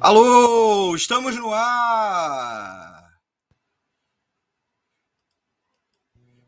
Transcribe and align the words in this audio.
Alô, 0.00 0.94
estamos 0.94 1.34
no 1.34 1.52
ar! 1.52 3.08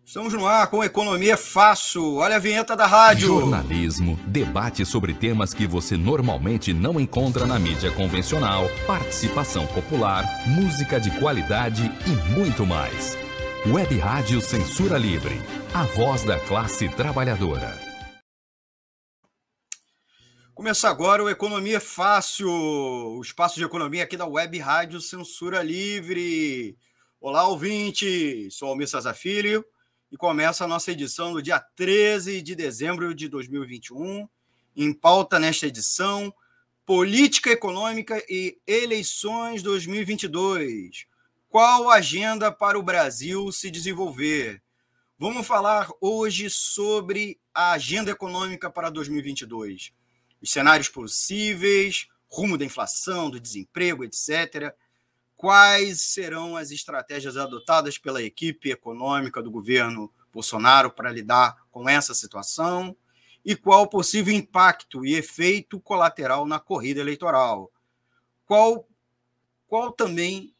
Estamos 0.04 0.32
no 0.32 0.46
ar 0.46 0.68
com 0.68 0.84
Economia 0.84 1.36
Fácil. 1.36 2.16
Olha 2.16 2.36
a 2.36 2.38
vinheta 2.38 2.76
da 2.76 2.86
rádio. 2.86 3.26
Jornalismo, 3.26 4.18
debate 4.24 4.86
sobre 4.86 5.14
temas 5.14 5.52
que 5.52 5.66
você 5.66 5.96
normalmente 5.96 6.72
não 6.72 7.00
encontra 7.00 7.44
na 7.44 7.58
mídia 7.58 7.90
convencional, 7.90 8.70
participação 8.86 9.66
popular, 9.66 10.24
música 10.46 11.00
de 11.00 11.10
qualidade 11.18 11.90
e 12.06 12.38
muito 12.38 12.64
mais. 12.64 13.18
Web 13.66 13.98
Rádio 13.98 14.40
Censura 14.40 14.96
Livre, 14.96 15.40
a 15.74 15.82
voz 15.84 16.22
da 16.22 16.38
classe 16.38 16.88
trabalhadora. 16.88 17.89
Começa 20.60 20.90
agora 20.90 21.24
o 21.24 21.30
Economia 21.30 21.80
Fácil, 21.80 22.46
o 22.46 23.22
espaço 23.22 23.54
de 23.54 23.64
economia 23.64 24.04
aqui 24.04 24.14
da 24.14 24.26
Web 24.26 24.58
Rádio 24.58 25.00
Censura 25.00 25.62
Livre. 25.62 26.76
Olá, 27.18 27.48
ouvinte! 27.48 28.46
Sou 28.50 28.68
Almir 28.68 28.86
Cesar 28.86 29.14
Filho 29.14 29.64
e 30.12 30.18
começa 30.18 30.62
a 30.62 30.68
nossa 30.68 30.92
edição 30.92 31.32
do 31.32 31.40
dia 31.40 31.58
13 31.58 32.42
de 32.42 32.54
dezembro 32.54 33.14
de 33.14 33.26
2021. 33.26 34.28
Em 34.76 34.92
pauta 34.92 35.38
nesta 35.38 35.66
edição, 35.66 36.30
Política 36.84 37.48
Econômica 37.48 38.22
e 38.28 38.58
Eleições 38.66 39.62
2022. 39.62 41.06
Qual 41.48 41.88
agenda 41.88 42.52
para 42.52 42.78
o 42.78 42.82
Brasil 42.82 43.50
se 43.50 43.70
desenvolver? 43.70 44.62
Vamos 45.18 45.46
falar 45.46 45.88
hoje 46.02 46.50
sobre 46.50 47.40
a 47.54 47.72
agenda 47.72 48.10
econômica 48.10 48.70
para 48.70 48.90
2022 48.90 49.98
os 50.40 50.50
cenários 50.50 50.88
possíveis, 50.88 52.08
rumo 52.26 52.56
da 52.56 52.64
inflação, 52.64 53.28
do 53.28 53.40
desemprego, 53.40 54.04
etc. 54.04 54.74
Quais 55.36 56.00
serão 56.00 56.56
as 56.56 56.70
estratégias 56.70 57.36
adotadas 57.36 57.98
pela 57.98 58.22
equipe 58.22 58.70
econômica 58.70 59.42
do 59.42 59.50
governo 59.50 60.12
Bolsonaro 60.32 60.90
para 60.90 61.10
lidar 61.10 61.56
com 61.70 61.88
essa 61.88 62.14
situação? 62.14 62.96
E 63.44 63.56
qual 63.56 63.82
o 63.82 63.88
possível 63.88 64.34
impacto 64.34 65.04
e 65.04 65.14
efeito 65.14 65.80
colateral 65.80 66.46
na 66.46 66.60
corrida 66.60 67.00
eleitoral? 67.00 67.72
Qual, 68.44 68.86
qual 69.66 69.92
também 69.92 70.54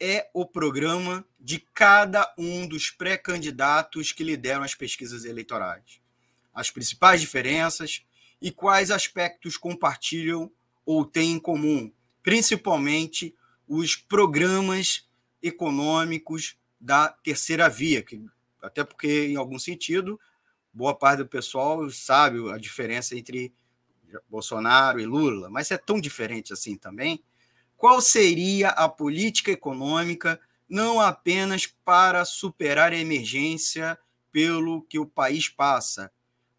é 0.00 0.28
o 0.34 0.44
programa 0.44 1.24
de 1.38 1.60
cada 1.72 2.32
um 2.36 2.66
dos 2.66 2.90
pré-candidatos 2.90 4.12
que 4.12 4.24
lideram 4.24 4.64
as 4.64 4.74
pesquisas 4.74 5.24
eleitorais? 5.24 6.00
As 6.52 6.70
principais 6.70 7.20
diferenças, 7.20 8.04
e 8.40 8.50
quais 8.50 8.90
aspectos 8.90 9.56
compartilham 9.56 10.50
ou 10.84 11.04
têm 11.04 11.32
em 11.32 11.38
comum, 11.38 11.92
principalmente 12.22 13.34
os 13.66 13.96
programas 13.96 15.08
econômicos 15.42 16.56
da 16.80 17.08
terceira 17.08 17.68
via, 17.68 18.02
que, 18.02 18.24
até 18.62 18.84
porque, 18.84 19.26
em 19.26 19.36
algum 19.36 19.58
sentido, 19.58 20.20
boa 20.72 20.94
parte 20.94 21.18
do 21.18 21.28
pessoal 21.28 21.88
sabe 21.90 22.50
a 22.50 22.58
diferença 22.58 23.16
entre 23.16 23.52
Bolsonaro 24.28 25.00
e 25.00 25.06
Lula, 25.06 25.50
mas 25.50 25.70
é 25.70 25.78
tão 25.78 26.00
diferente 26.00 26.52
assim 26.52 26.76
também. 26.76 27.22
Qual 27.76 28.00
seria 28.00 28.68
a 28.70 28.88
política 28.88 29.50
econômica 29.50 30.40
não 30.68 31.00
apenas 31.00 31.66
para 31.66 32.24
superar 32.24 32.92
a 32.92 32.98
emergência 32.98 33.98
pelo 34.32 34.82
que 34.82 34.98
o 34.98 35.06
país 35.06 35.48
passa, 35.48 36.12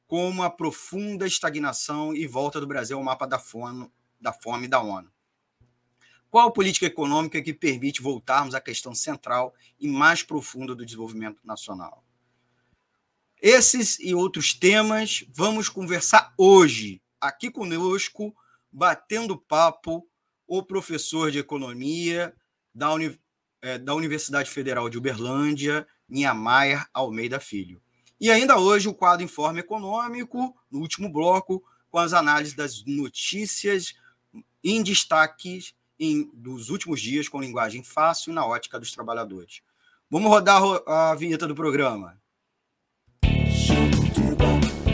como 0.07 0.41
a 0.41 0.49
profunda 0.49 1.27
estagnação 1.27 2.15
e 2.15 2.25
volta 2.25 2.59
do 2.59 2.65
Brasil 2.65 2.97
ao 2.97 3.03
mapa 3.03 3.27
da 3.27 3.37
fome 3.37 3.91
da, 4.19 4.33
fome 4.33 4.67
da 4.67 4.81
ONU. 4.81 5.11
Qual 6.29 6.51
política 6.51 6.85
econômica 6.85 7.41
que 7.41 7.53
permite 7.53 8.01
voltarmos 8.01 8.55
à 8.55 8.61
questão 8.61 8.95
central 8.95 9.53
e 9.79 9.87
mais 9.87 10.23
profunda 10.23 10.73
do 10.73 10.85
desenvolvimento 10.85 11.39
nacional? 11.43 12.03
Esses 13.41 13.99
e 13.99 14.15
outros 14.15 14.53
temas 14.53 15.23
vamos 15.29 15.69
conversar 15.69 16.33
hoje, 16.37 17.01
aqui 17.21 17.51
conosco, 17.51 18.35
batendo 18.71 19.37
papo, 19.37 20.07
o 20.47 20.63
professor 20.63 21.29
de 21.29 21.39
economia 21.39 22.33
da, 22.73 22.93
Uni, 22.93 23.19
é, 23.61 23.77
da 23.77 23.93
Universidade 23.93 24.49
Federal 24.49 24.89
de 24.89 24.97
Uberlândia, 24.97 25.87
Niemeyer 26.09 26.87
Almeida 26.93 27.39
Filho. 27.39 27.81
E 28.19 28.31
ainda 28.31 28.57
hoje 28.57 28.87
o 28.87 28.93
quadro 28.93 29.23
Informe 29.23 29.59
Econômico, 29.59 30.55
no 30.71 30.79
último 30.79 31.09
bloco, 31.09 31.63
com 31.89 31.99
as 31.99 32.13
análises 32.13 32.55
das 32.55 32.83
notícias 32.85 33.93
em 34.63 34.83
destaques 34.83 35.73
em, 35.99 36.29
dos 36.33 36.69
últimos 36.69 37.01
dias 37.01 37.29
com 37.29 37.41
linguagem 37.41 37.83
fácil 37.83 38.33
na 38.33 38.45
ótica 38.45 38.79
dos 38.79 38.91
trabalhadores. 38.91 39.61
Vamos 40.09 40.29
rodar 40.29 40.61
a 40.87 41.15
vinheta 41.15 41.47
do 41.47 41.55
programa. 41.55 42.17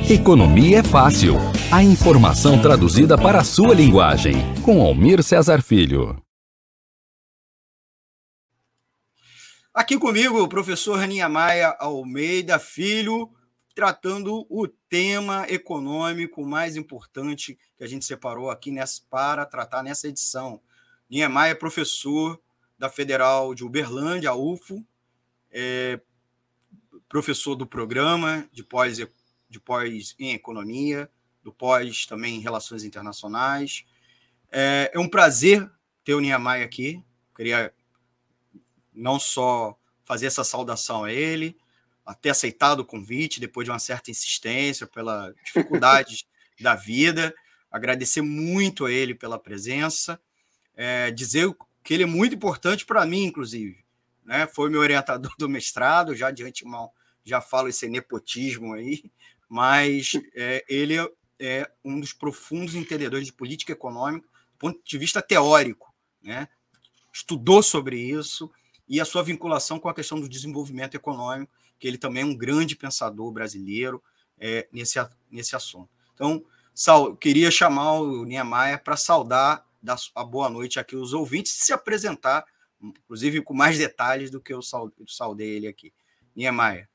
Economia 0.09 0.79
é 0.79 0.83
fácil. 0.83 1.35
A 1.71 1.83
informação 1.83 2.61
traduzida 2.61 3.17
para 3.17 3.39
a 3.39 3.43
sua 3.43 3.73
linguagem. 3.73 4.35
Com 4.61 4.81
Almir 4.81 5.23
Cesar 5.23 5.61
Filho. 5.61 6.22
Aqui 9.73 9.97
comigo, 9.97 10.39
o 10.39 10.47
professor 10.47 10.99
Maia 11.27 11.75
Almeida 11.79 12.59
Filho, 12.59 13.33
tratando 13.73 14.45
o 14.47 14.67
tema 14.67 15.47
econômico 15.49 16.45
mais 16.45 16.75
importante 16.75 17.57
que 17.75 17.83
a 17.83 17.87
gente 17.87 18.05
separou 18.05 18.51
aqui 18.51 18.69
nessa, 18.69 19.01
para 19.09 19.47
tratar 19.47 19.81
nessa 19.81 20.07
edição. 20.07 20.61
Maia 21.27 21.53
é 21.53 21.55
professor 21.55 22.39
da 22.77 22.87
Federal 22.87 23.55
de 23.55 23.65
Uberlândia, 23.65 24.29
a 24.29 24.35
UFO, 24.35 24.85
é 25.49 25.99
professor 27.09 27.55
do 27.55 27.65
programa 27.65 28.47
de 28.51 28.63
pós, 28.63 28.99
de 29.49 29.59
pós 29.59 30.13
em 30.19 30.33
economia, 30.33 31.09
do 31.41 31.51
pós 31.51 32.05
também 32.05 32.35
em 32.35 32.41
relações 32.41 32.83
internacionais. 32.83 33.85
É, 34.51 34.91
é 34.93 34.99
um 34.99 35.09
prazer 35.09 35.67
ter 36.03 36.13
o 36.13 36.39
Maia 36.39 36.63
aqui. 36.63 37.03
Queria 37.35 37.73
não 38.93 39.19
só 39.19 39.77
fazer 40.05 40.27
essa 40.27 40.43
saudação 40.43 41.03
a 41.03 41.11
ele, 41.11 41.57
até 42.05 42.29
aceitado 42.29 42.81
o 42.81 42.85
convite, 42.85 43.39
depois 43.39 43.65
de 43.65 43.71
uma 43.71 43.79
certa 43.79 44.11
insistência, 44.11 44.85
pela 44.85 45.33
dificuldades 45.45 46.25
da 46.59 46.75
vida, 46.75 47.33
agradecer 47.71 48.21
muito 48.21 48.85
a 48.85 48.91
ele 48.91 49.15
pela 49.15 49.39
presença, 49.39 50.19
é, 50.75 51.11
dizer 51.11 51.53
que 51.83 51.93
ele 51.93 52.03
é 52.03 52.07
muito 52.07 52.35
importante 52.35 52.85
para 52.85 53.05
mim, 53.05 53.25
inclusive. 53.25 53.83
Né? 54.23 54.47
Foi 54.47 54.69
meu 54.69 54.81
orientador 54.81 55.33
do 55.39 55.49
mestrado, 55.49 56.15
já 56.15 56.31
de 56.31 56.43
antemão 56.43 56.91
já 57.23 57.39
falo 57.39 57.69
esse 57.69 57.87
nepotismo 57.87 58.73
aí, 58.73 59.03
mas 59.47 60.13
é, 60.35 60.63
ele 60.67 60.95
é 61.39 61.69
um 61.83 61.99
dos 61.99 62.13
profundos 62.13 62.75
entendedores 62.75 63.27
de 63.27 63.33
política 63.33 63.71
econômica 63.71 64.27
do 64.27 64.57
ponto 64.57 64.81
de 64.83 64.97
vista 64.97 65.21
teórico. 65.21 65.93
Né? 66.21 66.47
Estudou 67.11 67.63
sobre 67.63 67.97
isso, 67.97 68.51
e 68.87 68.99
a 68.99 69.05
sua 69.05 69.23
vinculação 69.23 69.79
com 69.79 69.89
a 69.89 69.93
questão 69.93 70.19
do 70.19 70.29
desenvolvimento 70.29 70.95
econômico, 70.95 71.51
que 71.79 71.87
ele 71.87 71.97
também 71.97 72.23
é 72.23 72.25
um 72.25 72.35
grande 72.35 72.75
pensador 72.75 73.31
brasileiro 73.31 74.03
é, 74.39 74.67
nesse, 74.71 74.99
nesse 75.31 75.55
assunto. 75.55 75.89
Então, 76.13 76.43
sal, 76.73 77.15
queria 77.15 77.49
chamar 77.49 77.93
o 77.93 78.25
Niemeyer 78.25 78.83
para 78.83 78.97
saudar 78.97 79.65
dar 79.83 79.97
a 80.15 80.23
boa 80.23 80.49
noite 80.49 80.79
aqui 80.79 80.95
aos 80.95 81.11
ouvintes 81.11 81.57
e 81.57 81.65
se 81.65 81.73
apresentar, 81.73 82.45
inclusive 82.81 83.41
com 83.41 83.53
mais 83.53 83.77
detalhes 83.77 84.31
do 84.31 84.39
que 84.39 84.53
eu 84.53 84.61
saudei 85.05 85.49
ele 85.49 85.67
aqui. 85.67 85.93
Niemeyer. 86.33 86.87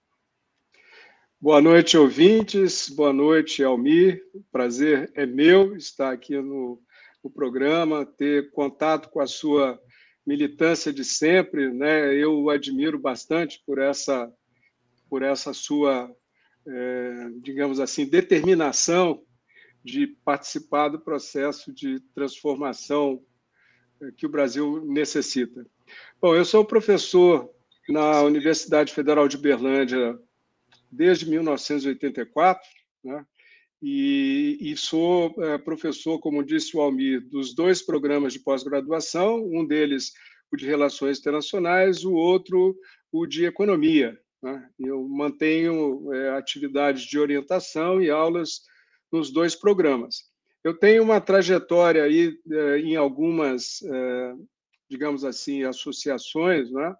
Boa 1.40 1.60
noite, 1.60 1.96
ouvintes. 1.96 2.88
Boa 2.88 3.12
noite, 3.12 3.62
Almir. 3.62 4.22
O 4.34 4.42
prazer 4.50 5.12
é 5.14 5.26
meu 5.26 5.76
estar 5.76 6.12
aqui 6.12 6.34
no, 6.36 6.80
no 7.22 7.30
programa, 7.30 8.06
ter 8.06 8.50
contato 8.50 9.10
com 9.10 9.20
a 9.20 9.26
sua 9.26 9.80
militância 10.28 10.92
de 10.92 11.04
sempre, 11.06 11.72
né? 11.72 12.14
Eu 12.14 12.38
o 12.38 12.50
admiro 12.50 12.98
bastante 12.98 13.62
por 13.64 13.78
essa 13.78 14.30
por 15.08 15.22
essa 15.22 15.54
sua, 15.54 16.14
é, 16.66 17.30
digamos 17.40 17.80
assim, 17.80 18.04
determinação 18.04 19.22
de 19.82 20.06
participar 20.06 20.90
do 20.90 21.00
processo 21.00 21.72
de 21.72 21.98
transformação 22.14 23.24
é, 24.02 24.10
que 24.12 24.26
o 24.26 24.28
Brasil 24.28 24.84
necessita. 24.84 25.66
Bom, 26.20 26.36
eu 26.36 26.44
sou 26.44 26.62
professor 26.62 27.50
na 27.88 28.20
Universidade 28.20 28.92
Federal 28.92 29.28
de 29.28 29.38
Berlândia 29.38 30.18
desde 30.92 31.26
1984, 31.26 32.68
né? 33.02 33.24
E, 33.80 34.58
e, 34.60 34.76
sou 34.76 35.34
é, 35.38 35.56
professor, 35.56 36.18
como 36.18 36.44
disse 36.44 36.76
o 36.76 36.80
Almir, 36.80 37.20
dos 37.28 37.54
dois 37.54 37.80
programas 37.80 38.32
de 38.32 38.40
pós-graduação, 38.40 39.44
um 39.52 39.64
deles 39.64 40.12
o 40.50 40.56
de 40.56 40.66
Relações 40.66 41.18
Internacionais, 41.18 42.04
o 42.04 42.12
outro 42.14 42.76
o 43.12 43.26
de 43.26 43.44
Economia. 43.44 44.18
Né? 44.42 44.68
Eu 44.78 45.06
mantenho 45.08 46.12
é, 46.12 46.30
atividades 46.30 47.02
de 47.02 47.18
orientação 47.18 48.02
e 48.02 48.10
aulas 48.10 48.62
nos 49.12 49.30
dois 49.30 49.54
programas. 49.54 50.28
Eu 50.64 50.76
tenho 50.76 51.02
uma 51.02 51.20
trajetória 51.20 52.02
aí 52.02 52.36
eh, 52.50 52.78
em 52.80 52.96
algumas, 52.96 53.80
digamos 54.90 55.24
assim, 55.24 55.62
associações, 55.62 56.70
né? 56.70 56.94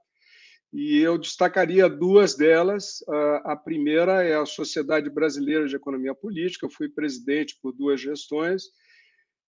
E 0.73 0.99
eu 0.99 1.17
destacaria 1.17 1.89
duas 1.89 2.37
delas. 2.37 3.03
A 3.45 3.57
primeira 3.57 4.23
é 4.23 4.35
a 4.35 4.47
Sociedade 4.47 5.09
Brasileira 5.09 5.67
de 5.67 5.77
Economia 5.77 6.15
Política, 6.15 6.67
eu 6.67 6.71
fui 6.71 6.89
presidente 6.89 7.59
por 7.61 7.73
duas 7.73 8.01
gestões, 8.01 8.65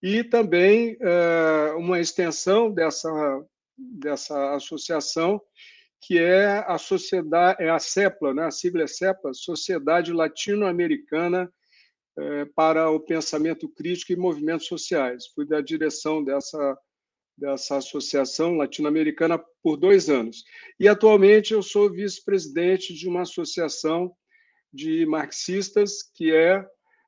e 0.02 0.24
também 0.24 0.96
eh, 0.98 1.74
uma 1.76 2.00
extensão 2.00 2.72
dessa, 2.72 3.10
dessa 3.76 4.54
associação, 4.54 5.40
que 6.00 6.18
é 6.18 6.64
a 6.66 6.78
sociedade, 6.78 7.62
é 7.62 7.68
a 7.68 7.78
CEPLA, 7.78 8.32
né? 8.32 8.44
a 8.46 8.50
sigla 8.50 8.84
é 8.84 8.86
CEPLA, 8.86 9.34
Sociedade 9.34 10.10
Latino-Americana 10.10 11.52
eh, 12.18 12.46
para 12.56 12.90
o 12.90 12.98
Pensamento 12.98 13.68
Crítico 13.68 14.12
e 14.12 14.16
Movimentos 14.16 14.66
Sociais. 14.66 15.26
Fui 15.34 15.46
da 15.46 15.60
direção 15.60 16.24
dessa 16.24 16.78
dessa 17.40 17.78
associação 17.78 18.56
latino-americana 18.56 19.42
por 19.62 19.76
dois 19.76 20.10
anos. 20.10 20.44
E 20.78 20.86
atualmente 20.86 21.54
eu 21.54 21.62
sou 21.62 21.90
vice-presidente 21.90 22.92
de 22.92 23.08
uma 23.08 23.22
associação 23.22 24.14
de 24.72 25.06
marxistas 25.06 26.02
que 26.14 26.30
é 26.32 26.64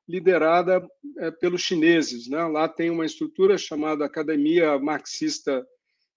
liderada 0.09 0.85
é, 1.19 1.31
pelos 1.31 1.61
chineses. 1.61 2.27
Né? 2.27 2.43
Lá 2.45 2.67
tem 2.67 2.89
uma 2.89 3.05
estrutura 3.05 3.57
chamada 3.57 4.05
Academia 4.05 4.77
Marxista 4.79 5.65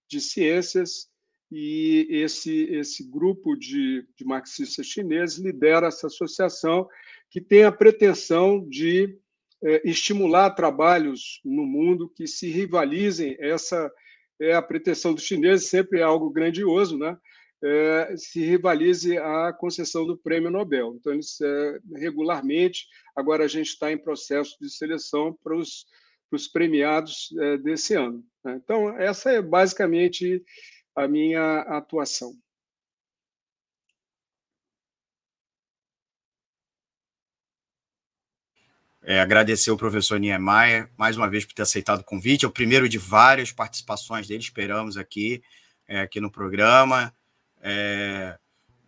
de 0.09 0.19
Ciências 0.19 1.07
e 1.49 2.07
esse 2.09 2.63
esse 2.73 3.09
grupo 3.09 3.55
de, 3.55 4.05
de 4.17 4.25
marxistas 4.25 4.85
chineses 4.85 5.37
lidera 5.37 5.87
essa 5.87 6.07
associação 6.07 6.85
que 7.29 7.39
tem 7.39 7.63
a 7.63 7.71
pretensão 7.71 8.67
de 8.67 9.17
é, 9.63 9.89
estimular 9.89 10.51
trabalhos 10.51 11.39
no 11.45 11.65
mundo 11.65 12.09
que 12.09 12.27
se 12.27 12.49
rivalizem 12.49 13.37
essa 13.39 13.89
é 14.39 14.53
a 14.53 14.61
pretensão 14.61 15.13
dos 15.13 15.23
chineses, 15.23 15.69
sempre 15.69 15.99
é 15.99 16.03
algo 16.03 16.29
grandioso, 16.29 16.97
né? 16.97 17.17
É, 17.63 18.15
se 18.15 18.39
rivalize 18.39 19.17
a 19.17 19.51
concessão 19.51 20.05
do 20.05 20.15
prêmio 20.15 20.51
Nobel. 20.51 20.95
Então, 20.95 21.11
eles 21.11 21.41
é, 21.41 21.79
regularmente, 21.95 22.85
agora 23.15 23.45
a 23.45 23.47
gente 23.47 23.69
está 23.69 23.91
em 23.91 23.97
processo 23.97 24.55
de 24.61 24.69
seleção 24.69 25.35
para 25.43 25.55
os, 25.55 25.85
premiados 26.53 27.33
é, 27.39 27.57
desse 27.57 27.95
ano. 27.95 28.23
Né? 28.43 28.59
Então, 28.63 28.95
essa 28.99 29.31
é 29.31 29.41
basicamente 29.41 30.43
a 30.95 31.07
minha 31.07 31.61
atuação. 31.61 32.33
É, 39.09 39.21
agradecer 39.21 39.69
ao 39.69 39.77
professor 39.77 40.19
Niemeyer 40.19 40.91
mais 40.97 41.15
uma 41.15 41.29
vez 41.29 41.45
por 41.45 41.53
ter 41.53 41.61
aceitado 41.61 42.01
o 42.01 42.03
convite. 42.03 42.43
É 42.43 42.47
o 42.47 42.51
primeiro 42.51 42.89
de 42.89 42.97
várias 42.97 43.53
participações 43.53 44.27
dele, 44.27 44.43
esperamos 44.43 44.97
aqui, 44.97 45.41
é, 45.87 46.01
aqui 46.01 46.19
no 46.19 46.29
programa. 46.29 47.15
É, 47.61 48.37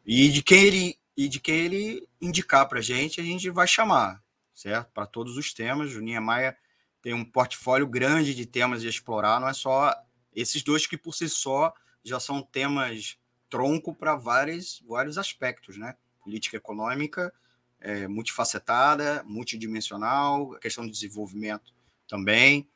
e 0.05 0.27
de 0.27 0.43
quem 0.43 0.65
ele 0.65 0.99
e 1.15 1.29
de 1.29 1.39
quem 1.39 1.55
ele 1.55 2.07
indicar 2.19 2.67
para 2.67 2.79
a 2.79 2.81
gente, 2.81 3.21
a 3.21 3.23
gente 3.23 3.49
vai 3.49 3.65
chamar, 3.65 4.21
certo? 4.53 4.91
Para 4.91 5.05
todos 5.05 5.37
os 5.37 5.53
temas. 5.53 5.95
O 5.95 6.01
Niemeyer 6.01 6.57
tem 7.01 7.13
um 7.13 7.23
portfólio 7.23 7.87
grande 7.87 8.35
de 8.35 8.45
temas 8.45 8.83
a 8.83 8.89
explorar, 8.89 9.39
não 9.39 9.47
é 9.47 9.53
só 9.53 9.95
esses 10.35 10.61
dois 10.61 10.85
que 10.85 10.97
por 10.97 11.15
si 11.15 11.29
só 11.29 11.73
já 12.03 12.19
são 12.19 12.41
temas 12.41 13.17
tronco 13.49 13.95
para 13.95 14.15
vários, 14.17 14.83
vários 14.85 15.17
aspectos, 15.17 15.77
né? 15.77 15.95
Política 16.21 16.57
econômica 16.57 17.33
é, 17.81 18.07
multifacetada, 18.07 19.23
multidimensional, 19.25 20.53
a 20.53 20.59
questão 20.59 20.85
do 20.85 20.91
desenvolvimento 20.91 21.73
também, 22.07 22.67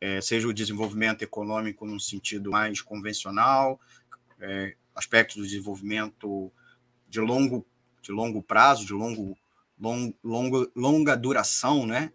é, 0.00 0.20
seja 0.20 0.48
o 0.48 0.52
desenvolvimento 0.52 1.22
econômico 1.22 1.84
num 1.84 1.98
sentido 1.98 2.50
mais 2.50 2.80
convencional, 2.80 3.78
é, 4.40 4.74
aspectos 4.94 5.36
do 5.36 5.42
desenvolvimento 5.42 6.50
de 7.08 7.20
longo, 7.20 7.66
de 8.00 8.12
longo 8.12 8.42
prazo, 8.42 8.86
de 8.86 8.92
longo, 8.92 9.36
long, 9.78 10.14
longo, 10.24 10.70
longa 10.74 11.16
duração, 11.16 11.86
né? 11.86 12.12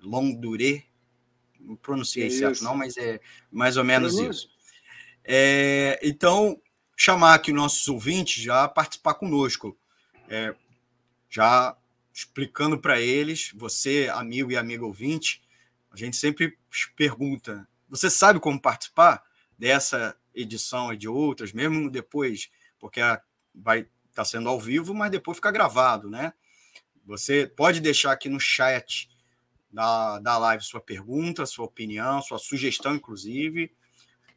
Long 0.00 0.32
durée, 0.32 0.84
não 1.58 1.74
pronunciei 1.74 2.28
é 2.28 2.30
certo, 2.30 2.62
não, 2.62 2.76
mas 2.76 2.96
é 2.96 3.20
mais 3.50 3.76
ou 3.76 3.84
menos 3.84 4.16
é 4.18 4.28
isso. 4.28 4.48
É, 5.24 5.98
então, 6.02 6.60
chamar 6.96 7.34
aqui 7.34 7.52
nossos 7.52 7.88
ouvintes 7.88 8.42
já 8.42 8.68
participar 8.68 9.14
conosco. 9.14 9.76
É, 10.28 10.54
já 11.28 11.76
explicando 12.12 12.78
para 12.78 13.00
eles, 13.00 13.52
você, 13.54 14.10
amigo 14.12 14.50
e 14.50 14.56
amigo 14.56 14.86
ouvinte, 14.86 15.42
a 15.90 15.96
gente 15.96 16.16
sempre 16.16 16.58
pergunta: 16.96 17.68
você 17.88 18.08
sabe 18.08 18.40
como 18.40 18.60
participar 18.60 19.22
dessa 19.58 20.16
edição 20.34 20.92
e 20.92 20.96
de 20.96 21.08
outras, 21.08 21.52
mesmo 21.52 21.90
depois, 21.90 22.50
porque 22.78 23.00
vai 23.54 23.80
estar 23.80 23.90
tá 24.14 24.24
sendo 24.24 24.48
ao 24.48 24.60
vivo, 24.60 24.94
mas 24.94 25.10
depois 25.10 25.38
fica 25.38 25.50
gravado, 25.50 26.10
né? 26.10 26.32
Você 27.04 27.46
pode 27.46 27.80
deixar 27.80 28.12
aqui 28.12 28.28
no 28.28 28.40
chat 28.40 29.08
da, 29.70 30.18
da 30.18 30.38
live 30.38 30.64
sua 30.64 30.80
pergunta, 30.80 31.46
sua 31.46 31.66
opinião, 31.66 32.20
sua 32.22 32.38
sugestão, 32.38 32.94
inclusive, 32.94 33.70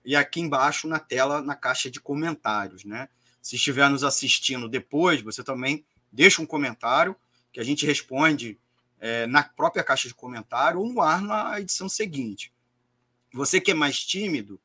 e 0.04 0.16
aqui 0.16 0.40
embaixo 0.40 0.88
na 0.88 1.00
tela, 1.00 1.42
na 1.42 1.56
caixa 1.56 1.90
de 1.90 2.00
comentários, 2.00 2.84
né? 2.84 3.10
Se 3.42 3.56
estiver 3.56 3.90
nos 3.90 4.04
assistindo 4.04 4.68
depois, 4.68 5.22
você 5.22 5.44
também 5.44 5.86
deixa 6.12 6.42
um 6.42 6.46
comentário 6.46 7.16
que 7.52 7.60
a 7.60 7.64
gente 7.64 7.86
responde 7.86 8.60
é, 9.00 9.26
na 9.28 9.44
própria 9.44 9.84
caixa 9.84 10.08
de 10.08 10.14
comentário 10.14 10.80
ou 10.80 10.92
no 10.92 11.02
ar 11.02 11.22
na 11.22 11.60
edição 11.60 11.88
seguinte. 11.88 12.54
Você 13.34 13.62
que 13.62 13.72
é 13.72 13.74
mais 13.74 14.04
tímido, 14.04 14.60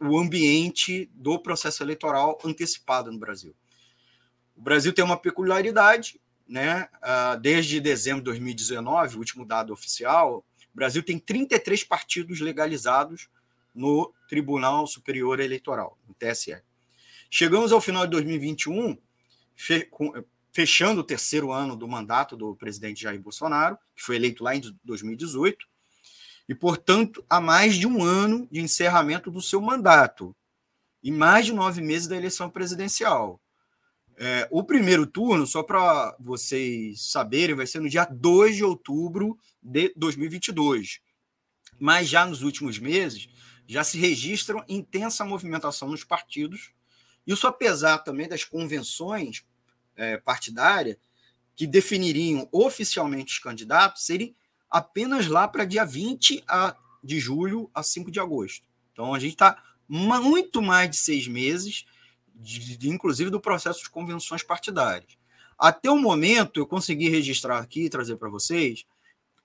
o 0.00 0.18
ambiente 0.18 1.10
do 1.12 1.38
processo 1.38 1.82
eleitoral 1.82 2.38
antecipado 2.44 3.12
no 3.12 3.18
Brasil. 3.18 3.54
O 4.56 4.62
Brasil 4.62 4.92
tem 4.92 5.04
uma 5.04 5.16
peculiaridade, 5.16 6.20
né? 6.48 6.88
Ah, 7.02 7.36
desde 7.36 7.80
dezembro 7.80 8.20
de 8.20 8.26
2019, 8.26 9.16
o 9.16 9.18
último 9.18 9.44
dado 9.44 9.72
oficial, 9.72 10.44
o 10.72 10.76
Brasil 10.76 11.02
tem 11.02 11.18
33 11.18 11.84
partidos 11.84 12.40
legalizados 12.40 13.28
no 13.74 14.12
Tribunal 14.28 14.86
Superior 14.86 15.40
Eleitoral, 15.40 15.98
no 16.06 16.14
TSE. 16.14 16.56
Chegamos 17.30 17.72
ao 17.72 17.80
final 17.80 18.04
de 18.04 18.10
2021, 18.12 18.96
fechando 20.52 21.00
o 21.00 21.04
terceiro 21.04 21.50
ano 21.50 21.74
do 21.74 21.88
mandato 21.88 22.36
do 22.36 22.54
presidente 22.54 23.02
Jair 23.02 23.20
Bolsonaro, 23.20 23.78
que 23.96 24.02
foi 24.02 24.16
eleito 24.16 24.44
lá 24.44 24.54
em 24.54 24.60
2018, 24.84 25.66
e, 26.48 26.54
portanto, 26.54 27.24
há 27.28 27.40
mais 27.40 27.76
de 27.76 27.86
um 27.86 28.02
ano 28.02 28.46
de 28.50 28.60
encerramento 28.60 29.30
do 29.30 29.40
seu 29.40 29.60
mandato, 29.60 30.36
e 31.02 31.10
mais 31.10 31.46
de 31.46 31.52
nove 31.52 31.80
meses 31.80 32.06
da 32.06 32.16
eleição 32.16 32.50
presidencial. 32.50 33.40
É, 34.16 34.46
o 34.50 34.62
primeiro 34.62 35.06
turno, 35.06 35.46
só 35.46 35.62
para 35.62 36.14
vocês 36.20 37.10
saberem, 37.10 37.56
vai 37.56 37.66
ser 37.66 37.80
no 37.80 37.88
dia 37.88 38.04
2 38.04 38.56
de 38.56 38.64
outubro 38.64 39.38
de 39.62 39.92
2022. 39.96 41.00
Mas 41.80 42.08
já 42.08 42.26
nos 42.26 42.42
últimos 42.42 42.78
meses, 42.78 43.28
já 43.66 43.82
se 43.82 43.98
registra 43.98 44.62
intensa 44.68 45.24
movimentação 45.24 45.88
nos 45.88 46.04
partidos. 46.04 46.70
Isso 47.26 47.46
apesar 47.46 47.98
também 47.98 48.28
das 48.28 48.44
convenções 48.44 49.44
é, 49.96 50.16
partidárias 50.16 50.96
que 51.54 51.66
definiriam 51.66 52.48
oficialmente 52.50 53.34
os 53.34 53.38
candidatos 53.38 54.04
serem 54.04 54.34
apenas 54.70 55.26
lá 55.26 55.46
para 55.46 55.64
dia 55.64 55.84
20 55.84 56.42
a, 56.48 56.76
de 57.02 57.20
julho 57.20 57.70
a 57.74 57.82
5 57.82 58.10
de 58.10 58.18
agosto. 58.18 58.64
Então 58.92 59.14
a 59.14 59.18
gente 59.18 59.32
está 59.32 59.62
muito 59.88 60.62
mais 60.62 60.90
de 60.90 60.96
seis 60.96 61.28
meses, 61.28 61.84
de, 62.34 62.76
de, 62.76 62.88
inclusive 62.88 63.30
do 63.30 63.40
processo 63.40 63.82
de 63.82 63.90
convenções 63.90 64.42
partidárias. 64.42 65.18
Até 65.58 65.90
o 65.90 65.98
momento, 65.98 66.58
eu 66.58 66.66
consegui 66.66 67.08
registrar 67.08 67.58
aqui 67.58 67.88
trazer 67.88 68.16
para 68.16 68.28
vocês 68.28 68.86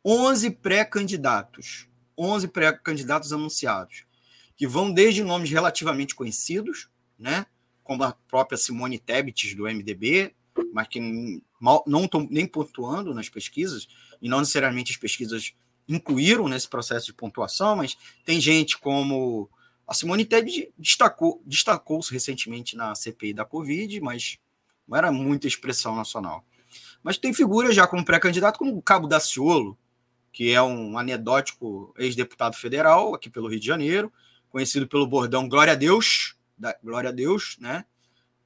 11 0.04 0.52
pré-candidatos, 0.52 1.88
11 2.18 2.48
pré-candidatos 2.48 3.34
anunciados, 3.34 4.06
que 4.56 4.66
vão 4.66 4.92
desde 4.92 5.24
nomes 5.24 5.50
relativamente 5.50 6.16
conhecidos, 6.16 6.90
né, 7.20 7.46
como 7.84 8.04
a 8.04 8.14
própria 8.14 8.58
Simone 8.58 8.98
Tebet 8.98 9.54
do 9.54 9.64
MDB, 9.64 10.34
mas 10.74 10.88
que 10.88 11.42
mal, 11.60 11.84
não 11.88 12.06
estão 12.06 12.28
nem 12.30 12.46
pontuando 12.46 13.14
nas 13.14 13.30
pesquisas, 13.30 13.88
e 14.22 14.30
não 14.30 14.40
necessariamente 14.40 14.92
as 14.92 14.98
pesquisas 14.98 15.54
incluíram 15.88 16.48
nesse 16.48 16.68
processo 16.68 17.08
de 17.08 17.14
pontuação, 17.14 17.76
mas 17.78 17.98
tem 18.26 18.40
gente 18.42 18.78
como 18.78 19.50
a 19.88 19.94
Simone 19.94 20.26
Tebet 20.26 20.72
destacou, 20.78 21.42
destacou-se 21.46 22.12
recentemente 22.12 22.76
na 22.76 22.94
CPI 22.94 23.34
da 23.34 23.46
Covid, 23.46 24.02
mas 24.02 24.38
não 24.88 24.98
era 24.98 25.12
muita 25.12 25.48
expressão 25.48 25.96
nacional. 25.96 26.44
Mas 27.02 27.18
tem 27.18 27.34
figuras 27.34 27.74
já 27.74 27.88
como 27.88 28.04
pré-candidato, 28.04 28.60
como 28.60 28.76
o 28.76 28.82
Cabo 28.82 29.08
Daciolo, 29.08 29.78
que 30.34 30.52
é 30.52 30.62
um 30.62 30.98
anedótico 30.98 31.94
ex-deputado 31.98 32.56
federal 32.56 33.16
aqui 33.16 33.30
pelo 33.30 33.48
Rio 33.48 33.60
de 33.60 33.66
Janeiro, 33.66 34.12
conhecido 34.50 34.88
pelo 34.88 35.08
bordão 35.08 35.48
Glória 35.48 35.74
a 35.74 35.76
Deus, 35.76 36.36
da, 36.58 36.78
Glória 36.84 37.10
a 37.10 37.14
Deus, 37.14 37.58
né? 37.60 37.86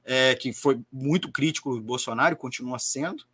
É, 0.04 0.34
que 0.34 0.52
foi 0.52 0.80
muito 0.90 1.30
crítico 1.30 1.76
do 1.76 1.80
Bolsonaro, 1.80 2.36
continua 2.36 2.78
sendo. 2.78 3.24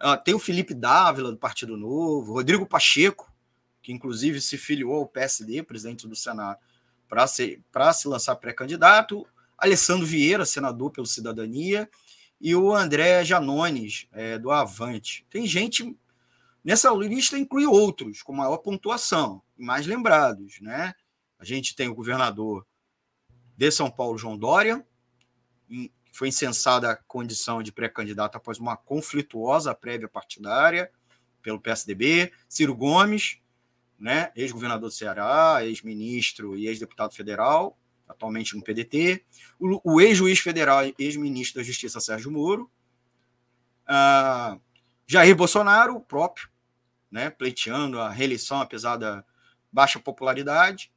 Uh, 0.00 0.22
tem 0.22 0.34
o 0.34 0.38
Felipe 0.38 0.74
Dávila, 0.74 1.30
do 1.30 1.38
Partido 1.38 1.76
Novo, 1.76 2.34
Rodrigo 2.34 2.66
Pacheco, 2.66 3.32
que 3.80 3.92
inclusive 3.92 4.40
se 4.40 4.58
filiou 4.58 4.94
ao 4.94 5.06
PSD, 5.06 5.62
presidente 5.62 6.06
do 6.06 6.16
Senado, 6.16 6.58
para 7.08 7.26
se, 7.26 7.62
se 7.94 8.08
lançar 8.08 8.36
pré-candidato, 8.36 9.26
Alessandro 9.56 10.06
Vieira, 10.06 10.44
senador 10.44 10.90
pelo 10.90 11.06
Cidadania, 11.06 11.88
e 12.40 12.54
o 12.54 12.74
André 12.74 13.24
Janones, 13.24 14.06
é, 14.12 14.38
do 14.38 14.50
Avante. 14.50 15.26
Tem 15.30 15.46
gente. 15.46 15.96
Nessa 16.62 16.90
lista 16.92 17.38
inclui 17.38 17.66
outros, 17.66 18.22
com 18.22 18.32
maior 18.32 18.58
pontuação, 18.58 19.42
mais 19.56 19.86
lembrados. 19.86 20.60
Né? 20.60 20.94
A 21.38 21.44
gente 21.44 21.76
tem 21.76 21.88
o 21.88 21.94
governador 21.94 22.66
de 23.56 23.70
São 23.70 23.90
Paulo, 23.90 24.18
João 24.18 24.36
Dória, 24.36 24.84
foi 26.12 26.28
incensada 26.28 26.90
a 26.90 26.96
condição 26.96 27.62
de 27.62 27.72
pré-candidato 27.72 28.36
após 28.36 28.58
uma 28.58 28.76
conflituosa 28.76 29.74
prévia 29.74 30.08
partidária 30.08 30.90
pelo 31.42 31.60
PSDB. 31.60 32.32
Ciro 32.48 32.74
Gomes, 32.74 33.38
né, 33.98 34.30
ex-governador 34.36 34.88
do 34.88 34.94
Ceará, 34.94 35.64
ex-ministro 35.64 36.56
e 36.56 36.66
ex-deputado 36.66 37.14
federal, 37.14 37.76
atualmente 38.08 38.56
no 38.56 38.62
PDT. 38.62 39.24
O, 39.58 39.94
o 39.94 40.00
ex-juiz 40.00 40.38
federal 40.38 40.86
e 40.86 40.94
ex-ministro 40.98 41.60
da 41.60 41.66
Justiça, 41.66 42.00
Sérgio 42.00 42.30
Moro. 42.30 42.70
Uh, 43.88 44.60
Jair 45.06 45.36
Bolsonaro, 45.36 46.00
próprio, 46.00 46.48
né, 47.10 47.28
pleiteando 47.28 48.00
a 48.00 48.08
reeleição, 48.08 48.60
apesar 48.60 48.96
da 48.96 49.24
baixa 49.70 49.98
popularidade. 49.98 50.92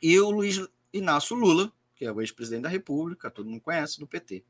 E 0.00 0.18
o 0.20 0.30
Luiz 0.30 0.60
Inácio 0.92 1.36
Lula, 1.36 1.72
que 2.00 2.06
é 2.06 2.10
o 2.10 2.18
ex-presidente 2.22 2.62
da 2.62 2.68
República, 2.70 3.30
todo 3.30 3.50
mundo 3.50 3.60
conhece, 3.60 4.00
do 4.00 4.06
PT. 4.06 4.42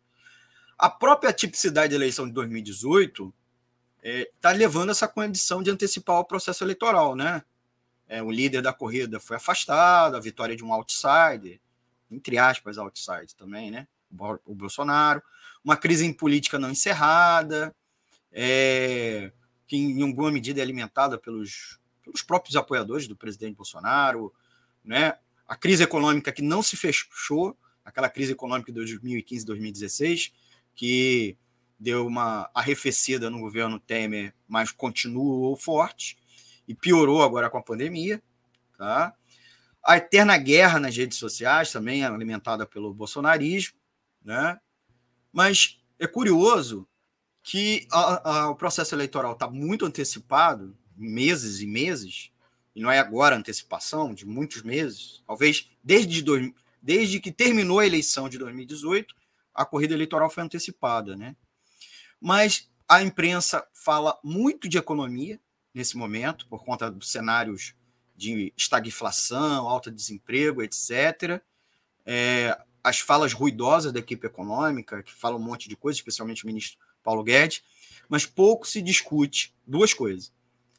A 0.79 0.89
própria 0.89 1.33
tipicidade 1.33 1.91
da 1.91 1.97
eleição 1.97 2.25
de 2.29 2.33
2018 2.33 3.35
está 3.97 4.09
é, 4.09 4.31
tá 4.41 4.53
levando 4.53 4.91
essa 4.91 5.09
condição 5.09 5.61
de 5.61 5.69
antecipar 5.69 6.21
o 6.21 6.25
processo 6.25 6.63
eleitoral, 6.63 7.17
né? 7.17 7.43
É, 8.07 8.23
o 8.23 8.31
líder 8.31 8.63
da 8.63 8.73
corrida 8.73 9.19
foi 9.19 9.37
afastado, 9.37 10.17
a 10.17 10.21
vitória 10.21 10.55
de 10.55 10.63
um 10.63 10.73
outsider, 10.73 11.61
entre 12.09 12.39
aspas, 12.39 12.79
outsider 12.79 13.33
também, 13.37 13.69
né? 13.69 13.89
O 14.45 14.55
Bolsonaro, 14.55 15.21
uma 15.65 15.77
crise 15.77 16.13
política 16.15 16.57
não 16.57 16.71
encerrada, 16.71 17.75
é, 18.31 19.33
que 19.67 19.77
em 19.77 20.03
alguma 20.03 20.31
medida 20.31 20.61
é 20.61 20.63
alimentada 20.63 21.19
pelos, 21.19 21.81
pelos 22.05 22.23
próprios 22.23 22.55
apoiadores 22.55 23.09
do 23.09 23.17
presidente 23.17 23.57
Bolsonaro, 23.57 24.33
né? 24.85 25.19
A 25.51 25.57
crise 25.57 25.83
econômica 25.83 26.31
que 26.31 26.43
não 26.43 26.63
se 26.63 26.77
fechou, 26.77 27.59
aquela 27.85 28.09
crise 28.09 28.31
econômica 28.31 28.71
de 28.71 28.77
2015, 28.77 29.45
2016, 29.45 30.33
que 30.77 31.37
deu 31.77 32.07
uma 32.07 32.49
arrefecida 32.55 33.29
no 33.29 33.41
governo 33.41 33.81
Temer, 33.81 34.33
mas 34.47 34.71
continuou 34.71 35.57
forte 35.57 36.17
e 36.69 36.75
piorou 36.75 37.21
agora 37.21 37.51
com 37.51 37.59
a 37.59 37.63
pandemia, 37.63 38.23
tá? 38.79 39.13
A 39.85 39.97
eterna 39.97 40.39
guerra 40.39 40.79
nas 40.79 40.97
redes 40.97 41.19
sociais 41.19 41.73
também 41.73 42.05
alimentada 42.05 42.65
pelo 42.65 42.95
bolsonarismo, 42.95 43.77
né? 44.25 44.57
Mas 45.33 45.81
é 45.99 46.07
curioso 46.07 46.87
que 47.43 47.89
a, 47.91 48.31
a, 48.31 48.51
o 48.51 48.55
processo 48.55 48.95
eleitoral 48.95 49.33
está 49.33 49.51
muito 49.51 49.85
antecipado, 49.85 50.79
meses 50.97 51.61
e 51.61 51.67
meses, 51.67 52.30
e 52.75 52.81
não 52.81 52.91
é 52.91 52.99
agora 52.99 53.37
antecipação, 53.37 54.15
de 54.15 54.27
muitos 54.27 54.63
meses, 54.63 55.23
talvez 55.27 55.71
desde, 55.83 56.23
dois, 56.23 56.53
desde 56.81 57.21
que 57.21 57.33
terminou 57.33 57.81
a 57.81 57.87
eleição 57.87 58.29
de 58.29 58.39
2018, 58.39 59.15
a 59.55 59.65
corrida 59.65 59.95
eleitoral 59.95 60.31
foi 60.31 60.45
antecipada, 60.45 61.17
né? 61.17 61.37
Mas 62.21 62.71
a 62.89 63.03
imprensa 63.03 63.67
fala 63.73 64.19
muito 64.23 64.69
de 64.69 64.79
economia 64.79 65.41
nesse 65.75 65.97
momento, 65.97 66.47
por 66.49 66.65
conta 66.65 66.91
dos 66.91 67.11
cenários 67.11 67.75
de 68.17 68.53
estagflação, 68.57 69.69
alta 69.69 69.91
desemprego, 69.91 70.63
etc. 70.63 71.41
É, 72.05 72.59
as 72.83 72.99
falas 72.99 73.33
ruidosas 73.33 73.93
da 73.93 73.99
equipe 73.99 74.27
econômica, 74.27 75.03
que 75.03 75.13
fala 75.13 75.37
um 75.37 75.41
monte 75.41 75.69
de 75.69 75.77
coisas, 75.77 75.99
especialmente 75.99 76.45
o 76.45 76.47
ministro 76.47 76.79
Paulo 77.03 77.23
Guedes, 77.23 77.63
mas 78.09 78.27
pouco 78.27 78.67
se 78.67 78.83
discute 78.83 79.55
duas 79.67 79.95
coisas: 79.95 80.33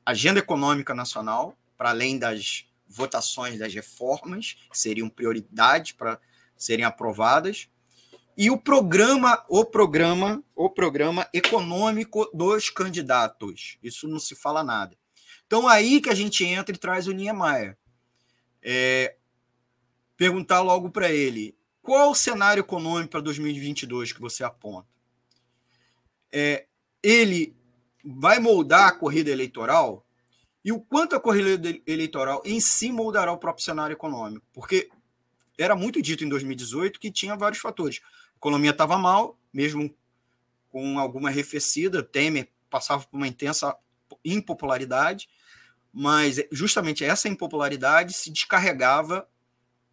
agenda 0.05 0.39
econômica 0.39 0.93
nacional 0.93 1.57
para 1.81 1.89
além 1.89 2.19
das 2.19 2.67
votações 2.87 3.57
das 3.57 3.73
reformas, 3.73 4.55
que 4.69 4.77
seriam 4.77 5.09
prioridade 5.09 5.95
para 5.95 6.21
serem 6.55 6.85
aprovadas, 6.85 7.69
e 8.37 8.51
o 8.51 8.57
programa, 8.59 9.43
o 9.49 9.65
programa, 9.65 10.43
o 10.55 10.69
programa 10.69 11.27
econômico 11.33 12.29
dos 12.35 12.69
candidatos. 12.69 13.79
Isso 13.81 14.07
não 14.07 14.19
se 14.19 14.35
fala 14.35 14.63
nada. 14.63 14.95
Então 15.47 15.67
aí 15.67 15.99
que 15.99 16.11
a 16.11 16.13
gente 16.13 16.45
entra 16.45 16.75
e 16.75 16.77
traz 16.77 17.07
o 17.07 17.13
Niemeyer. 17.13 17.75
É, 18.61 19.15
perguntar 20.15 20.61
logo 20.61 20.91
para 20.91 21.11
ele, 21.11 21.57
qual 21.81 22.11
o 22.11 22.15
cenário 22.15 22.61
econômico 22.61 23.09
para 23.09 23.21
2022 23.21 24.13
que 24.13 24.21
você 24.21 24.43
aponta? 24.43 24.87
É, 26.31 26.67
ele 27.01 27.55
vai 28.05 28.37
moldar 28.37 28.89
a 28.89 28.95
corrida 28.95 29.31
eleitoral 29.31 30.05
e 30.63 30.71
o 30.71 30.79
quanto 30.79 31.15
a 31.15 31.19
corrida 31.19 31.79
eleitoral 31.87 32.41
em 32.45 32.59
si 32.59 32.91
moldará 32.91 33.31
o 33.31 33.37
próprio 33.37 33.65
cenário 33.65 33.93
econômico. 33.93 34.45
Porque 34.53 34.89
era 35.57 35.75
muito 35.75 36.01
dito 36.01 36.23
em 36.23 36.29
2018 36.29 36.99
que 36.99 37.11
tinha 37.11 37.35
vários 37.35 37.61
fatores. 37.61 38.01
A 38.35 38.37
economia 38.37 38.71
estava 38.71 38.97
mal, 38.97 39.37
mesmo 39.53 39.93
com 40.69 40.99
alguma 40.99 41.29
arrefecida, 41.29 42.01
Temer 42.01 42.49
passava 42.69 43.03
por 43.03 43.17
uma 43.17 43.27
intensa 43.27 43.75
impopularidade, 44.23 45.27
mas 45.91 46.41
justamente 46.51 47.03
essa 47.03 47.27
impopularidade 47.27 48.13
se 48.13 48.31
descarregava 48.31 49.27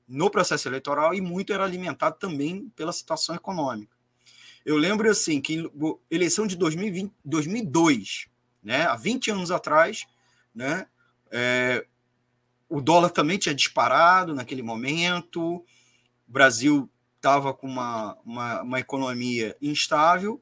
no 0.06 0.30
processo 0.30 0.68
eleitoral 0.68 1.12
e 1.12 1.20
muito 1.20 1.52
era 1.52 1.64
alimentado 1.64 2.16
também 2.18 2.70
pela 2.76 2.92
situação 2.92 3.34
econômica. 3.34 3.96
Eu 4.64 4.76
lembro 4.76 5.10
assim 5.10 5.40
que 5.40 5.70
eleição 6.10 6.46
de 6.46 6.56
2020, 6.56 7.12
2002, 7.24 8.28
né, 8.62 8.82
há 8.82 8.96
20 8.96 9.30
anos 9.30 9.50
atrás, 9.50 10.06
né? 10.54 10.86
É, 11.30 11.86
o 12.68 12.80
dólar 12.80 13.10
também 13.10 13.38
tinha 13.38 13.54
disparado 13.54 14.34
naquele 14.34 14.62
momento, 14.62 15.56
o 15.56 15.64
Brasil 16.26 16.88
estava 17.16 17.52
com 17.54 17.66
uma, 17.66 18.16
uma, 18.24 18.62
uma, 18.62 18.80
economia 18.80 19.56
instável, 19.60 20.40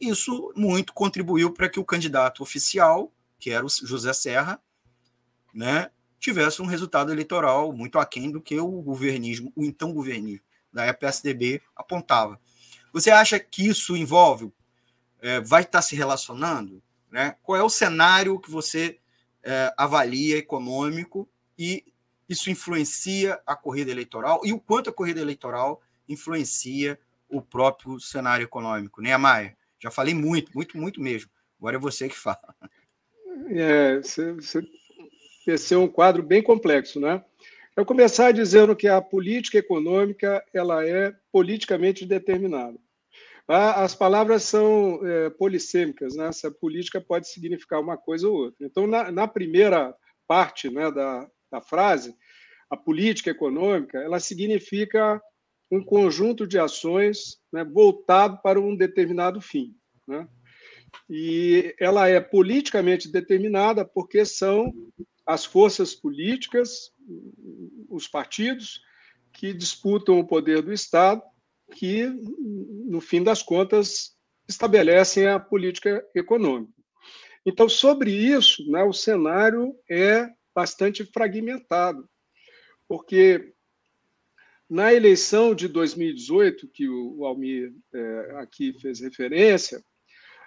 isso 0.00 0.52
muito 0.56 0.92
contribuiu 0.92 1.52
para 1.52 1.68
que 1.68 1.78
o 1.78 1.84
candidato 1.84 2.42
oficial, 2.42 3.12
que 3.38 3.50
era 3.50 3.64
o 3.64 3.68
José 3.68 4.12
Serra, 4.12 4.60
né, 5.54 5.90
tivesse 6.18 6.60
um 6.60 6.66
resultado 6.66 7.12
eleitoral 7.12 7.72
muito 7.72 7.98
aquém 7.98 8.30
do 8.30 8.40
que 8.40 8.58
o 8.58 8.82
governismo, 8.82 9.52
o 9.54 9.64
então 9.64 9.92
governismo 9.92 10.44
da 10.72 10.92
PSDB 10.92 11.62
apontava. 11.74 12.40
Você 12.92 13.10
acha 13.10 13.38
que 13.38 13.66
isso 13.66 13.96
envolve, 13.96 14.52
é, 15.20 15.40
vai 15.40 15.62
estar 15.62 15.82
se 15.82 15.94
relacionando? 15.94 16.82
Né? 17.10 17.36
Qual 17.42 17.58
é 17.58 17.62
o 17.62 17.70
cenário 17.70 18.40
que 18.40 18.50
você 18.50 18.98
é, 19.46 19.72
avalia 19.76 20.36
econômico 20.36 21.28
e 21.56 21.84
isso 22.28 22.50
influencia 22.50 23.40
a 23.46 23.54
corrida 23.54 23.92
eleitoral 23.92 24.40
e 24.44 24.52
o 24.52 24.58
quanto 24.58 24.90
a 24.90 24.92
corrida 24.92 25.20
eleitoral 25.20 25.80
influencia 26.08 26.98
o 27.28 27.40
próprio 27.40 28.00
cenário 28.00 28.44
econômico, 28.44 29.00
né, 29.00 29.16
Maia? 29.16 29.56
Já 29.78 29.90
falei 29.90 30.14
muito, 30.14 30.50
muito, 30.52 30.76
muito 30.76 31.00
mesmo. 31.00 31.30
Agora 31.58 31.76
é 31.76 31.80
você 31.80 32.08
que 32.08 32.18
fala. 32.18 32.54
É, 33.48 33.98
você, 33.98 34.32
você, 34.32 34.66
esse 35.46 35.74
é 35.74 35.76
um 35.76 35.86
quadro 35.86 36.22
bem 36.22 36.42
complexo, 36.42 36.98
né? 36.98 37.22
Eu 37.76 37.84
começar 37.84 38.32
dizendo 38.32 38.74
que 38.74 38.88
a 38.88 39.00
política 39.00 39.58
econômica 39.58 40.42
ela 40.52 40.84
é 40.84 41.14
politicamente 41.30 42.06
determinada. 42.06 42.76
As 43.48 43.94
palavras 43.94 44.42
são 44.42 45.06
é, 45.06 45.30
polissêmicas, 45.30 46.16
né? 46.16 46.26
Essa 46.26 46.50
política 46.50 47.00
pode 47.00 47.28
significar 47.28 47.80
uma 47.80 47.96
coisa 47.96 48.28
ou 48.28 48.34
outra. 48.34 48.66
Então, 48.66 48.88
na, 48.88 49.12
na 49.12 49.28
primeira 49.28 49.94
parte 50.26 50.68
né, 50.68 50.90
da, 50.90 51.30
da 51.50 51.60
frase, 51.60 52.12
a 52.68 52.76
política 52.76 53.30
econômica, 53.30 53.98
ela 53.98 54.18
significa 54.18 55.22
um 55.70 55.82
conjunto 55.82 56.46
de 56.46 56.58
ações 56.58 57.38
né, 57.52 57.64
voltado 57.64 58.40
para 58.42 58.60
um 58.60 58.76
determinado 58.76 59.40
fim. 59.40 59.76
Né? 60.06 60.26
E 61.08 61.74
ela 61.78 62.08
é 62.08 62.20
politicamente 62.20 63.10
determinada 63.10 63.84
porque 63.84 64.24
são 64.24 64.72
as 65.24 65.44
forças 65.44 65.94
políticas, 65.94 66.92
os 67.88 68.08
partidos, 68.08 68.80
que 69.32 69.52
disputam 69.52 70.18
o 70.18 70.26
poder 70.26 70.62
do 70.62 70.72
Estado, 70.72 71.22
que, 71.74 72.06
no 72.06 73.00
fim 73.00 73.22
das 73.22 73.42
contas, 73.42 74.16
estabelecem 74.48 75.26
a 75.26 75.40
política 75.40 76.04
econômica. 76.14 76.72
Então, 77.44 77.68
sobre 77.68 78.10
isso, 78.10 78.68
né, 78.70 78.82
o 78.82 78.92
cenário 78.92 79.74
é 79.88 80.28
bastante 80.54 81.04
fragmentado, 81.04 82.08
porque 82.88 83.52
na 84.68 84.92
eleição 84.92 85.54
de 85.54 85.68
2018, 85.68 86.68
que 86.68 86.88
o 86.88 87.24
Almir 87.24 87.72
é, 87.94 88.36
aqui 88.38 88.72
fez 88.80 89.00
referência, 89.00 89.80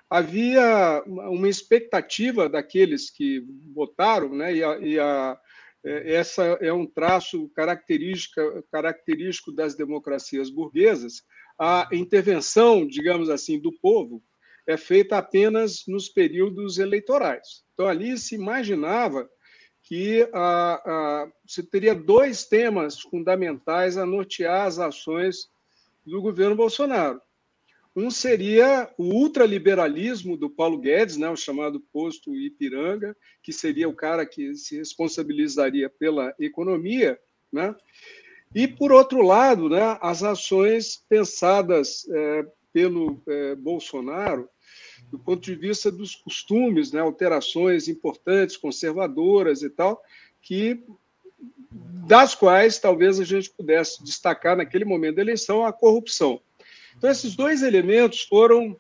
havia 0.10 1.04
uma 1.06 1.48
expectativa 1.48 2.50
daqueles 2.50 3.10
que 3.10 3.46
votaram, 3.74 4.36
né, 4.36 4.56
e, 4.56 4.64
a, 4.64 4.80
e 4.80 5.00
a, 5.00 5.40
essa 5.84 6.44
é 6.62 6.74
um 6.74 6.86
traço 6.86 7.50
característica, 7.50 8.64
característico 8.72 9.52
das 9.52 9.76
democracias 9.76 10.50
burguesas, 10.50 11.24
a 11.58 11.88
intervenção, 11.92 12.88
digamos 12.88 13.30
assim, 13.30 13.60
do 13.60 13.72
povo 13.80 14.24
é 14.68 14.78
feita 14.78 15.18
apenas 15.18 15.84
nos 15.88 16.10
períodos 16.10 16.78
eleitorais. 16.78 17.64
Então, 17.74 17.88
ali 17.88 18.18
se 18.18 18.36
imaginava 18.36 19.28
que 19.82 20.30
você 21.46 21.64
teria 21.64 21.96
dois 21.96 22.46
temas 22.46 23.00
fundamentais 23.00 23.98
a 23.98 24.06
nortear 24.06 24.68
as 24.68 24.78
ações 24.78 25.50
do 26.06 26.22
governo 26.22 26.56
Bolsonaro. 26.56 27.22
Um 27.96 28.12
seria 28.12 28.90
o 28.98 29.06
ultraliberalismo 29.06 30.38
do 30.38 30.50
Paulo 30.50 30.78
Guedes, 30.78 31.18
né, 31.18 31.30
o 31.30 31.36
chamado 31.36 31.80
posto 31.92 32.36
Ipiranga, 32.36 33.16
que 33.42 33.52
seria 33.52 33.90
o 33.90 33.96
cara 33.96 34.26
que 34.26 34.56
se 34.56 34.78
responsabilizaria 34.78 35.90
pela 35.90 36.34
economia, 36.40 37.20
né? 37.52 37.76
E, 38.54 38.68
por 38.68 38.92
outro 38.92 39.22
lado, 39.22 39.70
né, 39.70 39.98
as 40.02 40.24
ações 40.24 41.04
pensadas 41.08 42.08
é, 42.10 42.46
pelo 42.74 43.22
é, 43.28 43.56
Bolsonaro, 43.56 44.50
do 45.12 45.20
ponto 45.20 45.42
de 45.42 45.56
vista 45.56 45.92
dos 45.92 46.16
costumes, 46.16 46.92
né, 46.92 47.00
alterações 47.00 47.88
importantes, 47.88 48.58
conservadoras 48.58 49.62
e 49.62 49.70
tal, 49.70 50.02
que 50.42 50.84
das 52.08 52.34
quais 52.34 52.80
talvez 52.80 53.20
a 53.20 53.24
gente 53.24 53.50
pudesse 53.52 54.04
destacar 54.04 54.58
naquele 54.58 54.86
momento 54.86 55.16
da 55.16 55.22
eleição 55.22 55.64
a 55.66 55.72
corrupção. 55.72 56.42
Então, 57.00 57.10
esses 57.10 57.34
dois 57.34 57.64
elementos 57.64 58.24
foram 58.24 58.76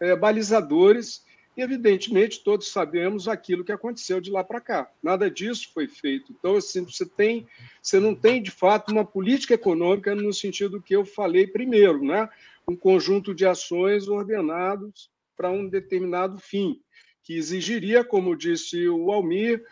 é, 0.00 0.16
balizadores 0.16 1.24
e, 1.56 1.62
evidentemente, 1.62 2.42
todos 2.42 2.66
sabemos 2.72 3.28
aquilo 3.28 3.64
que 3.64 3.70
aconteceu 3.70 4.20
de 4.20 4.28
lá 4.28 4.42
para 4.42 4.60
cá. 4.60 4.90
Nada 5.00 5.30
disso 5.30 5.70
foi 5.72 5.86
feito. 5.86 6.34
Então, 6.36 6.56
assim, 6.56 6.84
você, 6.84 7.06
tem, 7.06 7.46
você 7.80 8.00
não 8.00 8.12
tem, 8.12 8.42
de 8.42 8.50
fato, 8.50 8.90
uma 8.90 9.04
política 9.04 9.54
econômica 9.54 10.16
no 10.16 10.32
sentido 10.32 10.82
que 10.82 10.96
eu 10.96 11.04
falei 11.04 11.46
primeiro, 11.46 12.04
né? 12.04 12.28
um 12.66 12.74
conjunto 12.74 13.32
de 13.32 13.46
ações 13.46 14.08
ordenados 14.08 15.08
para 15.36 15.48
um 15.48 15.68
determinado 15.68 16.38
fim, 16.38 16.80
que 17.22 17.36
exigiria, 17.36 18.02
como 18.02 18.36
disse 18.36 18.88
o 18.88 19.12
Almir, 19.12 19.64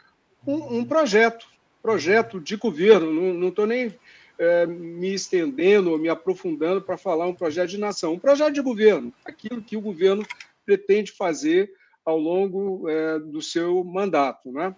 um, 0.46 0.78
um 0.78 0.84
projeto, 0.84 1.48
projeto 1.82 2.40
de 2.40 2.54
governo. 2.54 3.34
Não 3.34 3.48
estou 3.48 3.66
nem 3.66 3.92
é, 4.38 4.66
me 4.66 5.12
estendendo 5.12 5.90
ou 5.90 5.98
me 5.98 6.08
aprofundando 6.08 6.80
para 6.80 6.96
falar 6.96 7.26
um 7.26 7.34
projeto 7.34 7.70
de 7.70 7.78
nação, 7.78 8.14
um 8.14 8.18
projeto 8.18 8.54
de 8.54 8.62
governo, 8.62 9.12
aquilo 9.24 9.62
que 9.62 9.76
o 9.76 9.80
governo 9.80 10.24
pretende 10.64 11.12
fazer 11.12 11.72
ao 12.04 12.18
longo 12.18 12.88
é, 12.88 13.18
do 13.18 13.42
seu 13.42 13.82
mandato. 13.84 14.50
Né? 14.52 14.74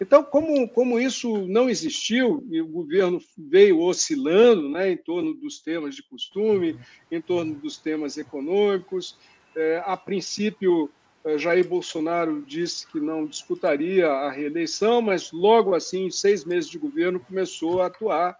Então, 0.00 0.22
como, 0.22 0.68
como 0.68 1.00
isso 1.00 1.46
não 1.48 1.68
existiu 1.68 2.46
e 2.50 2.60
o 2.60 2.66
governo 2.66 3.20
veio 3.36 3.80
oscilando 3.80 4.68
né, 4.68 4.92
em 4.92 4.96
torno 4.96 5.34
dos 5.34 5.58
temas 5.58 5.96
de 5.96 6.02
costume, 6.02 6.78
em 7.10 7.20
torno 7.20 7.54
dos 7.54 7.78
temas 7.78 8.16
econômicos, 8.16 9.18
é, 9.56 9.82
a 9.84 9.96
princípio, 9.96 10.88
é, 11.24 11.36
Jair 11.36 11.66
Bolsonaro 11.66 12.42
disse 12.46 12.86
que 12.86 13.00
não 13.00 13.26
disputaria 13.26 14.06
a 14.06 14.30
reeleição, 14.30 15.02
mas 15.02 15.32
logo 15.32 15.74
assim, 15.74 16.06
em 16.06 16.10
seis 16.10 16.44
meses 16.44 16.70
de 16.70 16.78
governo, 16.78 17.18
começou 17.18 17.82
a 17.82 17.86
atuar 17.86 18.36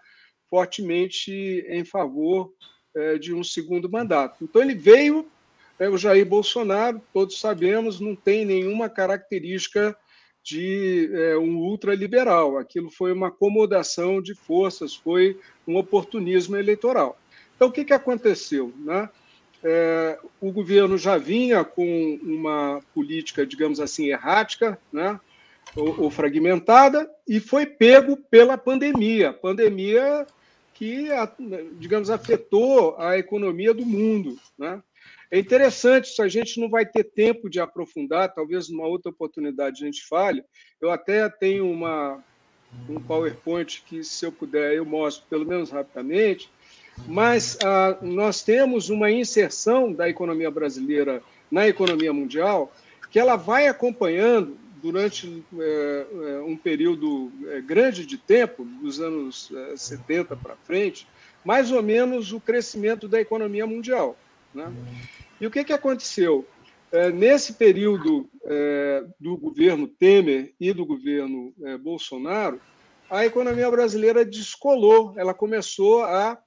fortemente 0.51 1.33
em 1.69 1.85
favor 1.85 2.53
é, 2.95 3.19
de 3.19 3.35
um 3.35 3.45
segundo 3.45 3.91
mandato. 3.91 4.43
Então, 4.43 4.63
ele 4.63 4.75
veio, 4.75 5.27
é, 5.79 5.89
o 5.89 5.99
Jair 5.99 6.27
Bolsonaro, 6.27 7.01
todos 7.13 7.41
sabemos, 7.41 8.01
não 8.01 8.17
tem 8.17 8.45
nenhuma 8.45 8.89
característica 8.89 9.97
de 10.43 11.11
é, 11.13 11.37
um 11.37 11.57
ultraliberal. 11.59 12.57
Aquilo 12.57 12.91
foi 12.91 13.13
uma 13.13 13.29
acomodação 13.29 14.23
de 14.23 14.35
forças, 14.35 14.95
foi 14.95 15.39
um 15.67 15.77
oportunismo 15.77 16.57
eleitoral. 16.57 17.19
Então, 17.55 17.69
o 17.69 17.73
que, 17.73 17.85
que 17.85 17.93
aconteceu? 17.93 18.73
Né? 18.79 19.09
É, 19.63 20.19
o 20.41 20.51
governo 20.51 20.97
já 20.97 21.19
vinha 21.19 21.65
com 21.65 22.19
uma 22.23 22.81
política, 22.95 23.47
digamos 23.47 23.81
assim, 23.81 24.07
errática, 24.07 24.79
né? 24.93 25.21
ou, 25.77 26.05
ou 26.05 26.11
fragmentada, 26.11 27.11
e 27.27 27.41
foi 27.41 27.67
pego 27.67 28.17
pela 28.17 28.57
pandemia. 28.57 29.31
A 29.31 29.35
pandemia 29.35 30.27
que, 30.79 31.09
digamos, 31.81 32.09
afetou 32.09 32.95
a 32.99 33.19
economia 33.19 33.75
do 33.75 33.85
mundo. 33.85 34.38
Né? 34.57 34.81
É 35.29 35.37
interessante, 35.37 36.07
se 36.09 36.23
a 36.23 36.29
gente 36.29 36.61
não 36.61 36.71
vai 36.71 36.87
ter 36.87 37.03
tempo 37.03 37.51
de 37.51 37.59
aprofundar, 37.59 38.33
talvez 38.33 38.69
numa 38.69 38.87
outra 38.87 39.11
oportunidade 39.11 39.83
a 39.83 39.87
gente 39.87 40.07
fale. 40.07 40.45
Eu 40.81 40.93
até 40.93 41.29
tenho 41.29 41.69
uma, 41.69 42.23
um 42.88 43.01
PowerPoint 43.01 43.83
que, 43.85 44.05
se 44.05 44.25
eu 44.25 44.31
puder, 44.31 44.75
eu 44.75 44.85
mostro 44.85 45.27
pelo 45.29 45.45
menos 45.45 45.71
rapidamente, 45.71 46.49
mas 47.09 47.59
ah, 47.64 47.99
nós 48.01 48.45
temos 48.45 48.88
uma 48.88 49.11
inserção 49.11 49.93
da 49.93 50.09
economia 50.09 50.51
brasileira 50.51 51.21
na 51.51 51.67
economia 51.67 52.12
mundial 52.12 52.73
que 53.11 53.19
ela 53.19 53.35
vai 53.35 53.67
acompanhando 53.67 54.57
durante 54.83 55.45
é, 55.59 56.07
é, 56.11 56.41
um 56.41 56.57
período 56.57 57.33
é, 57.47 57.61
grande 57.61 58.07
de 58.07 58.17
tempo, 58.17 58.64
dos 58.64 59.01
anos 59.01 59.53
70 59.77 60.37
para 60.37 60.57
frente, 60.57 61.07
mais 61.45 61.71
ou 61.71 61.83
menos 61.83 62.33
o 62.33 62.41
crescimento 62.41 63.09
da 63.09 63.21
economia 63.21 63.67
mundial. 63.67 64.17
Né? 64.55 64.73
E 65.41 65.47
o 65.47 65.51
que, 65.51 65.64
que 65.64 65.73
aconteceu? 65.73 66.47
nesse 67.12 67.53
período 67.53 68.31
do 69.21 69.37
governo 69.37 69.87
Temer 69.87 70.55
e 70.59 70.73
do 70.73 70.87
governo 70.87 71.53
Bolsonaro, 71.83 72.59
a 73.11 73.27
economia 73.27 73.71
brasileira 73.71 74.25
descolou, 74.25 75.12
ela 75.19 75.35
começou 75.35 76.03
a, 76.05 76.38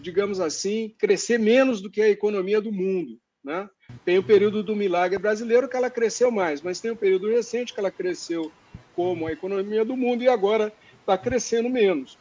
digamos 0.00 0.40
assim, 0.40 0.92
crescer 0.98 1.38
menos 1.38 1.80
do 1.80 1.88
que 1.88 2.02
a 2.02 2.08
economia 2.08 2.60
do 2.60 2.72
mundo. 2.72 3.16
Né? 3.46 3.70
Tem 4.04 4.18
o 4.18 4.24
período 4.24 4.60
do 4.60 4.74
milagre 4.74 5.20
brasileiro 5.20 5.68
que 5.68 5.76
ela 5.76 5.88
cresceu 5.88 6.32
mais, 6.32 6.60
mas 6.60 6.80
tem 6.80 6.90
o 6.90 6.96
período 6.96 7.30
recente 7.30 7.72
que 7.72 7.78
ela 7.78 7.92
cresceu 7.92 8.50
como 8.96 9.24
a 9.24 9.32
economia 9.32 9.84
do 9.84 9.96
mundo 9.96 10.24
e 10.24 10.28
agora 10.28 10.72
está 10.98 11.16
crescendo 11.16 11.70
menos. 11.70 12.18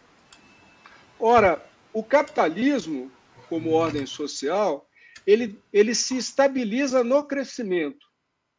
Ora, 1.20 1.66
o 1.92 2.04
capitalismo, 2.04 3.12
como 3.50 3.72
ordem 3.72 4.06
social, 4.06 4.88
ele, 5.26 5.58
ele 5.74 5.96
se 5.96 6.16
estabiliza 6.16 7.04
no 7.04 7.24
crescimento. 7.24 8.06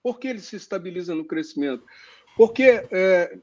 Por 0.03 0.19
que 0.19 0.27
ele 0.27 0.41
se 0.41 0.57
estabiliza 0.57 1.15
no 1.15 1.25
crescimento? 1.25 1.85
Porque 2.37 2.85
é, 2.91 3.39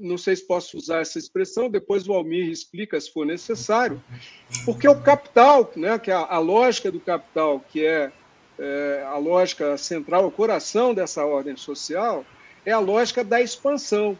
não 0.00 0.16
sei 0.16 0.34
se 0.34 0.46
posso 0.46 0.78
usar 0.78 1.00
essa 1.00 1.18
expressão, 1.18 1.68
depois 1.68 2.08
o 2.08 2.14
Almir 2.14 2.48
explica 2.48 2.98
se 2.98 3.12
for 3.12 3.26
necessário, 3.26 4.02
porque 4.64 4.88
o 4.88 5.02
capital, 5.02 5.70
né, 5.76 5.98
que 5.98 6.10
é 6.10 6.14
a, 6.14 6.20
a 6.20 6.38
lógica 6.38 6.90
do 6.90 7.00
capital, 7.00 7.60
que 7.60 7.84
é, 7.84 8.10
é, 8.58 9.04
a 9.06 9.16
lógica 9.18 9.76
central, 9.76 10.26
o 10.26 10.30
coração 10.30 10.94
dessa 10.94 11.24
ordem 11.24 11.56
social, 11.56 12.24
é 12.64 12.72
a 12.72 12.78
lógica 12.78 13.22
da 13.22 13.40
expansão. 13.40 14.18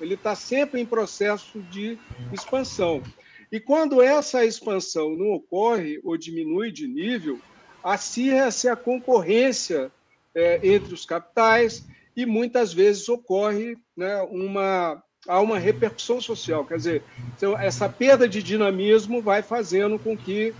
Ele 0.00 0.14
está 0.14 0.34
sempre 0.34 0.80
em 0.80 0.86
processo 0.86 1.60
de 1.62 1.98
expansão. 2.32 3.02
E 3.50 3.58
quando 3.58 4.00
essa 4.00 4.44
expansão 4.44 5.16
não 5.16 5.32
ocorre 5.32 6.00
ou 6.04 6.16
diminui 6.16 6.70
de 6.70 6.86
nível, 6.86 7.38
acirra-se 7.82 8.68
a 8.68 8.76
concorrência 8.76 9.90
é, 10.34 10.60
entre 10.62 10.94
os 10.94 11.04
capitais 11.04 11.84
e 12.16 12.24
muitas 12.24 12.72
vezes 12.72 13.08
ocorre 13.08 13.76
né, 13.96 14.22
uma 14.30 15.02
há 15.28 15.38
uma 15.40 15.58
repercussão 15.58 16.18
social, 16.18 16.64
quer 16.64 16.76
dizer, 16.76 17.02
então, 17.36 17.58
essa 17.58 17.88
perda 17.88 18.26
de 18.26 18.42
dinamismo 18.42 19.20
vai 19.20 19.42
fazendo 19.42 19.98
com 19.98 20.16
que 20.16 20.54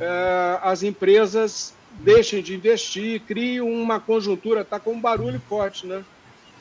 é, 0.00 0.58
as 0.62 0.82
empresas 0.82 1.74
deixem 2.02 2.42
de 2.42 2.54
investir, 2.54 3.20
criem 3.20 3.60
uma 3.60 4.00
conjuntura, 4.00 4.62
está 4.62 4.80
com 4.80 4.92
um 4.92 5.00
barulho 5.00 5.40
forte, 5.40 5.86
né? 5.86 6.04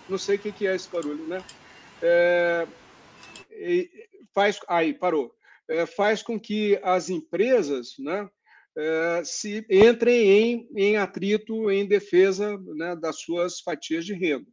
Não 0.08 0.18
sei 0.18 0.36
o 0.36 0.40
que 0.40 0.68
é 0.68 0.76
esse 0.76 0.90
barulho, 0.90 1.26
né? 1.28 1.44
É, 2.02 2.68
faz 4.34 4.60
aí 4.68 4.94
parou, 4.94 5.34
é, 5.70 5.86
faz 5.86 6.22
com 6.22 6.40
que 6.40 6.80
as 6.84 7.10
empresas, 7.10 7.96
né? 8.00 8.30
É, 8.78 9.22
se 9.26 9.66
entrem 9.70 10.30
em, 10.30 10.70
em 10.76 10.98
atrito, 10.98 11.70
em 11.70 11.86
defesa 11.86 12.58
né, 12.76 12.96
das 12.96 13.20
suas 13.20 13.60
fatias 13.60 14.06
de 14.06 14.14
renda. 14.14 14.46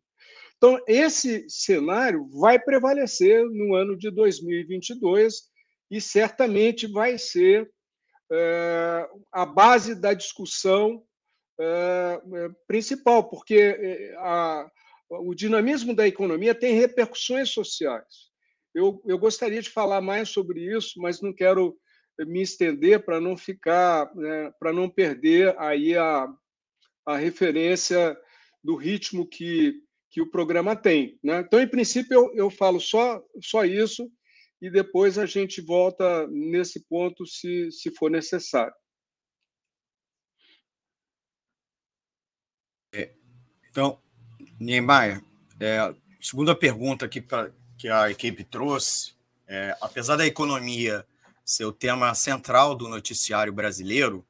Então, 0.57 0.81
esse 0.89 1.45
cenário 1.49 2.27
vai 2.41 2.59
prevalecer 2.59 3.45
no 3.45 3.75
ano 3.75 3.97
de 3.97 4.11
2022 4.11 5.43
e 5.91 6.01
certamente 6.01 6.87
vai 6.87 7.19
ser 7.19 7.71
a 9.33 9.47
base 9.47 9.95
da 9.95 10.13
discussão 10.13 11.03
é, 11.59 12.21
principal, 12.67 13.29
porque 13.29 14.13
a, 14.19 14.71
o 15.11 15.35
dinamismo 15.35 15.95
da 15.95 16.07
economia 16.07 16.55
tem 16.55 16.75
repercussões 16.75 17.51
sociais. 17.51 18.27
Eu, 18.75 19.03
eu 19.07 19.19
gostaria 19.19 19.63
de 19.63 19.71
falar 19.71 20.01
mais 20.01 20.29
sobre 20.29 20.61
isso, 20.61 21.01
mas 21.01 21.23
não 21.23 21.33
quero 21.33 21.79
me 22.27 22.43
estender 22.43 23.05
para 23.05 23.21
não 23.21 23.37
ficar, 23.37 24.15
né, 24.15 24.53
para 24.59 24.73
não 24.73 24.89
perder 24.89 25.55
aí 25.59 25.97
a, 25.97 26.29
a 27.07 27.17
referência 27.17 28.17
do 28.63 28.75
ritmo 28.75 29.27
que, 29.27 29.75
que 30.11 30.21
o 30.21 30.31
programa 30.31 30.75
tem. 30.75 31.19
Né? 31.23 31.41
Então, 31.41 31.61
em 31.61 31.69
princípio, 31.69 32.15
eu, 32.15 32.35
eu 32.35 32.51
falo 32.51 32.81
só, 32.81 33.23
só 33.41 33.65
isso 33.65 34.11
e 34.61 34.71
depois 34.71 35.19
a 35.19 35.27
gente 35.27 35.61
volta 35.61 36.27
nesse 36.29 36.81
ponto 36.81 37.27
se, 37.27 37.71
se 37.71 37.91
for 37.91 38.11
necessário. 38.11 38.75
É, 42.95 43.13
então, 43.71 44.01
Niemeyer, 44.59 45.23
é, 45.61 45.95
segunda 46.21 46.55
pergunta 46.55 47.05
aqui 47.05 47.21
pra, 47.21 47.53
que 47.77 47.89
a 47.89 48.11
equipe 48.11 48.43
trouxe, 48.45 49.15
é, 49.47 49.77
apesar 49.81 50.17
da 50.17 50.27
economia 50.27 51.07
ser 51.45 51.65
o 51.65 51.73
tema 51.73 52.13
central 52.15 52.75
do 52.75 52.89
noticiário 52.89 53.53
brasileiro 53.53 54.27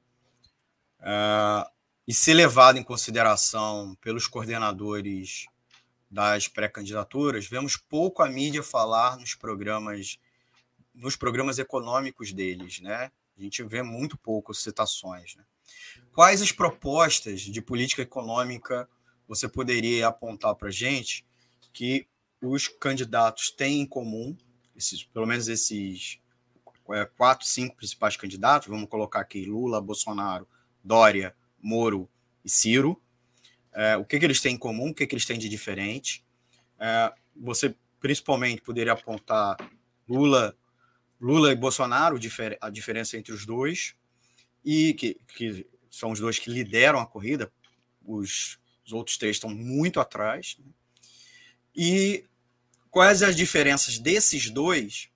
uh, 1.00 1.66
e 2.06 2.12
ser 2.12 2.34
levado 2.34 2.78
em 2.78 2.82
consideração 2.82 3.96
pelos 4.02 4.26
coordenadores 4.26 5.46
das 6.10 6.48
pré-candidaturas, 6.48 7.46
vemos 7.46 7.76
pouco 7.76 8.22
a 8.22 8.28
mídia 8.28 8.62
falar 8.62 9.16
nos 9.16 9.34
programas 9.34 10.18
nos 10.94 11.14
programas 11.14 11.58
econômicos 11.58 12.32
deles, 12.32 12.80
né? 12.80 13.10
A 13.36 13.42
gente 13.42 13.62
vê 13.62 13.82
muito 13.82 14.16
pouco 14.16 14.54
citações. 14.54 15.36
Né? 15.36 15.44
Quais 16.12 16.40
as 16.40 16.52
propostas 16.52 17.42
de 17.42 17.60
política 17.60 18.00
econômica 18.00 18.88
você 19.28 19.46
poderia 19.46 20.08
apontar 20.08 20.54
para 20.54 20.68
a 20.68 20.72
gente 20.72 21.26
que 21.72 22.08
os 22.40 22.68
candidatos 22.68 23.50
têm 23.50 23.82
em 23.82 23.86
comum, 23.86 24.36
esses, 24.74 25.02
pelo 25.02 25.26
menos 25.26 25.48
esses 25.48 26.18
é, 26.90 27.04
quatro, 27.04 27.46
cinco 27.46 27.76
principais 27.76 28.16
candidatos, 28.16 28.68
vamos 28.68 28.88
colocar 28.88 29.20
aqui 29.20 29.44
Lula, 29.44 29.80
Bolsonaro, 29.80 30.48
Dória, 30.82 31.34
Moro 31.60 32.08
e 32.44 32.48
Ciro. 32.48 33.00
É, 33.76 33.94
o 33.94 34.06
que, 34.06 34.18
que 34.18 34.24
eles 34.24 34.40
têm 34.40 34.54
em 34.54 34.58
comum, 34.58 34.88
o 34.88 34.94
que, 34.94 35.06
que 35.06 35.14
eles 35.14 35.26
têm 35.26 35.38
de 35.38 35.50
diferente. 35.50 36.24
É, 36.80 37.12
você 37.36 37.74
principalmente 38.00 38.62
poderia 38.62 38.94
apontar 38.94 39.56
Lula, 40.08 40.56
Lula 41.20 41.52
e 41.52 41.54
Bolsonaro, 41.54 42.18
a 42.60 42.70
diferença 42.70 43.18
entre 43.18 43.34
os 43.34 43.44
dois, 43.44 43.94
e 44.64 44.94
que, 44.94 45.20
que 45.36 45.66
são 45.90 46.10
os 46.10 46.20
dois 46.20 46.38
que 46.38 46.50
lideram 46.50 46.98
a 47.00 47.06
corrida, 47.06 47.52
os, 48.02 48.58
os 48.86 48.94
outros 48.94 49.18
três 49.18 49.36
estão 49.36 49.50
muito 49.50 50.00
atrás. 50.00 50.56
Né? 50.58 50.72
E 51.74 52.24
quais 52.90 53.22
as 53.22 53.36
diferenças 53.36 53.98
desses 53.98 54.48
dois 54.48 55.10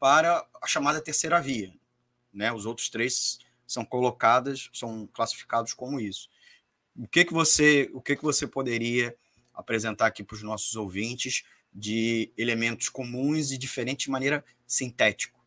para 0.00 0.44
a 0.60 0.66
chamada 0.66 1.00
terceira 1.00 1.40
via. 1.40 1.72
Né? 2.32 2.52
Os 2.52 2.66
outros 2.66 2.88
três 2.88 3.38
são 3.66 3.84
colocados, 3.84 4.68
são 4.72 5.06
classificados 5.12 5.74
como 5.74 6.00
isso. 6.00 6.28
O 6.96 7.06
que, 7.06 7.24
que 7.24 7.32
você, 7.32 7.90
o 7.92 8.00
que, 8.00 8.16
que 8.16 8.22
você 8.22 8.46
poderia 8.46 9.14
apresentar 9.54 10.06
aqui 10.06 10.22
para 10.22 10.34
os 10.34 10.42
nossos 10.42 10.76
ouvintes 10.76 11.44
de 11.72 12.32
elementos 12.36 12.88
comuns 12.88 13.52
e 13.52 13.58
diferentes 13.58 14.04
de 14.04 14.10
maneira 14.10 14.44
sintética? 14.66 15.38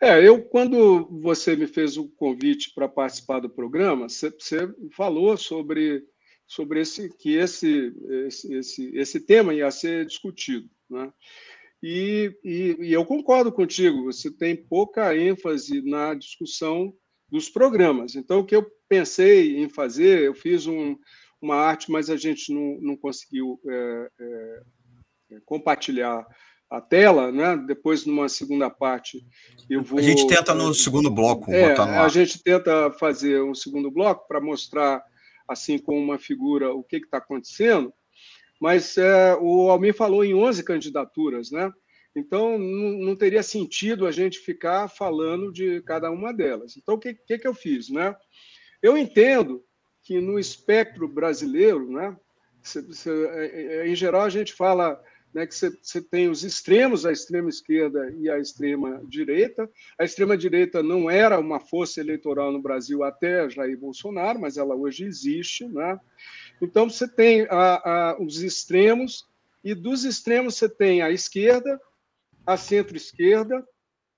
É, 0.00 0.26
eu 0.26 0.42
quando 0.42 1.06
você 1.20 1.54
me 1.54 1.66
fez 1.66 1.96
o 1.96 2.08
convite 2.08 2.72
para 2.74 2.88
participar 2.88 3.38
do 3.38 3.48
programa, 3.48 4.08
você, 4.08 4.30
você 4.30 4.68
falou 4.96 5.36
sobre 5.36 6.04
sobre 6.44 6.80
esse 6.80 7.08
que 7.16 7.34
esse, 7.36 7.92
esse 8.26 8.52
esse 8.52 8.96
esse 8.96 9.20
tema 9.20 9.54
ia 9.54 9.70
ser 9.70 10.04
discutido, 10.04 10.68
né? 10.90 11.12
E, 11.80 12.36
e, 12.44 12.76
e, 12.80 12.92
eu 12.92 13.04
concordo 13.04 13.50
contigo, 13.50 14.04
você 14.04 14.30
tem 14.30 14.56
pouca 14.56 15.16
ênfase 15.16 15.82
na 15.82 16.14
discussão 16.14 16.94
dos 17.32 17.48
programas. 17.48 18.14
Então, 18.14 18.40
o 18.40 18.44
que 18.44 18.54
eu 18.54 18.70
pensei 18.86 19.56
em 19.56 19.66
fazer, 19.66 20.20
eu 20.20 20.34
fiz 20.34 20.66
um, 20.66 20.94
uma 21.40 21.56
arte, 21.56 21.90
mas 21.90 22.10
a 22.10 22.16
gente 22.16 22.52
não, 22.52 22.78
não 22.82 22.96
conseguiu 22.96 23.58
é, 23.66 24.10
é, 24.20 24.62
é 25.32 25.40
compartilhar 25.46 26.26
a 26.70 26.78
tela, 26.78 27.32
né? 27.32 27.56
Depois, 27.66 28.04
numa 28.04 28.28
segunda 28.28 28.68
parte, 28.68 29.24
eu 29.68 29.82
vou. 29.82 29.98
A 29.98 30.02
gente 30.02 30.26
tenta 30.26 30.54
no 30.54 30.74
segundo 30.74 31.10
bloco 31.10 31.50
é, 31.50 31.70
botar 31.70 31.86
no 31.86 31.92
ar. 31.92 32.04
A 32.04 32.08
gente 32.08 32.42
tenta 32.42 32.92
fazer 32.92 33.42
um 33.42 33.54
segundo 33.54 33.90
bloco 33.90 34.28
para 34.28 34.38
mostrar, 34.38 35.02
assim, 35.48 35.78
com 35.78 35.98
uma 35.98 36.18
figura, 36.18 36.70
o 36.74 36.84
que 36.84 36.96
está 36.96 37.16
acontecendo 37.16 37.92
mas 38.62 38.96
é, 38.96 39.34
o 39.40 39.70
Almir 39.70 39.92
falou 39.92 40.24
em 40.24 40.34
11 40.34 40.62
candidaturas, 40.62 41.50
né? 41.50 41.68
Então, 42.14 42.58
não, 42.58 43.16
teria 43.16 43.42
sentido 43.42 44.06
a 44.06 44.10
gente 44.10 44.38
ficar 44.38 44.88
falando 44.88 45.50
de 45.50 45.80
cada 45.82 46.10
uma 46.10 46.32
delas. 46.32 46.76
Então, 46.76 46.94
o 46.94 46.98
que, 46.98 47.14
que, 47.14 47.38
que 47.38 47.48
eu 47.48 47.54
fiz? 47.54 47.88
Né? 47.88 48.14
Eu 48.82 48.98
entendo 48.98 49.64
que 50.02 50.20
no 50.20 50.38
espectro 50.38 51.08
brasileiro, 51.08 51.90
né, 51.90 52.16
cê, 52.62 52.82
cê, 52.92 53.10
é, 53.10 53.62
é, 53.76 53.88
em 53.88 53.94
geral, 53.94 54.22
a 54.22 54.28
gente 54.28 54.52
fala 54.52 55.02
né, 55.32 55.46
que 55.46 55.54
você 55.54 56.02
tem 56.02 56.28
os 56.28 56.44
extremos, 56.44 57.06
a 57.06 57.12
extrema 57.12 57.48
esquerda 57.48 58.12
e 58.18 58.28
a 58.28 58.38
extrema 58.38 59.02
direita. 59.08 59.70
A 59.98 60.04
extrema 60.04 60.36
direita 60.36 60.82
não 60.82 61.10
era 61.10 61.38
uma 61.38 61.58
força 61.58 62.00
eleitoral 62.00 62.52
no 62.52 62.60
Brasil 62.60 63.02
até 63.02 63.48
Jair 63.48 63.78
Bolsonaro, 63.78 64.38
mas 64.38 64.58
ela 64.58 64.74
hoje 64.74 65.04
existe. 65.04 65.66
Né? 65.66 65.98
Então, 66.60 66.90
você 66.90 67.08
tem 67.08 67.46
a, 67.48 68.10
a, 68.10 68.22
os 68.22 68.42
extremos, 68.42 69.26
e 69.64 69.74
dos 69.74 70.04
extremos 70.04 70.56
você 70.56 70.68
tem 70.68 71.00
a 71.00 71.10
esquerda, 71.10 71.80
a 72.46 72.56
centro-esquerda, 72.56 73.66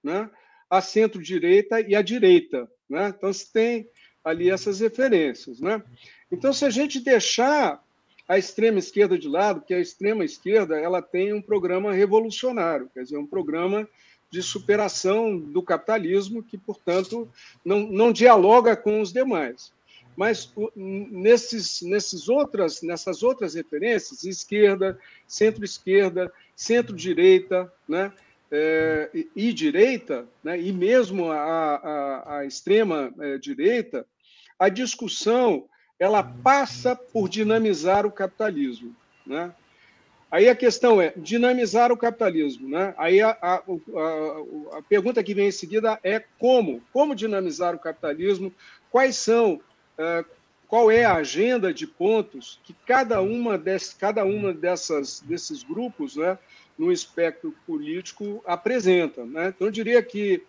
né? 0.03 0.31
a 0.69 0.81
centro-direita 0.81 1.81
e 1.81 1.95
a 1.95 2.03
direita. 2.03 2.69
Né? 2.89 3.15
Então, 3.17 3.33
você 3.33 3.47
tem 3.53 3.89
ali 4.25 4.51
essas 4.51 4.81
referências. 4.81 5.61
Né? 5.61 5.83
Então, 6.31 6.53
se 6.53 6.65
a 6.65 6.71
gente 6.71 7.01
deixar 7.01 7.83
a 8.27 8.39
extrema 8.39 8.79
esquerda 8.79 9.19
de 9.19 9.29
lado, 9.29 9.61
que 9.61 9.75
a 9.75 9.81
extrema 9.81 10.25
esquerda 10.25 10.79
ela 10.79 11.03
tem 11.03 11.33
um 11.33 11.43
programa 11.43 11.93
revolucionário, 11.93 12.91
quer 12.93 13.03
dizer, 13.03 13.19
um 13.19 13.27
programa 13.27 13.89
de 14.31 14.43
superação 14.43 15.39
do 15.39 15.63
capitalismo 15.63 16.43
que, 16.43 16.57
portanto, 16.57 17.31
não, 17.65 17.81
não 17.81 18.13
dialoga 18.13 18.75
com 18.75 19.01
os 19.01 19.13
demais. 19.13 19.73
Mas 20.17 20.53
nesses, 20.75 21.83
nesses 21.83 22.29
outras, 22.29 22.83
nessas 22.83 23.23
outras 23.23 23.55
referências, 23.55 24.25
esquerda, 24.25 24.99
centro-esquerda, 25.27 26.33
centro-direita 26.55 27.73
né, 27.88 28.12
é, 28.51 29.11
e, 29.14 29.29
e, 29.35 29.53
direita, 29.53 30.27
né, 30.43 30.61
e 30.61 30.73
mesmo 30.73 31.31
a, 31.31 31.37
a, 31.37 32.38
a 32.38 32.47
extrema-direita, 32.47 33.99
é, 33.99 34.05
a 34.59 34.69
discussão 34.69 35.67
ela 35.99 36.23
passa 36.23 36.95
por 36.95 37.29
dinamizar 37.29 38.07
o 38.07 38.12
capitalismo. 38.12 38.95
Né? 39.27 39.53
Aí 40.31 40.49
a 40.49 40.55
questão 40.55 41.01
é 41.01 41.12
dinamizar 41.17 41.93
o 41.93 41.97
capitalismo. 41.97 42.69
Né? 42.69 42.95
Aí 42.99 43.21
a, 43.21 43.31
a, 43.40 43.55
a, 43.55 44.79
a, 44.79 44.83
pergunta 44.88 45.23
que 45.23 45.35
vem 45.35 45.49
em 45.49 45.53
seguida 45.53 45.99
é 46.03 46.23
como? 46.38 46.83
Como 46.93 47.14
dinamizar 47.14 47.75
o 47.75 47.79
capitalismo? 47.79 48.53
Quais 48.90 49.17
são, 49.17 49.61
uh, 49.99 50.25
qual 50.75 50.91
é 50.91 51.05
a 51.05 51.15
agenda 51.15 51.73
de 51.73 51.87
pontos 51.87 52.59
que 52.65 52.75
cada 52.85 53.23
uma, 53.23 53.57
desse, 53.57 53.95
cada 53.95 54.25
uma 54.25 54.53
dessas, 54.53 55.21
desses 55.21 55.63
grupos 55.63 56.17
né, 56.17 56.37
no 56.77 56.91
espectro 56.91 57.55
político 57.65 58.43
apresenta? 58.45 59.25
Né? 59.25 59.53
Então, 59.55 59.69
eu 59.69 59.71
diria 59.71 60.03
que 60.03 60.43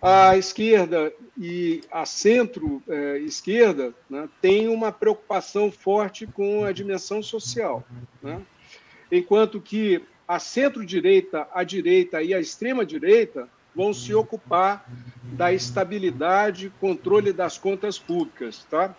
a 0.00 0.36
esquerda 0.36 1.12
e 1.36 1.80
a 1.90 2.06
centro-esquerda 2.06 3.92
né, 4.08 4.28
têm 4.40 4.68
uma 4.68 4.92
preocupação 4.92 5.72
forte 5.72 6.24
com 6.24 6.64
a 6.64 6.70
dimensão 6.70 7.20
social. 7.20 7.84
Né? 8.22 8.40
enquanto 9.10 9.60
que 9.60 10.04
a 10.28 10.38
centro-direita, 10.38 11.48
a 11.52 11.64
direita 11.64 12.22
e 12.22 12.32
a 12.32 12.38
extrema-direita 12.38 13.48
vão 13.74 13.92
se 13.92 14.14
ocupar 14.14 14.88
da 15.32 15.52
estabilidade, 15.52 16.72
controle 16.80 17.32
das 17.32 17.58
contas 17.58 17.98
públicas, 17.98 18.64
tá? 18.70 18.94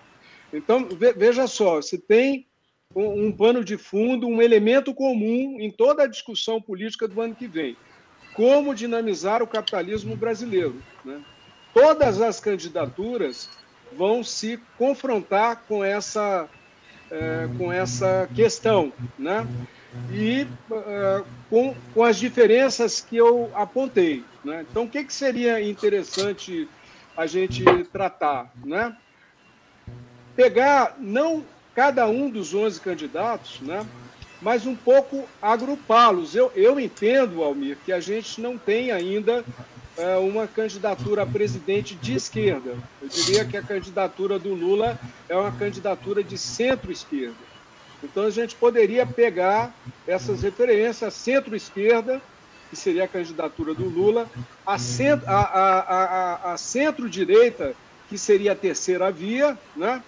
Então, 0.51 0.87
veja 1.15 1.47
só, 1.47 1.81
se 1.81 1.97
tem 1.97 2.47
um 2.95 3.31
pano 3.31 3.63
de 3.63 3.77
fundo, 3.77 4.27
um 4.27 4.41
elemento 4.41 4.93
comum 4.93 5.57
em 5.59 5.69
toda 5.69 6.03
a 6.03 6.07
discussão 6.07 6.61
política 6.61 7.07
do 7.07 7.19
ano 7.21 7.35
que 7.35 7.47
vem. 7.47 7.75
Como 8.33 8.73
dinamizar 8.73 9.43
o 9.43 9.47
capitalismo 9.47 10.15
brasileiro. 10.15 10.81
Né? 11.03 11.21
Todas 11.73 12.21
as 12.21 12.39
candidaturas 12.39 13.49
vão 13.91 14.23
se 14.23 14.59
confrontar 14.77 15.63
com 15.67 15.83
essa, 15.83 16.47
é, 17.11 17.49
com 17.57 17.71
essa 17.71 18.29
questão. 18.33 18.93
Né? 19.17 19.45
e 20.11 20.47
uh, 20.69 21.25
com, 21.49 21.75
com 21.93 22.03
as 22.03 22.17
diferenças 22.17 23.01
que 23.01 23.17
eu 23.17 23.49
apontei. 23.53 24.23
Né? 24.43 24.65
Então, 24.69 24.83
o 24.83 24.89
que, 24.89 25.03
que 25.03 25.13
seria 25.13 25.61
interessante 25.61 26.67
a 27.15 27.25
gente 27.25 27.63
tratar? 27.91 28.51
Né? 28.65 28.95
Pegar 30.37 30.95
não 30.97 31.43
cada 31.75 32.07
um 32.07 32.29
dos 32.29 32.53
11 32.53 32.79
candidatos, 32.79 33.59
né? 33.59 33.85
mas 34.41 34.65
um 34.65 34.75
pouco 34.75 35.27
agrupá-los. 35.41 36.35
Eu, 36.35 36.51
eu 36.55 36.79
entendo, 36.79 37.43
Almir, 37.43 37.77
que 37.83 37.91
a 37.91 37.99
gente 37.99 38.39
não 38.39 38.57
tem 38.57 38.91
ainda 38.91 39.43
uh, 39.97 40.19
uma 40.21 40.47
candidatura 40.47 41.23
a 41.23 41.25
presidente 41.25 41.95
de 41.95 42.13
esquerda. 42.13 42.75
Eu 43.01 43.07
diria 43.09 43.45
que 43.45 43.57
a 43.57 43.63
candidatura 43.63 44.37
do 44.37 44.53
Lula 44.53 44.99
é 45.27 45.35
uma 45.35 45.51
candidatura 45.51 46.23
de 46.23 46.37
centro-esquerda. 46.37 47.47
Então 48.03 48.25
a 48.25 48.29
gente 48.29 48.55
poderia 48.55 49.05
pegar 49.05 49.73
essas 50.07 50.43
referências, 50.43 51.13
centro-esquerda, 51.15 52.21
que 52.69 52.75
seria 52.75 53.05
a 53.05 53.07
candidatura 53.07 53.73
do 53.73 53.85
Lula, 53.85 54.29
a, 54.65 54.77
centro, 54.77 55.27
a, 55.27 55.41
a, 55.41 55.79
a, 55.79 56.53
a 56.53 56.57
centro-direita, 56.57 57.73
que 58.09 58.17
seria 58.17 58.53
a 58.53 58.55
terceira 58.55 59.11
via, 59.11 59.57
né? 59.75 60.01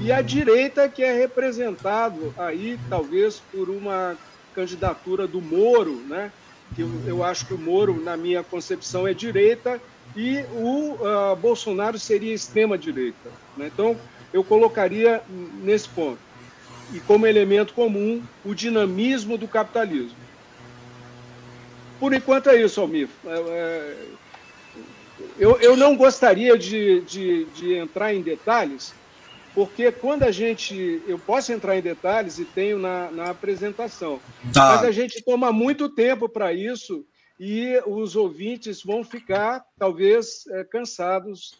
e 0.00 0.10
a 0.10 0.22
direita, 0.22 0.88
que 0.88 1.02
é 1.02 1.12
representado 1.12 2.34
aí, 2.38 2.78
talvez, 2.88 3.42
por 3.52 3.68
uma 3.68 4.16
candidatura 4.54 5.26
do 5.26 5.40
Moro, 5.40 5.96
né? 6.08 6.32
que 6.74 6.82
eu, 6.82 6.90
eu 7.06 7.24
acho 7.24 7.46
que 7.46 7.54
o 7.54 7.58
Moro, 7.58 8.02
na 8.02 8.16
minha 8.16 8.42
concepção, 8.42 9.06
é 9.06 9.12
direita, 9.12 9.80
e 10.16 10.38
o 10.52 10.94
uh, 10.94 11.36
Bolsonaro 11.36 11.98
seria 11.98 12.32
extrema-direita. 12.32 13.30
Né? 13.56 13.70
Então, 13.72 13.96
eu 14.32 14.42
colocaria 14.42 15.22
nesse 15.62 15.88
ponto 15.88 16.18
e 16.92 17.00
como 17.00 17.26
elemento 17.26 17.72
comum 17.72 18.22
o 18.44 18.54
dinamismo 18.54 19.38
do 19.38 19.48
capitalismo. 19.48 20.16
Por 21.98 22.12
enquanto 22.12 22.50
é 22.50 22.60
isso, 22.60 22.80
Almir. 22.80 23.08
É, 23.24 23.30
é, 23.30 23.96
eu, 25.38 25.60
eu 25.60 25.76
não 25.76 25.96
gostaria 25.96 26.56
de, 26.56 27.00
de, 27.02 27.44
de 27.46 27.74
entrar 27.74 28.14
em 28.14 28.22
detalhes, 28.22 28.94
porque 29.54 29.92
quando 29.92 30.24
a 30.24 30.30
gente. 30.30 31.02
Eu 31.06 31.18
posso 31.18 31.52
entrar 31.52 31.76
em 31.76 31.82
detalhes 31.82 32.38
e 32.38 32.44
tenho 32.44 32.78
na, 32.78 33.10
na 33.10 33.30
apresentação, 33.30 34.20
tá. 34.52 34.76
mas 34.76 34.84
a 34.84 34.90
gente 34.90 35.22
toma 35.22 35.52
muito 35.52 35.88
tempo 35.88 36.28
para 36.28 36.52
isso 36.52 37.04
e 37.38 37.80
os 37.86 38.16
ouvintes 38.16 38.82
vão 38.82 39.02
ficar, 39.04 39.64
talvez, 39.78 40.46
é, 40.50 40.64
cansados 40.64 41.52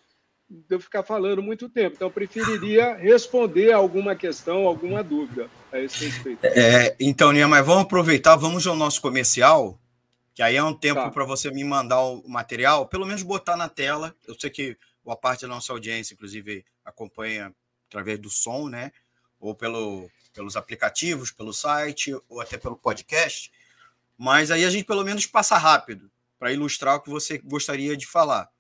de 0.48 0.76
eu 0.76 0.80
ficar 0.80 1.02
falando 1.02 1.42
muito 1.42 1.68
tempo. 1.68 1.96
Então, 1.96 2.08
eu 2.08 2.12
preferiria 2.12 2.94
responder 2.94 3.72
alguma 3.72 4.14
questão, 4.14 4.66
alguma 4.66 5.02
dúvida 5.02 5.48
a 5.72 5.80
esse 5.80 6.04
respeito. 6.04 6.44
É, 6.44 6.94
então, 7.00 7.32
Nia, 7.32 7.48
mas 7.48 7.64
vamos 7.64 7.82
aproveitar, 7.82 8.36
vamos 8.36 8.66
ao 8.66 8.76
nosso 8.76 9.00
comercial, 9.00 9.78
que 10.34 10.42
aí 10.42 10.56
é 10.56 10.62
um 10.62 10.74
tempo 10.74 11.00
tá. 11.00 11.10
para 11.10 11.24
você 11.24 11.48
me 11.50 11.62
mandar 11.62 12.02
o 12.02 12.28
material, 12.28 12.88
pelo 12.88 13.06
menos 13.06 13.22
botar 13.22 13.56
na 13.56 13.68
tela. 13.68 14.14
Eu 14.26 14.34
sei 14.38 14.50
que 14.50 14.76
boa 15.04 15.16
parte 15.16 15.42
da 15.42 15.48
nossa 15.48 15.72
audiência, 15.72 16.12
inclusive, 16.12 16.64
acompanha 16.84 17.54
através 17.88 18.18
do 18.18 18.28
som, 18.28 18.68
né? 18.68 18.90
Ou 19.38 19.54
pelo, 19.54 20.10
pelos 20.32 20.56
aplicativos, 20.56 21.30
pelo 21.30 21.52
site, 21.52 22.12
ou 22.28 22.40
até 22.40 22.58
pelo 22.58 22.76
podcast. 22.76 23.52
Mas 24.18 24.50
aí 24.50 24.64
a 24.64 24.70
gente 24.70 24.84
pelo 24.84 25.04
menos 25.04 25.24
passa 25.24 25.56
rápido 25.56 26.10
para 26.36 26.52
ilustrar 26.52 26.96
o 26.96 27.00
que 27.00 27.10
você 27.10 27.38
gostaria 27.38 27.96
de 27.96 28.06
falar. 28.06 28.50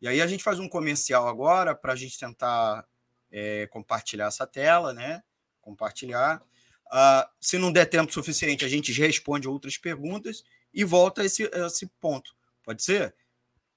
E 0.00 0.08
aí 0.08 0.22
a 0.22 0.26
gente 0.26 0.42
faz 0.42 0.58
um 0.58 0.68
comercial 0.68 1.28
agora 1.28 1.74
para 1.74 1.92
a 1.92 1.96
gente 1.96 2.18
tentar 2.18 2.86
é, 3.30 3.66
compartilhar 3.66 4.28
essa 4.28 4.46
tela, 4.46 4.94
né? 4.94 5.22
Compartilhar. 5.60 6.40
Uh, 6.86 7.28
se 7.38 7.58
não 7.58 7.70
der 7.70 7.84
tempo 7.84 8.10
suficiente, 8.10 8.64
a 8.64 8.68
gente 8.68 8.92
responde 8.92 9.46
outras 9.46 9.76
perguntas 9.76 10.42
e 10.72 10.84
volta 10.84 11.22
a 11.22 11.24
esse, 11.24 11.44
a 11.54 11.66
esse 11.66 11.86
ponto. 12.00 12.34
Pode 12.62 12.82
ser? 12.82 13.14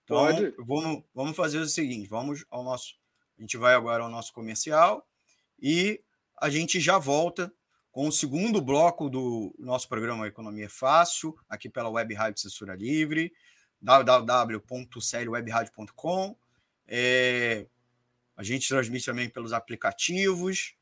Então, 0.03 0.25
Pode. 0.25 0.53
Vamos, 0.59 1.03
vamos 1.13 1.35
fazer 1.35 1.59
o 1.59 1.67
seguinte: 1.67 2.07
vamos 2.07 2.45
ao 2.49 2.63
nosso. 2.63 2.95
A 3.37 3.41
gente 3.41 3.57
vai 3.57 3.73
agora 3.73 4.03
ao 4.03 4.09
nosso 4.09 4.31
comercial 4.33 5.07
e 5.59 6.01
a 6.37 6.49
gente 6.49 6.79
já 6.79 6.97
volta 6.97 7.51
com 7.91 8.07
o 8.07 8.11
segundo 8.11 8.61
bloco 8.61 9.09
do 9.09 9.53
nosso 9.59 9.89
programa 9.89 10.27
Economia 10.27 10.69
Fácil, 10.69 11.35
aqui 11.49 11.67
pela 11.67 11.89
Web 11.89 12.13
Rádio 12.13 12.41
Censura 12.41 12.75
Livre 12.75 13.33
www.seriowebradio.com. 13.81 16.37
É, 16.87 17.65
a 18.37 18.43
gente 18.43 18.67
transmite 18.67 19.05
também 19.05 19.27
pelos 19.29 19.53
aplicativos, 19.53 20.75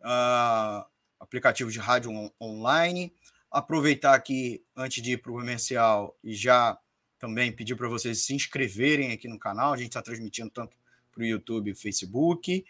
uh, 0.00 0.84
aplicativos 1.18 1.72
de 1.72 1.78
rádio 1.78 2.10
on 2.10 2.30
online. 2.40 3.14
Aproveitar 3.50 4.14
aqui, 4.14 4.62
antes 4.76 5.02
de 5.02 5.12
ir 5.12 5.16
para 5.18 5.32
o 5.32 5.34
comercial, 5.34 6.16
e 6.22 6.34
já 6.34 6.78
também 7.18 7.52
pedir 7.52 7.74
para 7.74 7.88
vocês 7.88 8.24
se 8.24 8.34
inscreverem 8.34 9.12
aqui 9.12 9.28
no 9.28 9.38
canal. 9.38 9.72
A 9.72 9.76
gente 9.76 9.88
está 9.88 10.00
transmitindo 10.00 10.50
tanto 10.50 10.76
para 11.12 11.22
o 11.22 11.26
YouTube 11.26 11.74
Facebook. 11.74 12.64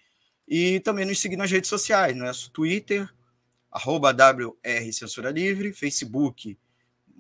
E 0.49 0.81
também 0.81 1.05
nos 1.05 1.21
seguir 1.21 1.37
nas 1.37 1.51
redes 1.51 1.71
sociais, 1.71 2.17
no 2.17 2.25
nosso 2.25 2.51
Twitter, 2.51 3.09
arroba 3.71 4.11
WR 4.11 4.93
Censura 4.93 5.31
Livre, 5.31 5.73
Facebook, 5.73 6.59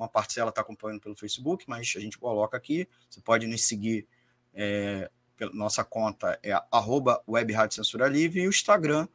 uma 0.01 0.09
parcela 0.09 0.49
está 0.49 0.62
acompanhando 0.62 1.01
pelo 1.01 1.14
Facebook, 1.14 1.64
mas 1.68 1.92
a 1.94 2.01
gente 2.01 2.18
coloca 2.18 2.57
aqui. 2.57 2.88
Você 3.09 3.20
pode 3.20 3.46
nos 3.46 3.64
seguir. 3.64 4.09
É, 4.53 5.11
pela 5.37 5.53
nossa 5.53 5.85
conta 5.85 6.38
é 6.42 6.53
arroba 6.73 7.23
Web 7.27 7.53
Rádio 7.53 7.77
Censura 7.77 8.09
Livre 8.09 8.40
e 8.40 8.46
o 8.46 8.51
Instagram, 8.51 9.09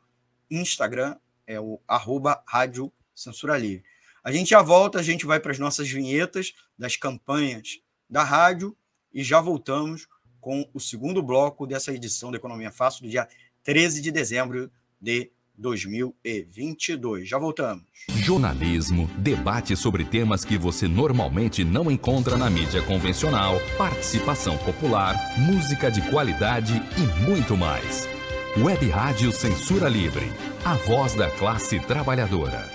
Instagram 0.49 1.17
é 1.45 1.59
o 1.59 1.79
arroba 1.87 2.43
Rádio 2.47 2.91
Censura 3.13 3.57
Livre. 3.57 3.83
A 4.25 4.31
gente 4.31 4.49
já 4.49 4.61
volta, 4.63 4.97
a 4.97 5.03
gente 5.03 5.23
vai 5.23 5.39
para 5.39 5.51
as 5.51 5.59
nossas 5.59 5.87
vinhetas 5.87 6.51
das 6.75 6.95
campanhas 6.95 7.77
da 8.09 8.23
rádio 8.23 8.75
e 9.13 9.23
já 9.23 9.39
voltamos 9.39 10.07
com 10.41 10.67
o 10.73 10.79
segundo 10.79 11.21
bloco 11.21 11.67
dessa 11.67 11.93
edição 11.93 12.31
da 12.31 12.37
Economia 12.37 12.71
Fácil 12.71 13.03
do 13.03 13.09
dia 13.09 13.27
13 13.63 14.01
de 14.01 14.11
dezembro 14.11 14.71
de 14.99 15.31
2022. 15.55 17.29
Já 17.29 17.37
voltamos. 17.37 17.85
Jornalismo, 18.09 19.07
debate 19.19 19.75
sobre 19.75 20.03
temas 20.03 20.43
que 20.43 20.57
você 20.57 20.87
normalmente 20.87 21.63
não 21.63 21.91
encontra 21.91 22.35
na 22.35 22.49
mídia 22.49 22.81
convencional, 22.81 23.61
participação 23.77 24.57
popular, 24.57 25.15
música 25.37 25.91
de 25.91 26.01
qualidade 26.09 26.81
e 26.97 27.21
muito 27.29 27.55
mais. 27.55 28.09
Web 28.57 28.89
Rádio 28.89 29.31
Censura 29.31 29.87
Livre, 29.87 30.25
a 30.63 30.73
voz 30.73 31.13
da 31.13 31.29
classe 31.29 31.79
trabalhadora. 31.79 32.74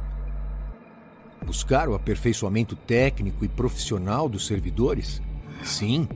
Buscar 1.45 1.89
o 1.89 1.95
aperfeiçoamento 1.95 2.75
técnico 2.75 3.43
e 3.43 3.47
profissional 3.47 4.29
dos 4.29 4.47
servidores? 4.47 5.21
Sim. 5.63 6.07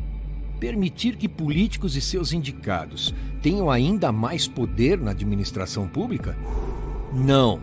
Permitir 0.59 1.17
que 1.17 1.27
políticos 1.27 1.95
e 1.95 2.01
seus 2.01 2.31
indicados 2.31 3.13
tenham 3.41 3.69
ainda 3.69 4.11
mais 4.11 4.47
poder 4.47 4.99
na 4.99 5.11
administração 5.11 5.87
pública? 5.87 6.37
Não. 7.13 7.59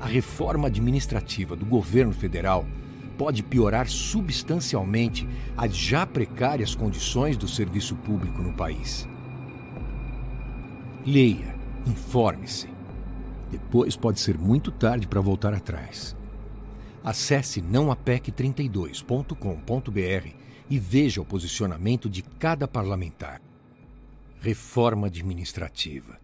A 0.00 0.06
reforma 0.06 0.66
administrativa 0.66 1.54
do 1.54 1.64
governo 1.64 2.12
federal 2.12 2.66
pode 3.16 3.42
piorar 3.42 3.88
substancialmente 3.88 5.28
as 5.56 5.76
já 5.76 6.04
precárias 6.04 6.74
condições 6.74 7.36
do 7.36 7.46
serviço 7.46 7.94
público 7.94 8.42
no 8.42 8.52
país. 8.52 9.08
Leia, 11.06 11.54
informe-se. 11.86 12.68
Depois 13.50 13.96
pode 13.96 14.18
ser 14.18 14.38
muito 14.38 14.70
tarde 14.70 15.06
para 15.06 15.20
voltar 15.20 15.52
atrás. 15.52 16.16
Acesse 17.04 17.60
nãoapec32.com.br 17.60 20.28
e 20.70 20.78
veja 20.78 21.20
o 21.20 21.24
posicionamento 21.24 22.08
de 22.08 22.22
cada 22.22 22.68
parlamentar. 22.68 23.42
Reforma 24.40 25.08
administrativa. 25.08 26.20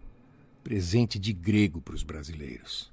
Presente 0.63 1.19
de 1.19 1.33
grego 1.33 1.81
para 1.81 1.95
os 1.95 2.03
brasileiros. 2.03 2.89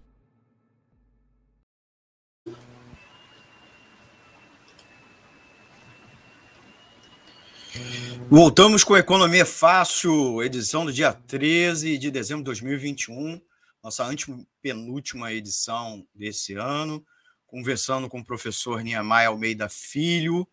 Voltamos 8.28 8.82
com 8.82 8.96
Economia 8.96 9.46
Fácil, 9.46 10.42
edição 10.42 10.84
do 10.84 10.92
dia 10.92 11.12
13 11.12 11.96
de 11.98 12.10
dezembro 12.10 12.42
de 12.42 12.46
2021, 12.46 13.40
nossa 13.82 14.04
antepenúltima 14.04 15.32
edição 15.32 16.04
desse 16.12 16.54
ano 16.54 17.06
conversando 17.46 18.08
com 18.08 18.20
o 18.20 18.24
professor 18.24 18.82
Niemeyer 18.82 19.28
Almeida 19.28 19.68
Filho. 19.68 20.46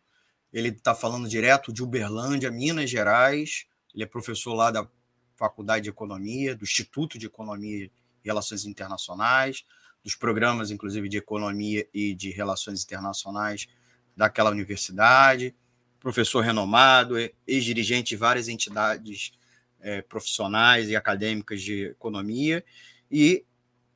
Ele 0.51 0.69
está 0.69 0.93
falando 0.93 1.27
direto 1.27 1.73
de 1.73 1.81
Uberlândia, 1.81 2.51
Minas 2.51 2.89
Gerais. 2.89 3.65
Ele 3.93 4.03
é 4.03 4.07
professor 4.07 4.53
lá 4.53 4.71
da 4.71 4.87
Faculdade 5.35 5.83
de 5.83 5.89
Economia, 5.89 6.55
do 6.55 6.63
Instituto 6.63 7.17
de 7.17 7.25
Economia 7.25 7.85
e 7.85 7.91
Relações 8.23 8.65
Internacionais, 8.65 9.65
dos 10.03 10.15
programas, 10.15 10.71
inclusive, 10.71 11.09
de 11.09 11.17
Economia 11.17 11.87
e 11.93 12.13
de 12.13 12.29
Relações 12.29 12.83
Internacionais 12.83 13.67
daquela 14.15 14.51
universidade. 14.51 15.55
Professor 15.99 16.41
renomado, 16.41 17.15
ex-dirigente 17.47 18.09
de 18.09 18.15
várias 18.15 18.47
entidades 18.47 19.31
é, 19.79 20.01
profissionais 20.01 20.89
e 20.89 20.95
acadêmicas 20.95 21.61
de 21.61 21.85
economia 21.87 22.63
e 23.09 23.45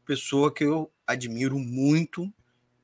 pessoa 0.05 0.53
que 0.53 0.63
eu 0.63 0.91
admiro 1.05 1.59
muito 1.59 2.31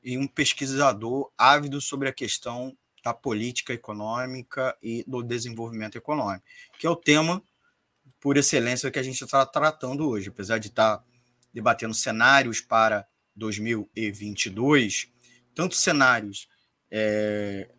e 0.04 0.18
um 0.18 0.26
pesquisador 0.26 1.32
ávido 1.36 1.80
sobre 1.80 2.08
a 2.08 2.12
questão 2.12 2.76
da 3.02 3.14
política 3.14 3.72
econômica 3.72 4.76
e 4.82 5.04
do 5.06 5.22
desenvolvimento 5.22 5.96
econômico, 5.96 6.44
que 6.78 6.86
é 6.86 6.90
o 6.90 6.96
tema 6.96 7.42
por 8.20 8.36
excelência 8.36 8.90
que 8.90 8.98
a 8.98 9.02
gente 9.02 9.22
está 9.22 9.44
tratando 9.44 10.08
hoje. 10.08 10.28
Apesar 10.28 10.58
de 10.58 10.68
estar 10.68 11.04
debatendo 11.52 11.94
cenários 11.94 12.60
para 12.60 13.06
2022, 13.36 15.12
tanto 15.54 15.74
cenários 15.74 16.48
é, 16.90 17.70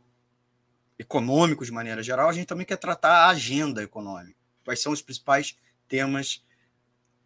econômicos 0.99 1.67
de 1.67 1.73
maneira 1.73 2.03
geral, 2.03 2.29
a 2.29 2.33
gente 2.33 2.47
também 2.47 2.65
quer 2.65 2.77
tratar 2.77 3.25
a 3.25 3.29
agenda 3.29 3.81
econômica. 3.81 4.38
Quais 4.63 4.81
são 4.81 4.91
os 4.91 5.01
principais 5.01 5.57
temas 5.88 6.44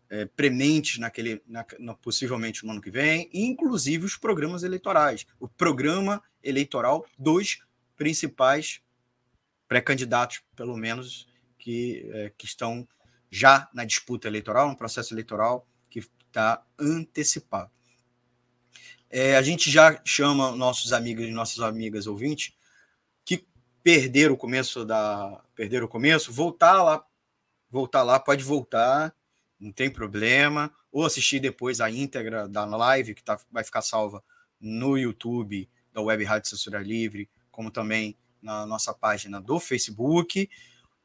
é, 0.10 0.26
prementes 0.26 0.98
naquele, 0.98 1.42
na, 1.46 1.66
na, 1.78 1.94
possivelmente 1.94 2.66
no 2.66 2.72
ano 2.72 2.82
que 2.82 2.90
vem, 2.90 3.30
inclusive 3.34 4.06
os 4.06 4.18
programas 4.18 4.64
eleitorais. 4.64 5.26
O 5.40 5.48
programa 5.48 6.22
eleitoral 6.44 7.06
dos 7.18 7.60
principais 7.96 8.82
pré-candidatos, 9.68 10.42
pelo 10.56 10.76
menos, 10.76 11.28
que, 11.58 12.10
é, 12.12 12.32
que 12.36 12.46
estão 12.46 12.88
já 13.30 13.70
na 13.74 13.86
disputa 13.86 14.28
eleitoral, 14.28 14.70
no 14.70 14.78
processo 14.78 15.14
eleitoral 15.14 15.68
que 15.90 16.00
está 16.00 16.66
antecipado. 16.80 17.70
É, 19.10 19.36
a 19.36 19.42
gente 19.42 19.70
já 19.70 20.02
chama 20.06 20.52
nossos 20.56 20.94
amigos 20.94 21.26
e 21.26 21.32
nossas 21.32 21.60
amigas 21.60 22.08
ouvintes 22.08 22.54
que 23.26 23.46
perderam 23.84 24.34
o 24.34 24.38
começo 24.38 24.86
da 24.86 25.44
perderam 25.56 25.86
o 25.86 25.90
começo, 25.90 26.32
voltar 26.32 26.82
lá, 26.82 27.04
voltar 27.70 28.04
lá, 28.04 28.20
pode 28.20 28.44
voltar 28.44 29.14
não 29.60 29.72
tem 29.72 29.90
problema. 29.90 30.74
Ou 30.92 31.06
assistir 31.06 31.40
depois 31.40 31.82
a 31.82 31.90
íntegra 31.90 32.48
da 32.48 32.66
live, 32.66 33.14
que 33.14 33.24
tá, 33.24 33.40
vai 33.52 33.64
ficar 33.64 33.82
salva 33.82 34.24
no 34.60 34.98
YouTube 34.98 35.70
da 35.94 36.02
Web 36.02 36.24
Rádio 36.24 36.50
Censura 36.50 36.80
Livre, 36.80 37.30
como 37.52 37.70
também 37.70 38.18
na 38.42 38.66
nossa 38.66 38.94
página 38.94 39.42
do 39.42 39.60
Facebook. 39.60 40.50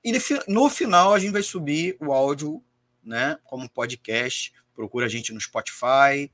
E 0.05 0.13
no 0.49 0.71
final 0.71 1.15
a 1.15 1.19
gente 1.19 1.33
vai 1.33 1.43
subir 1.43 1.97
o 2.01 2.13
áudio 2.13 2.63
né, 3.03 3.39
como 3.45 3.69
podcast. 3.69 4.53
Procura 4.75 5.07
a 5.07 5.09
gente 5.09 5.33
no 5.33 5.41
Spotify, 5.41 6.31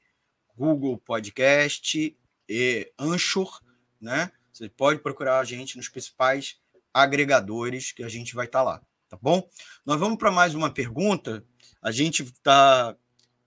Google 0.57 0.99
Podcast 0.99 2.17
e 2.49 2.93
Anchor, 2.99 3.61
né? 4.01 4.31
Você 4.53 4.69
pode 4.69 5.01
procurar 5.01 5.39
a 5.39 5.45
gente 5.45 5.77
nos 5.77 5.89
principais 5.89 6.59
agregadores 6.93 7.93
que 7.93 8.03
a 8.03 8.09
gente 8.09 8.35
vai 8.35 8.47
estar 8.47 8.59
tá 8.59 8.65
lá, 8.65 8.83
tá 9.09 9.17
bom? 9.21 9.49
Nós 9.87 9.99
vamos 9.99 10.19
para 10.19 10.31
mais 10.31 10.55
uma 10.55 10.71
pergunta 10.71 11.45
a 11.83 11.91
gente 11.91 12.23
está 12.23 12.97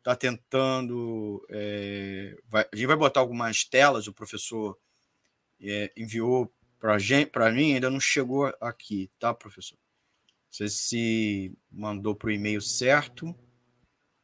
tá 0.02 0.16
tentando. 0.16 1.46
É, 1.50 2.36
vai, 2.48 2.68
a 2.72 2.76
gente 2.76 2.88
vai 2.88 2.98
botar 2.98 3.20
algumas 3.20 3.64
telas, 3.64 4.08
o 4.08 4.14
professor 4.14 4.78
é, 5.62 5.92
enviou 5.96 6.52
para 6.80 7.52
mim, 7.52 7.76
ainda 7.76 7.90
não 7.90 8.00
chegou 8.00 8.54
aqui, 8.60 9.10
tá, 9.18 9.34
professor? 9.34 9.78
sei 10.54 10.70
se 10.70 11.58
mandou 11.72 12.14
para 12.14 12.28
o 12.28 12.32
e-mail 12.32 12.62
certo, 12.62 13.36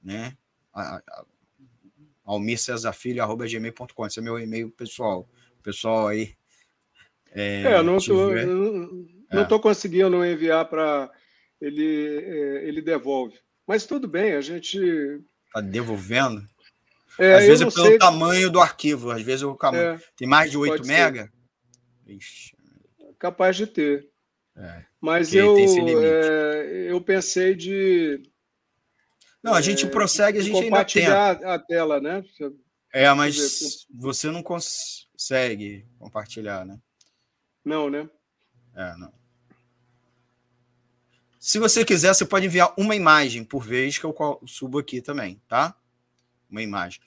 né? 0.01 0.37
almircesarfilho.gmail.com. 2.23 4.05
Esse 4.05 4.19
é 4.19 4.21
meu 4.21 4.37
e-mail 4.37 4.69
pessoal. 4.69 5.27
Pessoal 5.63 6.07
aí. 6.07 6.35
É, 7.31 7.63
é 7.63 7.81
não 7.81 7.97
estou 7.97 8.31
não, 9.31 9.41
é. 9.41 9.59
conseguindo 9.59 10.23
enviar 10.23 10.69
para 10.69 11.11
ele, 11.59 11.83
ele 12.63 12.81
devolve. 12.83 13.39
Mas 13.69 13.85
tudo 13.85 14.07
bem, 14.07 14.33
a 14.33 14.41
gente. 14.41 14.79
Está 15.45 15.61
devolvendo? 15.61 16.43
É, 17.19 17.35
às 17.35 17.45
vezes 17.45 17.61
é 17.61 17.69
pelo 17.69 17.85
sei... 17.85 17.99
tamanho 17.99 18.49
do 18.49 18.59
arquivo, 18.59 19.11
às 19.11 19.21
vezes 19.21 19.43
o 19.43 19.55
é, 19.75 19.99
tem 20.17 20.27
mais 20.27 20.49
de 20.49 20.57
8 20.57 20.87
mega. 20.87 21.31
Ixi. 22.07 22.57
Capaz 23.19 23.55
de 23.55 23.67
ter. 23.67 24.09
É, 24.57 24.85
Mas 24.99 25.35
eu, 25.35 25.55
é, 25.55 26.91
eu 26.91 26.99
pensei 26.99 27.53
de. 27.53 28.23
Não, 29.43 29.53
a 29.53 29.61
gente 29.61 29.85
é, 29.85 29.87
prossegue, 29.89 30.39
a 30.39 30.41
gente 30.41 30.63
compartilhar 30.63 31.27
ainda 31.27 31.35
tenta. 31.35 31.53
a 31.53 31.59
tela, 31.59 32.01
né? 32.01 32.23
É, 32.91 33.13
mas 33.13 33.85
você 33.93 34.31
não 34.31 34.41
consegue 34.41 35.85
compartilhar, 35.99 36.65
né? 36.65 36.79
Não, 37.63 37.87
né? 37.87 38.09
É, 38.75 38.97
não. 38.97 39.18
Se 41.49 41.57
você 41.57 41.83
quiser, 41.83 42.13
você 42.13 42.25
pode 42.25 42.45
enviar 42.45 42.71
uma 42.77 42.95
imagem 42.95 43.43
por 43.43 43.65
vez, 43.65 43.97
que 43.97 44.05
eu 44.05 44.15
subo 44.45 44.77
aqui 44.77 45.01
também, 45.01 45.41
tá? 45.47 45.75
Uma 46.47 46.61
imagem. 46.61 47.01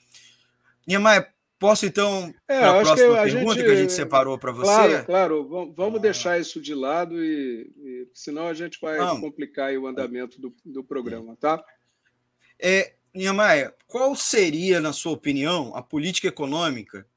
Niemeyer, 0.85 1.33
posso 1.57 1.85
então 1.85 2.35
é, 2.45 2.59
para 2.59 2.69
a 2.71 2.83
próxima 2.83 3.23
que 3.23 3.31
pergunta 3.31 3.53
gente... 3.55 3.65
que 3.65 3.71
a 3.71 3.75
gente 3.77 3.93
separou 3.93 4.37
para 4.37 4.51
você? 4.51 4.65
Claro, 4.65 5.05
claro. 5.05 5.73
Vamos 5.73 5.97
ah. 5.97 6.01
deixar 6.01 6.41
isso 6.41 6.59
de 6.59 6.75
lado 6.75 7.23
e, 7.23 7.71
e 7.77 8.09
senão 8.13 8.49
a 8.49 8.53
gente 8.53 8.77
vai 8.81 8.97
Não. 8.97 9.21
complicar 9.21 9.73
o 9.77 9.87
andamento 9.87 10.41
do, 10.41 10.53
do 10.65 10.83
programa, 10.83 11.37
tá? 11.37 11.63
É, 12.59 12.95
Niemeyer, 13.15 13.73
qual 13.87 14.13
seria, 14.13 14.81
na 14.81 14.91
sua 14.91 15.13
opinião, 15.13 15.73
a 15.73 15.81
política 15.81 16.27
econômica 16.27 17.07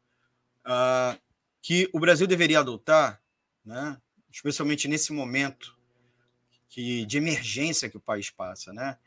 uh, 0.64 1.18
que 1.61 1.91
o 1.93 1.99
Brasil 1.99 2.29
deveria 2.29 2.61
adotar, 2.61 3.20
né? 3.64 4.01
especialmente 4.31 4.87
nesse 4.87 5.12
momento 5.12 5.76
que, 6.69 7.07
de 7.07 7.17
emergência 7.17 7.89
que 7.89 7.97
o 7.97 8.01
país 8.01 8.31
passa, 8.31 8.73
né? 8.73 8.99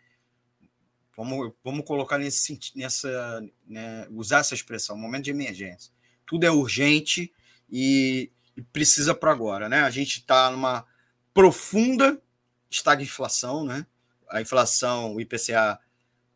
Vamos, 1.15 1.53
vamos 1.63 1.85
colocar 1.85 2.17
nesse 2.17 2.57
nessa, 2.75 3.43
né, 3.67 4.07
usar 4.09 4.39
essa 4.39 4.53
expressão, 4.53 4.97
momento 4.97 5.25
de 5.25 5.31
emergência. 5.31 5.91
Tudo 6.25 6.45
é 6.45 6.51
urgente 6.51 7.33
e, 7.69 8.31
e 8.55 8.61
precisa 8.61 9.13
para 9.13 9.31
agora, 9.31 9.67
né? 9.67 9.81
A 9.81 9.89
gente 9.89 10.19
está 10.19 10.49
numa 10.49 10.85
profunda 11.33 12.21
estagflação, 12.69 13.65
né? 13.65 13.85
A 14.29 14.41
inflação, 14.41 15.15
o 15.15 15.21
IPCA 15.21 15.79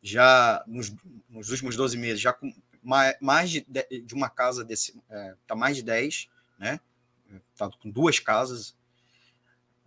já 0.02 0.64
nos, 0.68 0.94
nos 1.30 1.50
últimos 1.50 1.78
12 1.78 1.98
meses 1.98 2.20
já 2.20 2.34
com 2.34 2.54
mais, 2.84 3.16
mais 3.22 3.50
de, 3.50 3.62
de 3.62 4.14
uma 4.14 4.30
casa 4.30 4.66
desse 4.66 5.02
é, 5.10 5.36
tá 5.48 5.56
mais 5.56 5.78
de 5.78 5.84
10, 5.84 6.28
né? 6.60 6.80
Tá 7.56 7.70
com 7.70 7.90
duas 7.90 8.20
casas, 8.20 8.76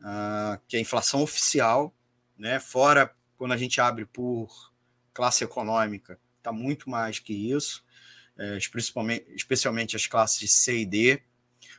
uh, 0.00 0.60
que 0.68 0.76
é 0.76 0.78
a 0.78 0.82
inflação 0.82 1.22
oficial, 1.22 1.94
né? 2.38 2.60
Fora 2.60 3.14
quando 3.36 3.52
a 3.52 3.56
gente 3.56 3.80
abre 3.80 4.06
por 4.06 4.72
classe 5.12 5.44
econômica 5.44 6.18
está 6.46 6.52
muito 6.52 6.88
mais 6.88 7.18
que 7.18 7.32
isso, 7.32 7.84
é, 8.38 8.58
principalmente, 8.70 9.26
especialmente 9.34 9.96
as 9.96 10.06
classes 10.06 10.52
C 10.52 10.78
e 10.78 10.86
D. 10.86 11.22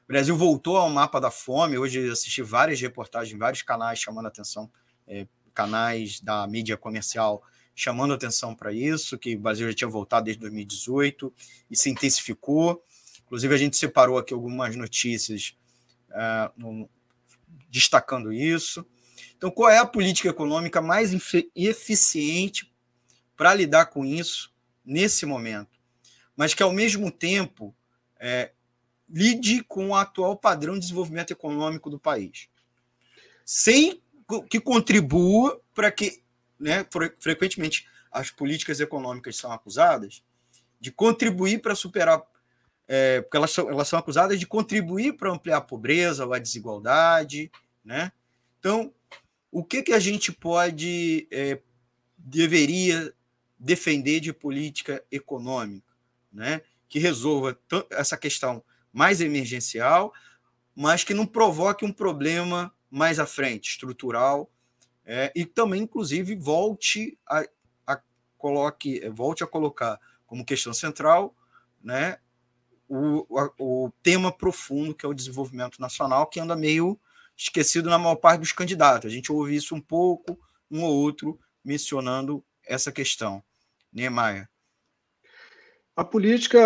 O 0.04 0.08
Brasil 0.08 0.36
voltou 0.36 0.76
ao 0.78 0.90
mapa 0.90 1.22
da 1.22 1.32
fome. 1.32 1.78
Hoje 1.78 2.10
assisti 2.10 2.42
várias 2.42 2.82
reportagens 2.82 3.38
vários 3.38 3.62
canais 3.62 4.00
chamando 4.00 4.28
atenção, 4.28 4.70
é, 5.08 5.26
canais 5.54 6.20
da 6.20 6.46
mídia 6.48 6.76
comercial 6.76 7.42
chamando 7.74 8.14
atenção 8.14 8.56
para 8.56 8.74
isso, 8.74 9.20
que 9.20 9.36
o 9.36 9.40
Brasil 9.40 9.68
já 9.68 9.74
tinha 9.74 9.88
voltado 9.88 10.26
desde 10.26 10.42
2018 10.42 11.32
e 11.70 11.78
se 11.78 11.92
intensificou. 11.92 12.84
Inclusive, 13.24 13.54
a 13.54 13.58
gente 13.58 13.78
separou 13.78 14.18
aqui 14.18 14.34
algumas 14.34 14.76
notícias 14.76 15.56
uh, 16.10 16.90
destacando 17.70 18.32
isso. 18.32 18.86
Então, 19.36 19.52
qual 19.52 19.70
é 19.70 19.78
a 19.78 19.86
política 19.86 20.30
econômica 20.30 20.82
mais 20.82 21.12
eficiente 21.56 22.72
para 23.36 23.54
lidar 23.54 23.88
com 23.88 24.04
isso 24.04 24.52
nesse 24.84 25.26
momento, 25.26 25.80
mas 26.36 26.54
que 26.54 26.64
ao 26.64 26.72
mesmo 26.72 27.12
tempo 27.12 27.76
é, 28.20 28.52
lide 29.08 29.64
com 29.64 29.90
o 29.90 29.96
atual 29.96 30.36
padrão 30.36 30.74
de 30.74 30.80
desenvolvimento 30.82 31.32
econômico 31.32 31.90
do 31.90 32.00
país, 32.00 32.48
sem 33.46 34.02
que 34.50 34.60
contribua 34.60 35.62
para 35.74 35.92
que, 35.92 36.22
né, 36.60 36.86
frequentemente 37.20 37.88
as 38.12 38.32
políticas 38.32 38.80
econômicas 38.80 39.36
são 39.38 39.52
acusadas 39.52 40.24
de 40.80 40.92
contribuir 40.92 41.62
para 41.62 41.76
superar, 41.76 42.22
é, 42.88 43.22
porque 43.22 43.38
elas 43.38 43.52
são, 43.52 43.70
elas 43.70 43.88
são 43.88 44.00
acusadas 44.00 44.40
de 44.40 44.48
contribuir 44.48 45.14
para 45.14 45.32
ampliar 45.32 45.58
a 45.58 45.62
pobreza 45.62 46.26
ou 46.26 46.34
a 46.34 46.40
desigualdade, 46.40 47.52
né? 47.84 48.12
Então, 48.60 48.94
o 49.52 49.64
que, 49.64 49.84
que 49.84 49.94
a 49.94 50.00
gente 50.00 50.32
pode, 50.32 51.28
é, 51.32 51.60
deveria 52.18 53.14
defender 53.60 54.20
de 54.20 54.32
política 54.32 55.04
econômica, 55.12 55.94
né? 56.32 56.62
que 56.90 57.00
resolva 57.00 57.58
essa 57.92 58.18
questão 58.18 58.64
mais 58.94 59.20
emergencial, 59.20 60.14
mas 60.76 61.04
que 61.04 61.14
não 61.14 61.26
provoque 61.26 61.84
um 61.84 61.92
problema 61.92 62.74
mais 62.90 63.20
à 63.20 63.26
frente, 63.26 63.72
estrutural, 63.72 64.50
é, 65.06 65.32
e 65.36 65.46
também, 65.46 65.84
inclusive, 65.84 66.36
volte 66.36 67.18
a, 67.28 67.46
a, 67.86 68.02
coloque, 68.38 69.08
volte 69.10 69.44
a 69.44 69.48
colocar 69.48 70.00
como 70.26 70.46
questão 70.46 70.74
central 70.74 71.36
né, 71.82 72.20
o, 72.88 73.26
o 73.60 73.92
tema 74.02 74.32
profundo 74.32 74.96
que 74.96 75.06
é 75.06 75.10
o 75.10 75.14
desenvolvimento 75.14 75.80
nacional, 75.80 76.28
que 76.28 76.40
anda 76.40 76.56
meio 76.56 77.00
esquecido 77.36 77.90
na 77.90 78.00
maior 78.00 78.16
parte 78.16 78.40
dos 78.40 78.52
candidatos. 78.52 79.12
A 79.12 79.14
gente 79.14 79.32
ouve 79.32 79.56
isso 79.56 79.76
um 79.76 79.82
pouco, 79.82 80.40
um 80.72 80.84
ou 80.84 80.96
outro, 80.96 81.40
mencionando 81.64 82.44
essa 82.66 82.92
questão. 82.92 83.44
Niemeyer. 83.94 84.50
A 85.96 86.04
política 86.04 86.60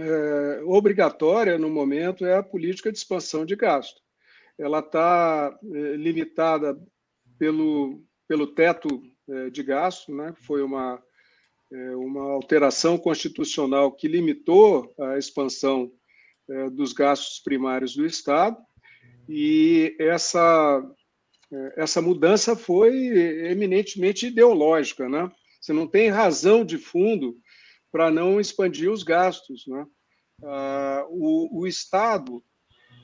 é, 0.00 0.62
obrigatória 0.64 1.56
no 1.56 1.70
momento 1.70 2.26
é 2.26 2.36
a 2.36 2.42
política 2.42 2.90
de 2.90 2.98
expansão 2.98 3.46
de 3.46 3.54
gasto. 3.54 4.00
Ela 4.58 4.80
está 4.80 5.56
é, 5.62 5.96
limitada 5.96 6.76
pelo, 7.38 8.02
pelo 8.26 8.46
teto 8.48 9.02
é, 9.28 9.50
de 9.50 9.62
gasto, 9.62 10.12
né? 10.12 10.34
foi 10.42 10.62
uma, 10.62 11.00
uma 11.96 12.22
alteração 12.32 12.98
constitucional 12.98 13.92
que 13.92 14.08
limitou 14.08 14.92
a 15.00 15.18
expansão 15.18 15.90
é, 16.48 16.70
dos 16.70 16.92
gastos 16.92 17.40
primários 17.40 17.94
do 17.94 18.04
Estado, 18.04 18.56
e 19.28 19.96
essa, 19.98 20.82
é, 21.52 21.82
essa 21.82 22.02
mudança 22.02 22.56
foi 22.56 22.94
eminentemente 23.50 24.26
ideológica, 24.26 25.08
né? 25.08 25.30
Você 25.60 25.72
não 25.72 25.86
tem 25.86 26.08
razão 26.08 26.64
de 26.64 26.76
fundo 26.76 27.38
para 27.92 28.10
não 28.10 28.40
expandir 28.40 28.90
os 28.90 29.04
gastos. 29.04 29.64
Né? 29.66 29.86
Ah, 30.42 31.06
o, 31.08 31.60
o, 31.60 31.66
Estado 31.68 32.42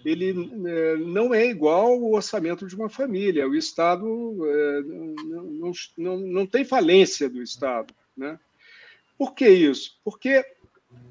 ele 0.04 0.30
é, 0.66 0.96
não 0.96 1.32
é 1.32 1.46
igual 1.46 1.92
ao 1.92 2.12
orçamento 2.12 2.66
de 2.66 2.74
uma 2.74 2.88
família. 2.88 3.48
O 3.48 3.54
Estado 3.54 4.04
é, 4.44 4.82
não, 4.82 5.72
não, 5.96 6.18
não 6.18 6.46
tem 6.46 6.64
falência 6.64 7.30
do 7.30 7.40
Estado. 7.40 7.94
Né? 8.16 8.36
Por 9.18 9.34
que 9.34 9.48
isso? 9.48 9.98
Porque 10.04 10.44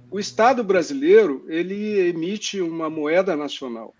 o 0.09 0.17
Estado 0.19 0.63
brasileiro 0.63 1.45
ele 1.49 1.99
emite 2.07 2.61
uma 2.61 2.89
moeda 2.89 3.35
nacional 3.35 3.93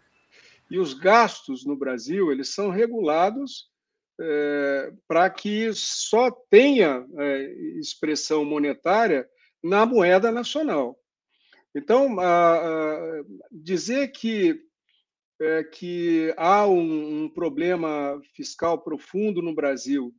e 0.71 0.79
os 0.79 0.93
gastos 0.93 1.65
no 1.65 1.75
Brasil 1.75 2.31
eles 2.31 2.53
são 2.53 2.69
regulados 2.69 3.69
é, 4.19 4.91
para 5.07 5.29
que 5.29 5.71
só 5.73 6.31
tenha 6.31 7.05
é, 7.17 7.53
expressão 7.79 8.43
monetária 8.43 9.29
na 9.61 9.85
moeda 9.85 10.31
nacional. 10.31 10.97
Então, 11.75 12.19
a, 12.19 12.55
a, 12.55 13.23
dizer 13.51 14.11
que, 14.11 14.59
é, 15.39 15.63
que 15.63 16.33
há 16.37 16.65
um, 16.65 17.25
um 17.25 17.29
problema 17.29 18.19
fiscal 18.33 18.81
profundo 18.81 19.41
no 19.41 19.53
Brasil 19.53 20.13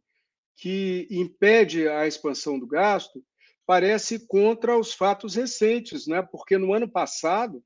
que 0.57 1.09
impede 1.11 1.89
a 1.89 2.07
expansão 2.07 2.59
do 2.59 2.67
gasto 2.67 3.23
parece 3.69 4.27
contra 4.27 4.79
os 4.79 4.95
fatos 4.95 5.35
recentes, 5.35 6.07
né? 6.07 6.23
porque 6.23 6.57
no 6.57 6.73
ano 6.73 6.89
passado, 6.89 7.63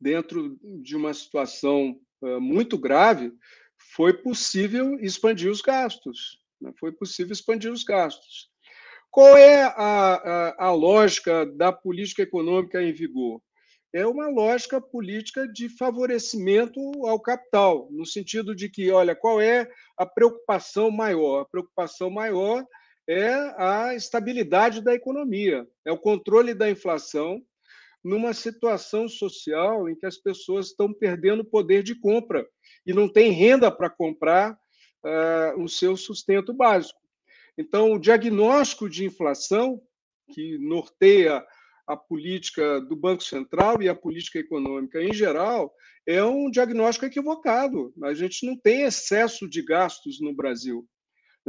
dentro 0.00 0.56
de 0.62 0.94
uma 0.94 1.12
situação 1.12 2.00
uh, 2.22 2.40
muito 2.40 2.78
grave, 2.78 3.32
foi 3.96 4.12
possível 4.12 4.96
expandir 5.00 5.50
os 5.50 5.60
gastos. 5.60 6.38
Né? 6.60 6.72
Foi 6.78 6.92
possível 6.92 7.32
expandir 7.32 7.72
os 7.72 7.82
gastos. 7.82 8.48
Qual 9.10 9.36
é 9.36 9.64
a, 9.64 9.74
a, 9.74 10.66
a, 10.66 10.72
lógica 10.72 11.44
da 11.44 11.72
política 11.72 12.22
econômica 12.22 12.80
em 12.80 12.92
vigor? 12.92 13.42
é 13.92 14.06
uma 14.06 14.28
lógica 14.28 14.80
política 14.80 15.48
de 15.48 15.68
favorecimento 15.68 16.78
ao 17.08 17.18
capital, 17.18 17.88
no 17.90 18.06
sentido 18.06 18.54
de 18.54 18.68
que, 18.68 18.88
olha, 18.92 19.16
qual 19.16 19.40
é 19.40 19.68
a 19.98 20.06
preocupação 20.06 20.92
maior? 20.92 21.40
A 21.40 21.44
preocupação 21.44 22.08
maior 22.08 22.64
é 23.10 23.34
a 23.58 23.92
estabilidade 23.92 24.80
da 24.80 24.94
economia, 24.94 25.66
é 25.84 25.90
o 25.90 25.98
controle 25.98 26.54
da 26.54 26.70
inflação 26.70 27.42
numa 28.04 28.32
situação 28.32 29.08
social 29.08 29.88
em 29.88 29.96
que 29.96 30.06
as 30.06 30.16
pessoas 30.16 30.66
estão 30.66 30.94
perdendo 30.94 31.44
poder 31.44 31.82
de 31.82 31.96
compra 31.96 32.46
e 32.86 32.94
não 32.94 33.08
têm 33.08 33.32
renda 33.32 33.68
para 33.68 33.90
comprar 33.90 34.52
uh, 34.52 35.60
o 35.60 35.68
seu 35.68 35.96
sustento 35.96 36.54
básico. 36.54 37.00
Então, 37.58 37.92
o 37.92 37.98
diagnóstico 37.98 38.88
de 38.88 39.04
inflação, 39.04 39.82
que 40.32 40.56
norteia 40.58 41.44
a 41.88 41.96
política 41.96 42.80
do 42.80 42.94
Banco 42.94 43.24
Central 43.24 43.82
e 43.82 43.88
a 43.88 43.94
política 43.94 44.38
econômica 44.38 45.02
em 45.02 45.12
geral, 45.12 45.74
é 46.06 46.22
um 46.22 46.48
diagnóstico 46.48 47.06
equivocado. 47.06 47.92
A 48.04 48.14
gente 48.14 48.46
não 48.46 48.56
tem 48.56 48.82
excesso 48.82 49.48
de 49.48 49.62
gastos 49.62 50.20
no 50.20 50.32
Brasil. 50.32 50.88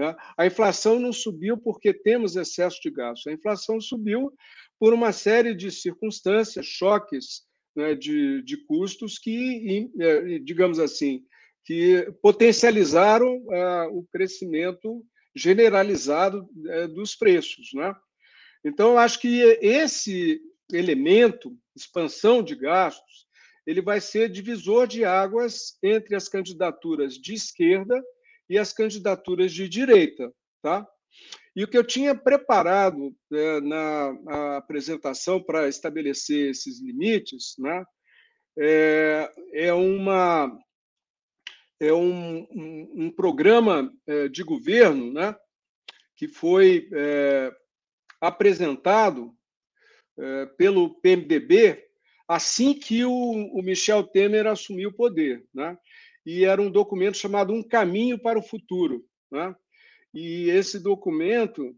Né? 0.02 0.16
A 0.36 0.48
inflação 0.48 1.00
não 1.00 1.14
subiu 1.14 1.56
porque 1.56 1.94
temos 1.94 2.36
excesso 2.36 2.82
de 2.82 2.90
gastos. 2.90 3.28
A 3.28 3.36
inflação 3.36 3.80
subiu 3.80 4.34
por 4.80 4.96
uma 4.96 5.12
série 5.12 5.54
de 5.54 5.70
circunstâncias, 5.70 6.66
choques 6.66 7.44
né, 7.76 7.94
de, 7.94 8.42
de 8.42 8.58
custos 8.66 9.20
que, 9.20 9.92
é, 10.00 10.40
digamos 10.40 10.80
assim, 10.80 11.24
que 11.64 12.12
potencializaram 12.20 13.38
uh, 13.38 13.96
o 13.96 14.04
crescimento 14.12 15.06
generalizado 15.36 16.50
uh, 16.50 16.88
dos 16.88 17.16
preços. 17.16 17.70
Né? 17.76 17.94
Então, 18.66 18.94
eu 18.94 18.98
acho 18.98 19.20
que 19.20 19.40
esse 19.62 20.42
elemento, 20.74 21.56
expansão 21.76 22.42
de 22.42 22.56
gastos, 22.56 23.28
ele 23.68 23.84
vai 23.84 24.02
ser 24.02 24.30
divisor 24.30 24.88
de 24.88 25.06
águas 25.06 25.78
entre 25.84 26.16
as 26.16 26.28
candidaturas 26.28 27.14
de 27.14 27.36
esquerda 27.36 28.04
e 28.52 28.58
as 28.58 28.74
candidaturas 28.74 29.54
de 29.54 29.70
direita. 29.70 30.30
Tá? 30.62 30.86
E 31.56 31.64
o 31.64 31.68
que 31.68 31.78
eu 31.78 31.86
tinha 31.86 32.14
preparado 32.14 33.16
é, 33.32 33.62
na 33.62 34.58
apresentação 34.58 35.42
para 35.42 35.70
estabelecer 35.70 36.50
esses 36.50 36.82
limites 36.82 37.56
né, 37.58 37.86
é, 38.60 39.32
é, 39.54 39.74
uma, 39.74 40.52
é 41.80 41.94
um, 41.94 42.42
um, 42.52 42.94
um 43.06 43.12
programa 43.12 43.90
é, 44.06 44.28
de 44.28 44.44
governo 44.44 45.14
né, 45.14 45.34
que 46.18 46.28
foi 46.28 46.90
é, 46.94 47.52
apresentado 48.20 49.34
é, 50.20 50.46
pelo 50.58 51.00
PMDB 51.00 51.88
assim 52.28 52.74
que 52.74 53.04
o, 53.04 53.12
o, 53.12 53.62
Michel 53.62 54.04
Temer 54.04 54.48
assumiu 54.48 54.90
o 54.90 54.94
poder. 54.94 55.44
Né? 55.54 55.78
E 56.26 56.46
era 56.46 56.62
um 56.62 56.70
documento 56.70 57.18
chamado 57.18 57.54
Um 57.54 57.64
Caminho 57.64 58.20
para 58.20 58.38
o 58.38 58.44
Futuro. 58.44 59.06
Né? 59.32 59.56
E 60.14 60.50
esse 60.50 60.80
documento 60.80 61.76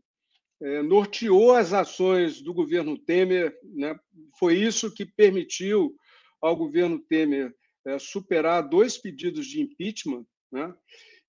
é, 0.62 0.82
norteou 0.82 1.54
as 1.54 1.74
ações 1.74 2.42
do 2.42 2.54
governo 2.54 2.98
Temer. 2.98 3.58
Né? 3.64 3.98
Foi 4.38 4.56
isso 4.56 4.94
que 4.94 5.06
permitiu 5.06 5.96
ao 6.42 6.56
governo 6.56 7.00
Temer 7.00 7.54
é, 7.86 7.98
superar 8.00 8.68
dois 8.68 8.98
pedidos 8.98 9.48
de 9.48 9.62
impeachment. 9.62 10.26
Né? 10.52 10.74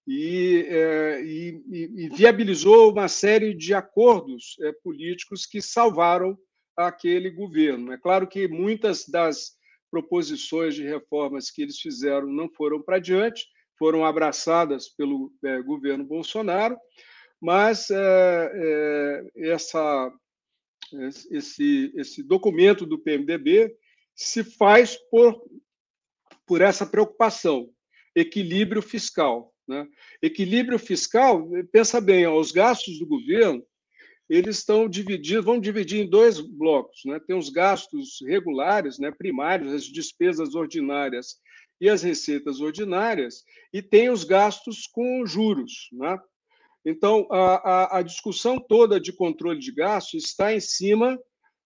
e, 0.06 0.66
é, 0.68 1.24
e, 1.24 1.62
e, 1.70 2.08
viabilizou 2.10 2.92
uma 2.92 3.08
série 3.08 3.54
de 3.54 3.72
acordos 3.72 4.56
é, 4.60 4.72
políticos 4.82 5.46
que 5.46 5.62
salvaram 5.62 6.38
aquele 6.76 7.30
governo. 7.30 7.92
É 7.92 7.98
claro 7.98 8.26
que 8.26 8.46
muitas 8.46 9.08
das 9.08 9.52
proposições 9.94 10.74
de 10.74 10.82
reformas 10.82 11.52
que 11.52 11.62
eles 11.62 11.78
fizeram 11.78 12.26
não 12.26 12.48
foram 12.48 12.82
para 12.82 12.98
diante, 12.98 13.46
foram 13.78 14.04
abraçadas 14.04 14.88
pelo 14.88 15.32
é, 15.44 15.62
governo 15.62 16.04
Bolsonaro, 16.04 16.76
mas 17.40 17.90
é, 17.90 18.52
é, 18.52 19.50
essa, 19.52 20.12
esse, 21.30 21.92
esse 21.94 22.24
documento 22.24 22.84
do 22.84 22.98
PMDB 22.98 23.72
se 24.16 24.42
faz 24.42 24.96
por, 25.08 25.40
por 26.44 26.60
essa 26.60 26.84
preocupação, 26.84 27.70
equilíbrio 28.16 28.82
fiscal. 28.82 29.54
Né? 29.68 29.86
Equilíbrio 30.20 30.78
fiscal, 30.78 31.48
pensa 31.70 32.00
bem, 32.00 32.26
ó, 32.26 32.36
os 32.36 32.50
gastos 32.50 32.98
do 32.98 33.06
governo 33.06 33.64
eles 34.28 34.58
estão 34.58 34.88
divididos, 34.88 35.44
vão 35.44 35.60
dividir 35.60 36.00
em 36.00 36.08
dois 36.08 36.40
blocos. 36.40 37.00
Né? 37.04 37.20
Tem 37.26 37.36
os 37.36 37.50
gastos 37.50 38.18
regulares, 38.26 38.98
né, 38.98 39.10
primários, 39.10 39.72
as 39.72 39.84
despesas 39.84 40.54
ordinárias 40.54 41.36
e 41.80 41.88
as 41.88 42.02
receitas 42.02 42.60
ordinárias, 42.60 43.42
e 43.72 43.82
tem 43.82 44.08
os 44.08 44.24
gastos 44.24 44.86
com 44.86 45.26
juros. 45.26 45.88
Né? 45.92 46.18
Então, 46.84 47.26
a, 47.30 47.54
a, 47.56 47.98
a 47.98 48.02
discussão 48.02 48.58
toda 48.58 49.00
de 49.00 49.12
controle 49.12 49.58
de 49.58 49.72
gastos 49.72 50.24
está 50.24 50.54
em 50.54 50.60
cima 50.60 51.18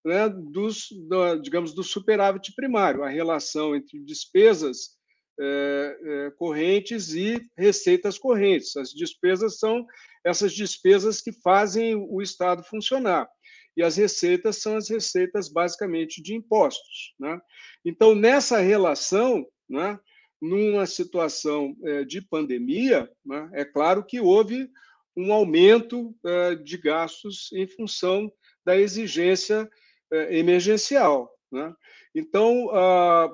né, 0.04 0.28
dos, 0.28 0.88
do, 1.09 1.36
digamos, 1.36 1.74
do 1.74 1.82
superávit 1.82 2.54
primário, 2.54 3.02
a 3.02 3.09
relação 3.09 3.76
entre 3.76 3.98
despesas 4.00 4.98
é, 5.40 5.98
é, 6.02 6.30
correntes 6.32 7.14
e 7.14 7.40
receitas 7.56 8.18
correntes. 8.18 8.76
As 8.76 8.90
despesas 8.90 9.59
são 9.59 9.86
essas 10.28 10.52
despesas 10.52 11.22
que 11.22 11.32
fazem 11.32 11.94
o 11.94 12.20
Estado 12.20 12.62
funcionar. 12.62 13.26
E 13.74 13.82
as 13.82 13.96
receitas 13.96 14.60
são 14.60 14.76
as 14.76 14.88
receitas 14.88 15.48
basicamente 15.48 16.22
de 16.22 16.34
impostos. 16.34 17.14
Né? 17.18 17.40
Então, 17.84 18.14
nessa 18.14 18.58
relação, 18.58 19.46
né, 19.68 19.98
numa 20.40 20.84
situação 20.84 21.74
é, 21.84 22.04
de 22.04 22.20
pandemia, 22.20 23.10
né, 23.24 23.48
é 23.54 23.64
claro 23.64 24.04
que 24.04 24.20
houve 24.20 24.68
um 25.16 25.32
aumento 25.32 26.14
é, 26.24 26.54
de 26.56 26.76
gastos 26.76 27.50
em 27.52 27.66
função 27.66 28.30
da 28.64 28.76
exigência 28.76 29.68
é, 30.12 30.38
emergencial. 30.38 31.30
Né? 31.50 31.74
Então, 32.14 32.66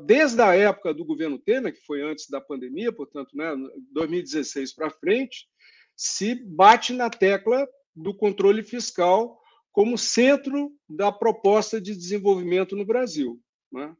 desde 0.04 0.42
a 0.42 0.54
época 0.54 0.92
do 0.92 1.04
governo 1.04 1.38
Temer, 1.38 1.72
que 1.72 1.84
foi 1.86 2.02
antes 2.02 2.28
da 2.28 2.40
pandemia, 2.40 2.92
portanto, 2.92 3.30
né, 3.34 3.52
2016 3.92 4.74
para 4.74 4.90
frente, 4.90 5.48
se 5.96 6.34
bate 6.34 6.92
na 6.92 7.08
tecla 7.08 7.68
do 7.94 8.14
controle 8.14 8.62
fiscal 8.62 9.40
como 9.72 9.98
centro 9.98 10.72
da 10.88 11.10
proposta 11.10 11.80
de 11.80 11.94
desenvolvimento 11.94 12.76
no 12.76 12.84
Brasil. 12.84 13.40
Né? 13.72 13.94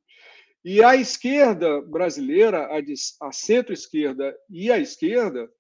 E 0.65 0.83
a 0.83 0.97
esquerda 0.97 1.83
brasileira, 1.83 2.69
a, 3.21 3.33
centro-esquerda 3.33 4.35
e 4.49 4.71
a 4.71 4.79
esquerda, 4.79 5.51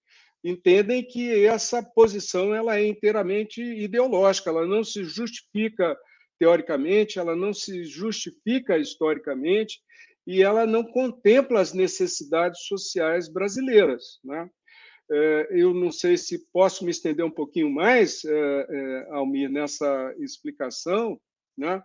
entendem 0.42 1.02
que 1.02 1.44
essa 1.46 1.82
posição 1.82 2.54
ela 2.54 2.78
é 2.78 2.86
inteiramente 2.86 3.62
ideológica, 3.62 4.50
ela 4.50 4.66
não 4.66 4.84
se 4.84 5.04
justifica 5.04 5.96
teoricamente, 6.38 7.18
ela 7.18 7.34
não 7.34 7.52
se 7.52 7.84
justifica 7.84 8.78
historicamente 8.78 9.80
e 10.26 10.42
ela 10.42 10.66
não 10.66 10.84
contempla 10.84 11.60
as 11.60 11.72
necessidades 11.72 12.66
sociais 12.66 13.28
brasileiras. 13.28 14.20
Né? 14.24 14.48
É, 15.10 15.48
eu 15.50 15.74
não 15.74 15.92
sei 15.92 16.16
se 16.16 16.46
posso 16.52 16.84
me 16.84 16.90
estender 16.90 17.24
um 17.24 17.30
pouquinho 17.30 17.70
mais, 17.70 18.24
é, 18.24 18.30
é, 18.30 19.08
Almir, 19.10 19.50
nessa 19.50 20.14
explicação, 20.18 21.20
né? 21.56 21.82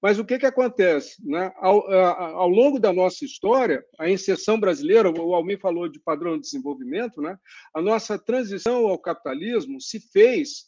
Mas 0.00 0.18
o 0.18 0.24
que, 0.24 0.38
que 0.38 0.44
acontece? 0.44 1.16
Né? 1.26 1.50
Ao, 1.56 1.90
ao, 1.90 2.48
longo 2.48 2.78
da 2.78 2.92
nossa 2.92 3.24
história, 3.24 3.82
a 3.98 4.08
inserção 4.08 4.60
brasileira, 4.60 5.10
o 5.10 5.34
Almir 5.34 5.58
falou 5.58 5.88
de 5.88 5.98
padrão 5.98 6.34
de 6.34 6.42
desenvolvimento, 6.42 7.22
né? 7.22 7.38
a 7.74 7.80
nossa 7.80 8.18
transição 8.18 8.86
ao 8.86 8.98
capitalismo 8.98 9.80
se 9.80 9.98
fez 10.12 10.66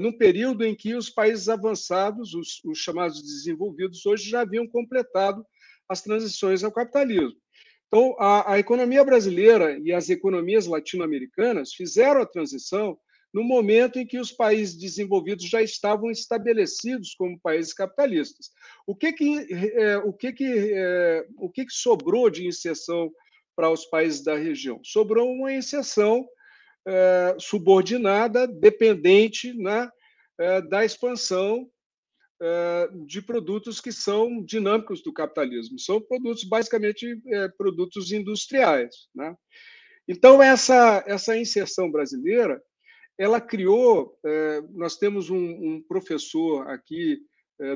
num 0.00 0.10
período 0.10 0.64
em 0.64 0.74
que 0.74 0.94
os 0.94 1.08
países 1.08 1.48
avançados, 1.48 2.34
os, 2.34 2.60
os 2.64 2.78
chamados 2.78 3.22
desenvolvidos, 3.22 4.04
hoje 4.04 4.28
já 4.28 4.40
haviam 4.40 4.66
completado 4.66 5.46
as 5.88 6.02
transições 6.02 6.64
ao 6.64 6.72
capitalismo. 6.72 7.38
Então, 7.88 8.16
a, 8.18 8.54
a 8.54 8.58
economia 8.58 9.04
brasileira 9.04 9.78
e 9.82 9.92
as 9.92 10.08
economias 10.08 10.66
latino-americanas 10.66 11.72
fizeram 11.72 12.20
a 12.20 12.26
transição 12.26 12.98
no 13.32 13.44
momento 13.44 13.98
em 13.98 14.06
que 14.06 14.18
os 14.18 14.32
países 14.32 14.76
desenvolvidos 14.76 15.48
já 15.48 15.60
estavam 15.60 16.10
estabelecidos 16.10 17.14
como 17.14 17.38
países 17.38 17.72
capitalistas. 17.72 18.50
O 18.86 18.94
que 18.94 19.12
que, 19.12 19.46
é, 19.52 19.98
o 19.98 20.12
que, 20.12 20.32
que, 20.32 20.72
é, 20.74 21.26
o 21.36 21.50
que, 21.50 21.66
que 21.66 21.72
sobrou 21.72 22.30
de 22.30 22.46
inserção 22.46 23.12
para 23.54 23.70
os 23.70 23.84
países 23.84 24.22
da 24.22 24.36
região? 24.36 24.80
Sobrou 24.82 25.30
uma 25.30 25.52
inserção 25.52 26.26
é, 26.86 27.36
subordinada, 27.38 28.46
dependente 28.46 29.52
né, 29.52 29.90
é, 30.38 30.62
da 30.62 30.84
expansão 30.84 31.68
de 33.06 33.22
produtos 33.22 33.80
que 33.80 33.90
são 33.90 34.44
dinâmicos 34.44 35.02
do 35.02 35.12
capitalismo. 35.12 35.78
São 35.78 36.00
produtos, 36.00 36.44
basicamente, 36.44 37.20
produtos 37.56 38.12
industriais. 38.12 39.08
Né? 39.14 39.34
Então, 40.06 40.42
essa, 40.42 41.02
essa 41.06 41.36
inserção 41.36 41.90
brasileira, 41.90 42.62
ela 43.18 43.40
criou, 43.40 44.18
nós 44.74 44.96
temos 44.96 45.30
um, 45.30 45.38
um 45.38 45.82
professor 45.82 46.68
aqui 46.68 47.18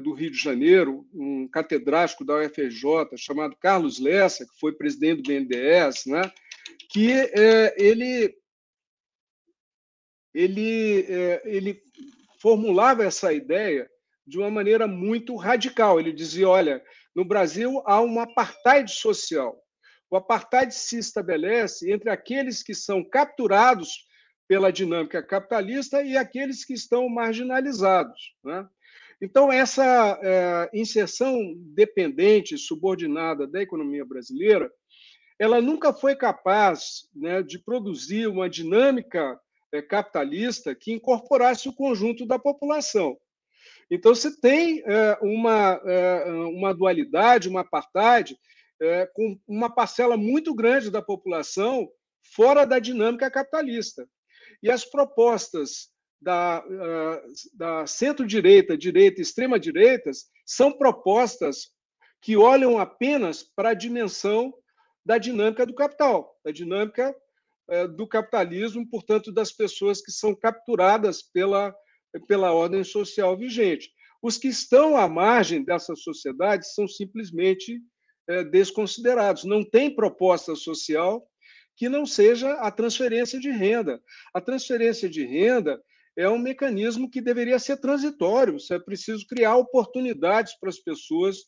do 0.02 0.12
Rio 0.12 0.30
de 0.30 0.36
Janeiro, 0.36 1.06
um 1.14 1.48
catedrático 1.48 2.24
da 2.24 2.36
UFRJ 2.38 3.16
chamado 3.16 3.56
Carlos 3.56 3.98
Lessa, 3.98 4.44
que 4.44 4.60
foi 4.60 4.72
presidente 4.72 5.22
do 5.22 5.28
BNDES, 5.28 6.04
né, 6.06 6.30
que 6.90 7.10
ele 7.78 8.36
ele 10.34 11.06
ele 11.44 11.82
formulava 12.40 13.04
essa 13.04 13.32
ideia 13.32 13.90
de 14.26 14.38
uma 14.38 14.50
maneira 14.50 14.86
muito 14.86 15.36
radical. 15.36 15.98
Ele 15.98 16.12
dizia: 16.12 16.48
olha, 16.48 16.82
no 17.14 17.24
Brasil 17.24 17.82
há 17.86 18.00
um 18.00 18.20
apartheid 18.20 18.90
social. 18.90 19.56
O 20.10 20.16
apartheid 20.16 20.74
se 20.74 20.98
estabelece 20.98 21.92
entre 21.92 22.10
aqueles 22.10 22.62
que 22.62 22.74
são 22.74 23.04
capturados 23.04 24.08
pela 24.48 24.72
dinâmica 24.72 25.22
capitalista 25.22 26.02
e 26.02 26.16
aqueles 26.16 26.64
que 26.64 26.72
estão 26.72 27.08
marginalizados. 27.08 28.34
Né? 28.42 28.68
Então, 29.22 29.52
essa 29.52 30.18
é, 30.22 30.70
inserção 30.74 31.54
dependente, 31.74 32.58
subordinada 32.58 33.46
da 33.46 33.62
economia 33.62 34.04
brasileira, 34.04 34.68
ela 35.38 35.60
nunca 35.60 35.92
foi 35.92 36.16
capaz 36.16 37.08
né, 37.14 37.42
de 37.42 37.58
produzir 37.58 38.26
uma 38.26 38.50
dinâmica 38.50 39.38
é, 39.72 39.80
capitalista 39.80 40.74
que 40.74 40.92
incorporasse 40.92 41.68
o 41.68 41.72
conjunto 41.72 42.26
da 42.26 42.38
população. 42.38 43.16
Então, 43.90 44.14
você 44.14 44.30
tem 44.40 44.82
é, 44.86 45.18
uma, 45.20 45.80
é, 45.84 46.24
uma 46.30 46.72
dualidade, 46.72 47.48
uma 47.48 47.62
apartheid, 47.62 48.38
é, 48.80 49.06
com 49.06 49.38
uma 49.48 49.68
parcela 49.68 50.16
muito 50.16 50.54
grande 50.54 50.90
da 50.90 51.02
população 51.02 51.90
fora 52.34 52.64
da 52.64 52.78
dinâmica 52.78 53.30
capitalista. 53.30 54.08
E 54.62 54.70
as 54.70 54.84
propostas 54.84 55.88
da, 56.22 56.62
da 57.54 57.86
centro-direita, 57.86 58.76
direita 58.76 59.20
e 59.20 59.22
extrema-direita 59.22 60.10
são 60.44 60.70
propostas 60.70 61.70
que 62.20 62.36
olham 62.36 62.78
apenas 62.78 63.42
para 63.42 63.70
a 63.70 63.74
dimensão 63.74 64.52
da 65.04 65.16
dinâmica 65.16 65.64
do 65.64 65.74
capital, 65.74 66.38
da 66.44 66.52
dinâmica 66.52 67.14
do 67.96 68.06
capitalismo, 68.06 68.86
portanto, 68.86 69.32
das 69.32 69.50
pessoas 69.50 70.02
que 70.02 70.12
são 70.12 70.34
capturadas 70.34 71.22
pela 71.22 71.74
pela 72.26 72.52
ordem 72.52 72.82
social 72.84 73.36
vigente. 73.36 73.90
Os 74.22 74.36
que 74.36 74.48
estão 74.48 74.96
à 74.96 75.08
margem 75.08 75.64
dessa 75.64 75.94
sociedade 75.96 76.66
são 76.72 76.86
simplesmente 76.86 77.80
é, 78.28 78.44
desconsiderados. 78.44 79.44
Não 79.44 79.64
tem 79.64 79.94
proposta 79.94 80.54
social 80.54 81.26
que 81.76 81.88
não 81.88 82.04
seja 82.04 82.52
a 82.54 82.70
transferência 82.70 83.40
de 83.40 83.50
renda. 83.50 84.00
A 84.34 84.40
transferência 84.40 85.08
de 85.08 85.24
renda 85.24 85.82
é 86.16 86.28
um 86.28 86.38
mecanismo 86.38 87.10
que 87.10 87.20
deveria 87.20 87.58
ser 87.58 87.78
transitório. 87.78 88.58
É 88.70 88.78
preciso 88.78 89.26
criar 89.26 89.56
oportunidades 89.56 90.54
para 90.58 90.68
as 90.68 90.78
pessoas 90.78 91.38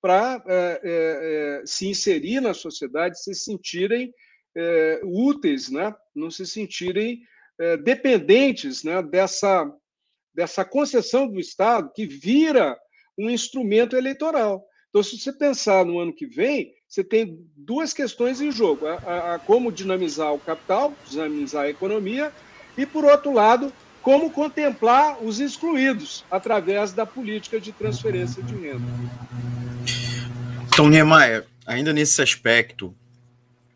para 0.00 0.42
é, 0.48 0.80
é, 0.82 1.62
se 1.64 1.88
inserir 1.88 2.40
na 2.40 2.54
sociedade, 2.54 3.22
se 3.22 3.34
sentirem 3.34 4.12
úteis, 5.04 5.70
né? 5.70 5.94
não 6.14 6.30
se 6.30 6.44
sentirem 6.44 7.22
dependentes 7.82 8.84
né? 8.84 9.02
dessa 9.02 9.72
dessa 10.34 10.64
concessão 10.64 11.28
do 11.28 11.38
Estado 11.38 11.90
que 11.94 12.06
vira 12.06 12.76
um 13.18 13.30
instrumento 13.30 13.96
eleitoral. 13.96 14.64
Então, 14.88 15.02
se 15.02 15.18
você 15.18 15.32
pensar 15.32 15.84
no 15.84 15.98
ano 15.98 16.12
que 16.12 16.26
vem, 16.26 16.72
você 16.86 17.02
tem 17.02 17.38
duas 17.56 17.92
questões 17.94 18.40
em 18.40 18.52
jogo: 18.52 18.86
a, 18.86 18.94
a, 18.94 19.34
a 19.34 19.38
como 19.38 19.72
dinamizar 19.72 20.32
o 20.34 20.38
capital, 20.38 20.94
dinamizar 21.08 21.64
a 21.64 21.70
economia, 21.70 22.32
e, 22.76 22.84
por 22.84 23.04
outro 23.04 23.32
lado, 23.32 23.72
como 24.02 24.30
contemplar 24.30 25.22
os 25.22 25.40
excluídos 25.40 26.24
através 26.30 26.92
da 26.92 27.06
política 27.06 27.60
de 27.60 27.72
transferência 27.72 28.42
de 28.42 28.54
renda. 28.54 28.84
Então, 30.68 30.88
Niemeyer, 30.88 31.46
ainda 31.66 31.92
nesse 31.92 32.20
aspecto 32.20 32.94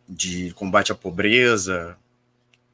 de 0.08 0.52
combate 0.52 0.92
à 0.92 0.94
pobreza, 0.94 1.96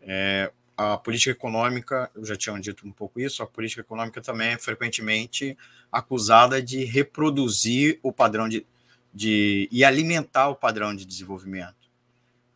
é, 0.01 0.51
a 0.83 0.99
política 0.99 1.31
econômica, 1.31 2.11
eu 2.15 2.25
já 2.25 2.37
tinha 2.37 2.59
dito 2.59 2.87
um 2.87 2.93
pouco 2.93 3.21
isso, 3.21 3.43
a 3.43 3.47
política 3.47 3.81
econômica 3.81 4.21
também 4.21 4.49
é 4.49 4.59
frequentemente 4.59 5.57
acusada 5.91 6.61
de 6.63 6.85
reproduzir 6.85 8.01
o 8.03 8.13
padrão 8.13 8.49
de, 8.49 8.67
de 9.15 9.69
e 9.71 9.85
alimentar 9.85 10.49
o 10.49 10.57
padrão 10.57 10.95
de 10.95 11.05
desenvolvimento, 11.05 11.89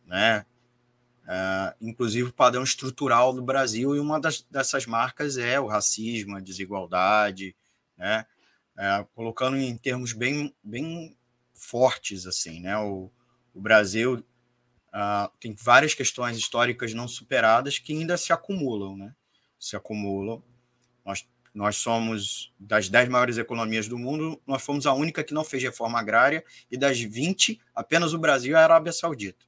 né? 0.05 0.45
Uh, 1.23 1.75
inclusive 1.81 2.29
o 2.29 2.33
padrão 2.33 2.63
estrutural 2.63 3.33
do 3.33 3.41
Brasil, 3.41 3.95
e 3.95 3.99
uma 3.99 4.19
das, 4.19 4.41
dessas 4.49 4.85
marcas 4.85 5.37
é 5.37 5.59
o 5.59 5.67
racismo, 5.67 6.37
a 6.37 6.39
desigualdade, 6.39 7.55
né? 7.97 8.25
Uh, 8.77 9.05
colocando 9.13 9.57
em 9.57 9.75
termos 9.77 10.13
bem, 10.13 10.55
bem 10.63 11.17
fortes, 11.53 12.25
assim, 12.25 12.59
né? 12.61 12.77
O, 12.77 13.11
o 13.53 13.59
Brasil 13.59 14.23
Uh, 14.93 15.29
tem 15.39 15.53
várias 15.53 15.93
questões 15.93 16.37
históricas 16.37 16.93
não 16.93 17.07
superadas 17.07 17.77
que 17.77 17.93
ainda 17.93 18.17
se 18.17 18.31
acumulam, 18.31 18.97
né? 18.97 19.13
Se 19.59 19.75
acumulam. 19.75 20.43
Nós, 21.05 21.27
nós 21.53 21.77
somos, 21.77 22.53
das 22.59 22.89
10 22.89 23.09
maiores 23.09 23.37
economias 23.37 23.87
do 23.87 23.97
mundo, 23.97 24.41
nós 24.45 24.61
fomos 24.61 24.85
a 24.85 24.93
única 24.93 25.23
que 25.23 25.33
não 25.33 25.43
fez 25.43 25.61
reforma 25.63 25.99
agrária, 25.99 26.43
e 26.69 26.77
das 26.77 26.99
20, 26.99 27.59
apenas 27.75 28.13
o 28.13 28.19
Brasil 28.19 28.53
e 28.53 28.55
a 28.55 28.63
Arábia 28.63 28.91
Saudita. 28.91 29.45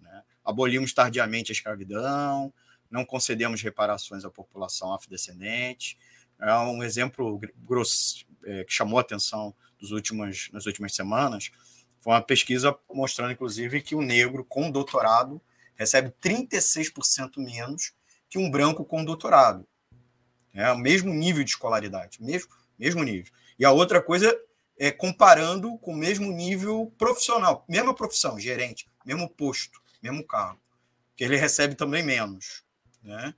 Né? 0.00 0.22
Abolimos 0.44 0.92
tardiamente 0.92 1.52
a 1.52 1.54
escravidão, 1.54 2.52
não 2.90 3.04
concedemos 3.04 3.62
reparações 3.62 4.24
à 4.24 4.30
população 4.30 4.94
afrodescendente. 4.94 5.98
É 6.40 6.54
um 6.58 6.82
exemplo 6.82 7.40
grosso, 7.56 8.24
é, 8.44 8.64
que 8.64 8.72
chamou 8.72 8.98
a 8.98 9.02
atenção 9.02 9.54
dos 9.78 9.90
últimos, 9.90 10.48
nas 10.52 10.66
últimas 10.66 10.94
semanas 10.94 11.50
foi 12.00 12.12
uma 12.12 12.22
pesquisa 12.22 12.76
mostrando, 12.92 13.32
inclusive, 13.32 13.82
que 13.82 13.94
o 13.94 14.02
negro 14.02 14.44
com 14.44 14.70
doutorado 14.70 15.40
recebe 15.74 16.12
36% 16.22 17.38
menos 17.38 17.92
que 18.28 18.38
um 18.38 18.50
branco 18.50 18.84
com 18.84 19.04
doutorado. 19.04 19.66
É 20.52 20.70
o 20.72 20.78
mesmo 20.78 21.12
nível 21.12 21.44
de 21.44 21.50
escolaridade, 21.50 22.22
mesmo, 22.22 22.50
mesmo 22.78 23.02
nível. 23.02 23.32
E 23.58 23.64
a 23.64 23.70
outra 23.70 24.02
coisa 24.02 24.36
é 24.78 24.90
comparando 24.90 25.76
com 25.78 25.92
o 25.92 25.96
mesmo 25.96 26.30
nível 26.32 26.92
profissional, 26.96 27.64
mesma 27.68 27.94
profissão, 27.94 28.38
gerente, 28.38 28.88
mesmo 29.04 29.28
posto, 29.28 29.80
mesmo 30.02 30.24
cargo, 30.24 30.60
que 31.16 31.24
ele 31.24 31.36
recebe 31.36 31.74
também 31.74 32.02
menos. 32.02 32.62
Né? 33.02 33.34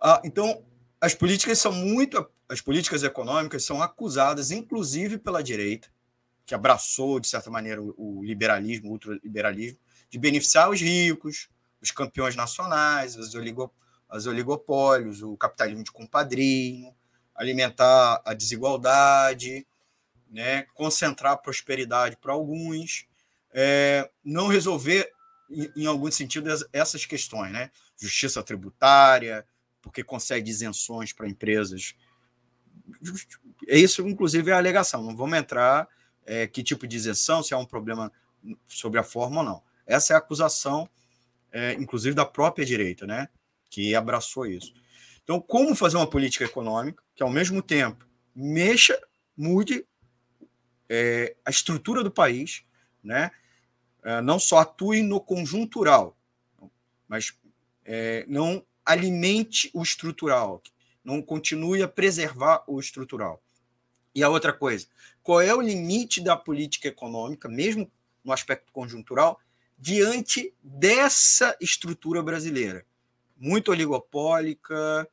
Ah, 0.00 0.20
então, 0.24 0.64
as 1.00 1.14
políticas 1.14 1.58
são 1.58 1.72
muito. 1.72 2.28
As 2.48 2.60
políticas 2.60 3.02
econômicas 3.02 3.64
são 3.64 3.82
acusadas, 3.82 4.50
inclusive 4.50 5.16
pela 5.18 5.42
direita, 5.42 5.88
que 6.44 6.54
abraçou, 6.54 7.20
de 7.20 7.28
certa 7.28 7.50
maneira, 7.50 7.80
o 7.82 8.22
liberalismo, 8.22 8.88
o 8.88 8.92
ultraliberalismo, 8.92 9.78
de 10.10 10.18
beneficiar 10.18 10.70
os 10.70 10.80
ricos, 10.80 11.48
os 11.80 11.90
campeões 11.90 12.36
nacionais, 12.36 13.16
os, 13.16 13.34
oligo, 13.34 13.72
os 14.10 14.26
oligopólios, 14.26 15.22
o 15.22 15.36
capitalismo 15.36 15.84
de 15.84 15.92
compadrinho, 15.92 16.94
alimentar 17.34 18.20
a 18.24 18.34
desigualdade, 18.34 19.66
né, 20.30 20.62
concentrar 20.74 21.32
a 21.32 21.36
prosperidade 21.36 22.16
para 22.16 22.32
alguns, 22.32 23.06
é, 23.52 24.10
não 24.24 24.48
resolver, 24.48 25.10
em, 25.50 25.82
em 25.82 25.86
algum 25.86 26.10
sentido, 26.10 26.48
essas 26.72 27.04
questões, 27.04 27.52
né? 27.52 27.70
Justiça 27.98 28.42
tributária, 28.42 29.46
porque 29.82 30.02
consegue 30.02 30.50
isenções 30.50 31.12
para 31.12 31.28
empresas. 31.28 31.94
É 33.68 33.78
isso, 33.78 34.06
inclusive, 34.08 34.50
é 34.50 34.54
a 34.54 34.58
alegação. 34.58 35.02
Não 35.02 35.14
vamos 35.14 35.36
entrar 35.36 35.86
é, 36.24 36.46
que 36.46 36.62
tipo 36.62 36.86
de 36.86 36.96
isenção, 36.96 37.42
se 37.42 37.54
há 37.54 37.58
um 37.58 37.64
problema 37.64 38.12
sobre 38.66 38.98
a 38.98 39.02
forma 39.02 39.40
ou 39.40 39.46
não. 39.46 39.62
Essa 39.86 40.12
é 40.12 40.16
a 40.16 40.18
acusação, 40.18 40.88
é, 41.50 41.72
inclusive, 41.74 42.14
da 42.14 42.24
própria 42.24 42.64
direita, 42.64 43.06
né, 43.06 43.28
que 43.68 43.94
abraçou 43.94 44.46
isso. 44.46 44.74
Então, 45.22 45.40
como 45.40 45.74
fazer 45.74 45.96
uma 45.96 46.06
política 46.06 46.44
econômica 46.44 47.02
que, 47.14 47.22
ao 47.22 47.30
mesmo 47.30 47.62
tempo, 47.62 48.06
mexa, 48.34 49.00
mude 49.36 49.86
é, 50.88 51.36
a 51.44 51.50
estrutura 51.50 52.02
do 52.02 52.10
país, 52.10 52.64
né, 53.02 53.30
é, 54.02 54.20
não 54.20 54.38
só 54.38 54.58
atue 54.58 55.02
no 55.02 55.20
conjuntural, 55.20 56.16
mas 57.08 57.36
é, 57.84 58.24
não 58.28 58.64
alimente 58.84 59.70
o 59.72 59.82
estrutural, 59.82 60.62
não 61.04 61.22
continue 61.22 61.82
a 61.82 61.88
preservar 61.88 62.64
o 62.66 62.80
estrutural. 62.80 63.42
E 64.14 64.22
a 64.22 64.28
outra 64.28 64.52
coisa, 64.52 64.86
qual 65.22 65.40
é 65.40 65.54
o 65.54 65.60
limite 65.60 66.20
da 66.20 66.36
política 66.36 66.88
econômica, 66.88 67.48
mesmo 67.48 67.90
no 68.24 68.32
aspecto 68.32 68.70
conjuntural, 68.72 69.40
diante 69.78 70.52
dessa 70.62 71.56
estrutura 71.60 72.22
brasileira, 72.22 72.84
muito 73.36 73.70
oligopólica, 73.70 75.08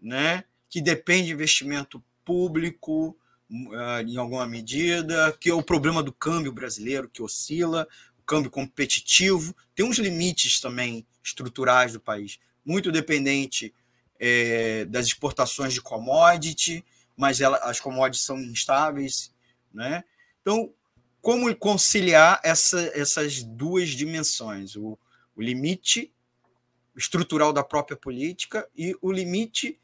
né, 0.00 0.44
que 0.68 0.80
depende 0.80 1.26
de 1.26 1.32
investimento 1.32 2.02
público 2.24 3.16
uh, 3.50 4.00
em 4.06 4.16
alguma 4.16 4.46
medida, 4.46 5.36
que 5.38 5.50
é 5.50 5.54
o 5.54 5.62
problema 5.62 6.02
do 6.02 6.12
câmbio 6.12 6.52
brasileiro 6.52 7.08
que 7.08 7.22
oscila, 7.22 7.86
o 8.18 8.22
câmbio 8.22 8.50
competitivo, 8.50 9.54
tem 9.74 9.84
uns 9.84 9.98
limites 9.98 10.60
também 10.60 11.06
estruturais 11.22 11.92
do 11.92 12.00
país, 12.00 12.38
muito 12.64 12.90
dependente 12.90 13.74
é, 14.18 14.84
das 14.86 15.06
exportações 15.06 15.72
de 15.72 15.80
commodity, 15.80 16.84
mas 17.16 17.40
ela, 17.40 17.58
as 17.58 17.80
commodities 17.80 18.24
são 18.24 18.38
instáveis, 18.38 19.32
né? 19.72 20.04
Então, 20.40 20.72
como 21.20 21.54
conciliar 21.54 22.40
essa, 22.42 22.80
essas 22.94 23.42
duas 23.42 23.90
dimensões, 23.90 24.76
o, 24.76 24.98
o 25.36 25.42
limite 25.42 26.12
estrutural 26.96 27.52
da 27.52 27.62
própria 27.62 27.96
política 27.96 28.68
e 28.76 28.96
o 29.00 29.12
limite 29.12 29.78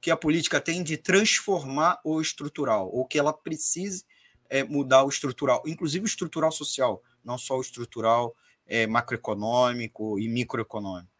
que 0.00 0.10
a 0.10 0.16
política 0.16 0.60
tem 0.60 0.82
de 0.82 0.96
transformar 0.96 2.00
o 2.04 2.20
estrutural, 2.20 2.88
ou 2.92 3.04
que 3.04 3.18
ela 3.18 3.32
precise 3.32 4.04
é, 4.48 4.62
mudar 4.62 5.04
o 5.04 5.08
estrutural, 5.08 5.62
inclusive 5.66 6.04
o 6.04 6.06
estrutural 6.06 6.52
social, 6.52 7.02
não 7.24 7.36
só 7.36 7.58
o 7.58 7.60
estrutural 7.60 8.34
é, 8.66 8.86
macroeconômico 8.86 10.18
e 10.18 10.28
microeconômico. 10.28 11.10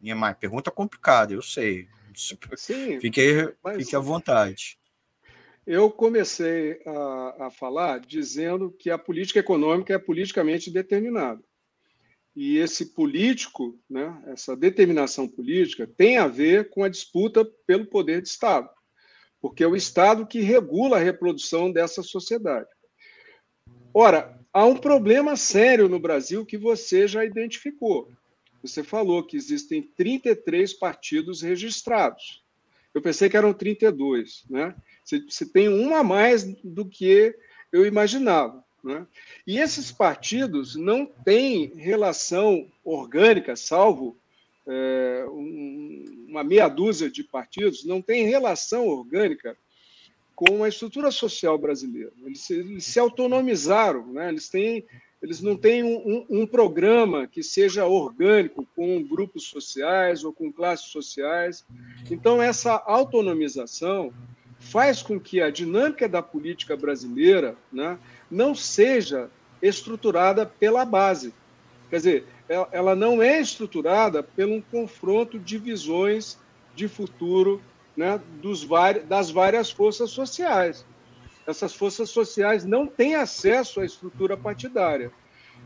Minha 0.00 0.16
mãe, 0.16 0.34
pergunta 0.34 0.70
complicada, 0.70 1.32
eu 1.32 1.42
sei. 1.42 1.88
Sim, 2.56 3.00
fique, 3.00 3.54
mas... 3.62 3.76
fique 3.76 3.94
à 3.94 4.00
vontade. 4.00 4.78
Eu 5.66 5.90
comecei 5.90 6.80
a, 6.86 7.46
a 7.46 7.50
falar 7.50 7.98
dizendo 7.98 8.70
que 8.70 8.88
a 8.88 8.96
política 8.96 9.40
econômica 9.40 9.92
é 9.92 9.98
politicamente 9.98 10.70
determinada. 10.70 11.42
E 12.36 12.58
esse 12.58 12.92
político, 12.92 13.76
né, 13.90 14.22
essa 14.26 14.54
determinação 14.54 15.26
política, 15.26 15.86
tem 15.86 16.18
a 16.18 16.28
ver 16.28 16.70
com 16.70 16.84
a 16.84 16.88
disputa 16.88 17.44
pelo 17.66 17.86
poder 17.86 18.22
de 18.22 18.28
Estado, 18.28 18.70
porque 19.40 19.64
é 19.64 19.66
o 19.66 19.74
Estado 19.74 20.26
que 20.26 20.40
regula 20.40 20.98
a 20.98 21.02
reprodução 21.02 21.72
dessa 21.72 22.02
sociedade. 22.02 22.68
Ora, 23.92 24.38
há 24.52 24.64
um 24.64 24.76
problema 24.76 25.34
sério 25.34 25.88
no 25.88 25.98
Brasil 25.98 26.46
que 26.46 26.58
você 26.58 27.08
já 27.08 27.24
identificou. 27.24 28.12
Você 28.62 28.84
falou 28.84 29.26
que 29.26 29.36
existem 29.36 29.82
33 29.82 30.74
partidos 30.74 31.42
registrados. 31.42 32.45
Eu 32.96 33.02
pensei 33.02 33.28
que 33.28 33.36
eram 33.36 33.52
32, 33.52 34.46
né? 34.48 34.74
Você 35.04 35.44
tem 35.44 35.68
um 35.68 35.94
a 35.94 36.02
mais 36.02 36.44
do 36.64 36.82
que 36.86 37.36
eu 37.70 37.84
imaginava. 37.84 38.64
Né? 38.82 39.06
E 39.46 39.58
esses 39.58 39.92
partidos 39.92 40.76
não 40.76 41.04
têm 41.04 41.74
relação 41.76 42.66
orgânica, 42.82 43.54
salvo 43.54 44.16
é, 44.66 45.26
um, 45.28 46.26
uma 46.26 46.42
meia 46.42 46.68
dúzia 46.68 47.10
de 47.10 47.22
partidos, 47.22 47.84
não 47.84 48.00
tem 48.00 48.24
relação 48.24 48.88
orgânica 48.88 49.54
com 50.34 50.64
a 50.64 50.68
estrutura 50.68 51.10
social 51.10 51.58
brasileira. 51.58 52.12
Eles 52.24 52.40
se, 52.40 52.54
eles 52.54 52.86
se 52.86 52.98
autonomizaram, 52.98 54.06
né? 54.10 54.30
eles, 54.30 54.48
têm, 54.48 54.86
eles 55.22 55.40
não 55.40 55.56
têm 55.56 55.82
um, 55.82 55.96
um, 55.96 56.42
um 56.42 56.46
programa 56.46 57.26
que 57.26 57.42
seja 57.42 57.86
orgânico 57.86 58.66
com 58.76 59.02
grupos 59.02 59.44
sociais 59.44 60.24
ou 60.24 60.32
com 60.32 60.52
classes 60.52 60.86
sociais. 60.86 61.64
Então, 62.10 62.42
essa 62.42 62.82
autonomização 62.86 64.12
faz 64.58 65.02
com 65.02 65.18
que 65.18 65.40
a 65.40 65.50
dinâmica 65.50 66.08
da 66.08 66.22
política 66.22 66.76
brasileira 66.76 67.56
né, 67.72 67.98
não 68.30 68.54
seja 68.54 69.30
estruturada 69.60 70.44
pela 70.44 70.84
base. 70.84 71.32
Quer 71.88 71.96
dizer, 71.96 72.24
ela 72.70 72.94
não 72.94 73.22
é 73.22 73.40
estruturada 73.40 74.22
pelo 74.22 74.62
confronto 74.62 75.38
de 75.38 75.58
visões 75.58 76.38
de 76.74 76.88
futuro 76.88 77.60
né, 77.96 78.20
dos 78.42 78.66
das 79.08 79.30
várias 79.30 79.70
forças 79.70 80.10
sociais. 80.10 80.84
Essas 81.46 81.74
forças 81.74 82.10
sociais 82.10 82.64
não 82.64 82.86
têm 82.86 83.14
acesso 83.14 83.80
à 83.80 83.84
estrutura 83.84 84.36
partidária. 84.36 85.12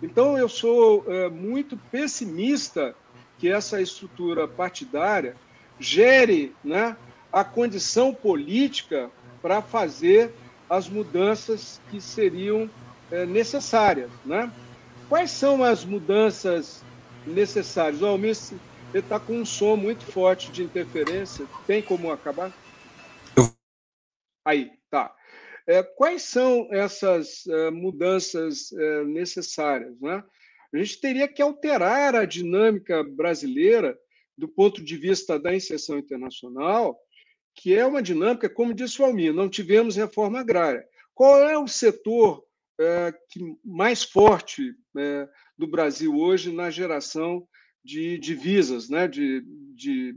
Então, 0.02 0.36
eu 0.36 0.48
sou 0.48 1.04
é, 1.08 1.28
muito 1.28 1.76
pessimista 1.90 2.94
que 3.38 3.50
essa 3.50 3.80
estrutura 3.80 4.46
partidária 4.46 5.34
gere 5.78 6.54
né, 6.62 6.96
a 7.32 7.42
condição 7.42 8.12
política 8.12 9.10
para 9.40 9.62
fazer 9.62 10.32
as 10.68 10.88
mudanças 10.88 11.80
que 11.90 12.00
seriam 12.00 12.68
é, 13.10 13.24
necessárias. 13.24 14.10
Né? 14.24 14.50
Quais 15.08 15.30
são 15.30 15.64
as 15.64 15.84
mudanças 15.84 16.82
necessárias? 17.26 18.02
O 18.02 18.06
Almir 18.06 18.36
está 18.94 19.18
com 19.18 19.38
um 19.38 19.46
som 19.46 19.76
muito 19.76 20.04
forte 20.04 20.50
de 20.50 20.62
interferência. 20.62 21.46
Tem 21.66 21.82
como 21.82 22.12
acabar? 22.12 22.52
Aí, 24.44 24.70
tá. 24.90 25.14
É, 25.70 25.84
quais 25.84 26.22
são 26.22 26.66
essas 26.72 27.46
é, 27.46 27.70
mudanças 27.70 28.72
é, 28.72 29.04
necessárias? 29.04 30.00
Né? 30.00 30.20
A 30.74 30.76
gente 30.76 31.00
teria 31.00 31.28
que 31.28 31.40
alterar 31.40 32.16
a 32.16 32.24
dinâmica 32.24 33.04
brasileira 33.04 33.96
do 34.36 34.48
ponto 34.48 34.82
de 34.82 34.96
vista 34.96 35.38
da 35.38 35.54
inserção 35.54 35.96
internacional 35.96 36.98
que 37.54 37.72
é 37.72 37.86
uma 37.86 38.02
dinâmica, 38.02 38.48
como 38.48 38.74
disse 38.74 39.00
o 39.00 39.04
Almir, 39.04 39.32
não 39.32 39.48
tivemos 39.48 39.94
reforma 39.94 40.40
agrária. 40.40 40.84
Qual 41.14 41.38
é 41.48 41.56
o 41.56 41.68
setor 41.68 42.44
é, 42.80 43.12
que, 43.28 43.40
mais 43.64 44.02
forte 44.02 44.74
é, 44.98 45.28
do 45.56 45.68
Brasil 45.68 46.16
hoje 46.16 46.52
na 46.52 46.68
geração 46.68 47.46
de 47.84 48.18
divisas, 48.18 48.88
né, 48.88 49.06
de, 49.06 49.44
de, 49.74 50.14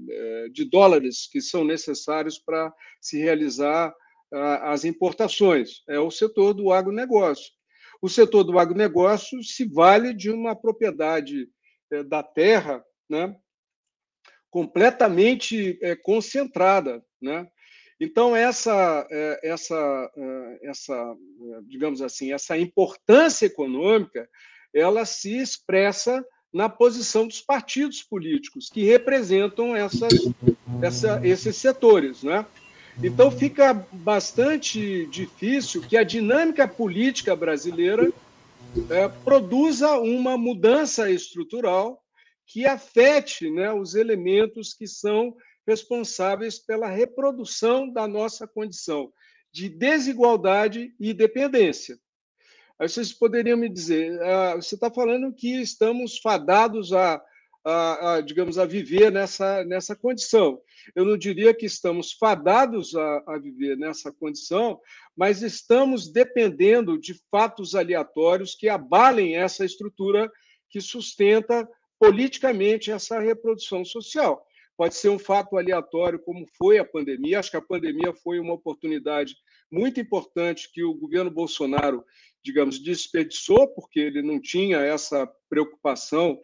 de 0.52 0.66
dólares 0.66 1.30
que 1.32 1.42
são 1.42 1.64
necessários 1.64 2.40
para 2.40 2.74
se 3.00 3.20
realizar 3.20 3.94
as 4.62 4.84
importações? 4.84 5.84
É 5.88 6.00
o 6.00 6.10
setor 6.10 6.54
do 6.54 6.72
agronegócio. 6.72 7.52
O 8.02 8.10
setor 8.10 8.44
do 8.44 8.60
agronegócio 8.60 9.42
se 9.44 9.66
vale 9.66 10.14
de 10.14 10.30
uma 10.30 10.56
propriedade 10.56 11.48
é, 11.92 12.04
da 12.04 12.22
terra 12.22 12.84
né, 13.10 13.34
completamente 14.50 15.80
é, 15.82 15.96
concentrada. 15.96 17.02
Né? 17.22 17.48
Então, 18.00 18.36
essa, 18.36 19.08
é, 19.10 19.40
essa, 19.44 20.12
essa, 20.64 21.16
digamos 21.64 22.02
assim, 22.02 22.34
essa 22.34 22.58
importância 22.58 23.46
econômica, 23.46 24.28
ela 24.74 25.06
se 25.06 25.38
expressa 25.38 26.26
na 26.52 26.68
posição 26.68 27.26
dos 27.26 27.42
partidos 27.42 28.04
políticos 28.04 28.70
que 28.70 28.84
representam 28.84 29.76
essas, 29.76 30.14
essa, 30.82 31.22
esses 31.26 31.56
setores. 31.56 32.22
Né? 32.22 32.46
Então, 33.02 33.32
fica 33.32 33.74
bastante 33.92 35.08
difícil 35.08 35.82
que 35.82 35.98
a 35.98 36.04
dinâmica 36.04 36.68
política 36.68 37.36
brasileira 37.36 38.12
é, 38.90 39.08
produza 39.08 39.92
uma 39.98 40.38
mudança 40.38 41.10
estrutural 41.10 42.04
que 42.46 42.66
afete 42.66 43.50
né, 43.50 43.72
os 43.74 43.96
elementos 43.96 44.74
que 44.74 44.88
são 44.88 45.36
responsáveis 45.66 46.60
pela 46.60 46.88
reprodução 46.88 47.92
da 47.92 48.08
nossa 48.08 48.48
condição 48.48 49.12
de 49.52 49.70
desigualdade 49.70 50.94
e 51.00 51.14
dependência. 51.14 51.98
Aí 52.80 52.90
vocês 52.90 53.14
poderiam 53.14 53.58
me 53.58 53.70
dizer, 53.70 54.20
ah, 54.22 54.56
você 54.56 54.76
está 54.76 54.92
falando 54.92 55.34
que 55.34 55.62
estamos 55.62 56.18
fadados 56.18 56.92
a, 56.92 57.24
a, 57.64 58.16
a, 58.16 58.22
digamos, 58.22 58.58
a 58.58 58.66
viver 58.66 59.12
nessa, 59.12 59.64
nessa 59.64 59.96
condição. 59.96 60.60
Eu 60.96 61.06
não 61.06 61.18
diria 61.18 61.54
que 61.54 61.66
estamos 61.66 62.14
fadados 62.14 62.96
a, 62.96 63.24
a 63.28 63.38
viver 63.38 63.78
nessa 63.78 64.12
condição, 64.12 64.80
mas 65.16 65.42
estamos 65.42 66.12
dependendo 66.12 67.00
de 67.00 67.16
fatos 67.32 67.74
aleatórios 67.74 68.56
que 68.56 68.68
abalem 68.68 69.38
essa 69.38 69.64
estrutura 69.64 70.30
que 70.70 70.82
sustenta 70.82 71.68
politicamente 72.00 72.92
essa 72.92 73.20
reprodução 73.20 73.86
social. 73.86 74.46
Pode 74.76 74.96
ser 74.96 75.10
um 75.10 75.20
fato 75.20 75.58
aleatório, 75.58 76.20
como 76.20 76.48
foi 76.58 76.80
a 76.80 76.86
pandemia. 76.86 77.40
Acho 77.40 77.52
que 77.52 77.58
a 77.58 77.62
pandemia 77.62 78.12
foi 78.24 78.40
uma 78.40 78.54
oportunidade 78.54 79.36
muito 79.72 80.00
importante 80.00 80.70
que 80.74 80.84
o 80.84 80.96
governo 80.96 81.30
Bolsonaro, 81.30 82.04
digamos, 82.44 82.80
desperdiçou, 82.80 83.68
porque 83.70 84.00
ele 84.00 84.22
não 84.22 84.42
tinha 84.42 84.80
essa 84.80 85.28
preocupação 85.48 86.40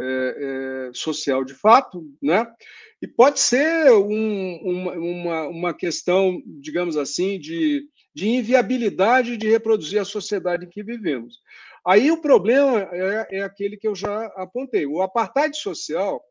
é, 0.00 0.88
é, 0.88 0.90
social 0.94 1.44
de 1.44 1.54
fato, 1.54 2.04
né? 2.22 2.46
E 3.02 3.06
pode 3.06 3.40
ser 3.40 3.90
um, 3.92 4.56
uma, 4.62 4.92
uma, 4.92 5.48
uma 5.48 5.74
questão, 5.74 6.42
digamos 6.46 6.96
assim, 6.96 7.38
de, 7.38 7.88
de 8.14 8.28
inviabilidade 8.28 9.36
de 9.36 9.48
reproduzir 9.48 10.00
a 10.00 10.04
sociedade 10.04 10.66
em 10.66 10.68
que 10.68 10.82
vivemos. 10.82 11.38
Aí 11.86 12.10
o 12.10 12.20
problema 12.20 12.88
é, 12.92 13.38
é 13.38 13.42
aquele 13.42 13.76
que 13.76 13.88
eu 13.88 13.94
já 13.94 14.26
apontei. 14.36 14.86
O 14.86 15.00
apartheid 15.00 15.56
social 15.56 16.22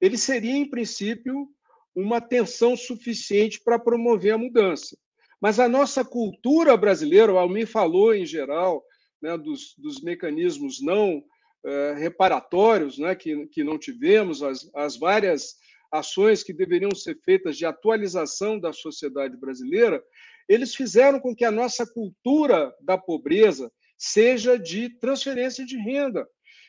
ele 0.00 0.18
seria, 0.18 0.52
em 0.52 0.68
princípio, 0.68 1.48
uma 1.94 2.20
tensão 2.20 2.76
suficiente 2.76 3.60
para 3.64 3.78
promover 3.78 4.34
a 4.34 4.38
mudança. 4.38 4.96
Mas 5.40 5.58
a 5.60 5.68
nossa 5.68 6.04
cultura 6.04 6.76
brasileira, 6.76 7.32
o 7.32 7.38
Almir 7.38 7.66
falou 7.66 8.14
em 8.14 8.26
geral 8.26 8.84
né, 9.22 9.38
dos, 9.38 9.74
dos 9.78 10.02
mecanismos 10.02 10.82
não 10.82 11.22
reparatórios 11.96 12.98
né, 12.98 13.14
que, 13.14 13.46
que 13.46 13.64
não 13.64 13.78
tivemos, 13.78 14.42
as, 14.42 14.70
as 14.74 14.96
várias 14.96 15.56
ações 15.90 16.42
que 16.42 16.52
deveriam 16.52 16.94
ser 16.94 17.18
feitas 17.24 17.56
de 17.56 17.64
atualização 17.64 18.58
da 18.58 18.72
sociedade 18.72 19.36
brasileira, 19.36 20.02
eles 20.48 20.74
fizeram 20.74 21.20
com 21.20 21.34
que 21.34 21.44
a 21.44 21.50
nossa 21.50 21.86
cultura 21.86 22.74
da 22.80 22.98
pobreza 22.98 23.70
seja 23.96 24.58
de 24.58 24.90
transferência 24.98 25.64
de 25.64 25.78
renda. 25.78 26.26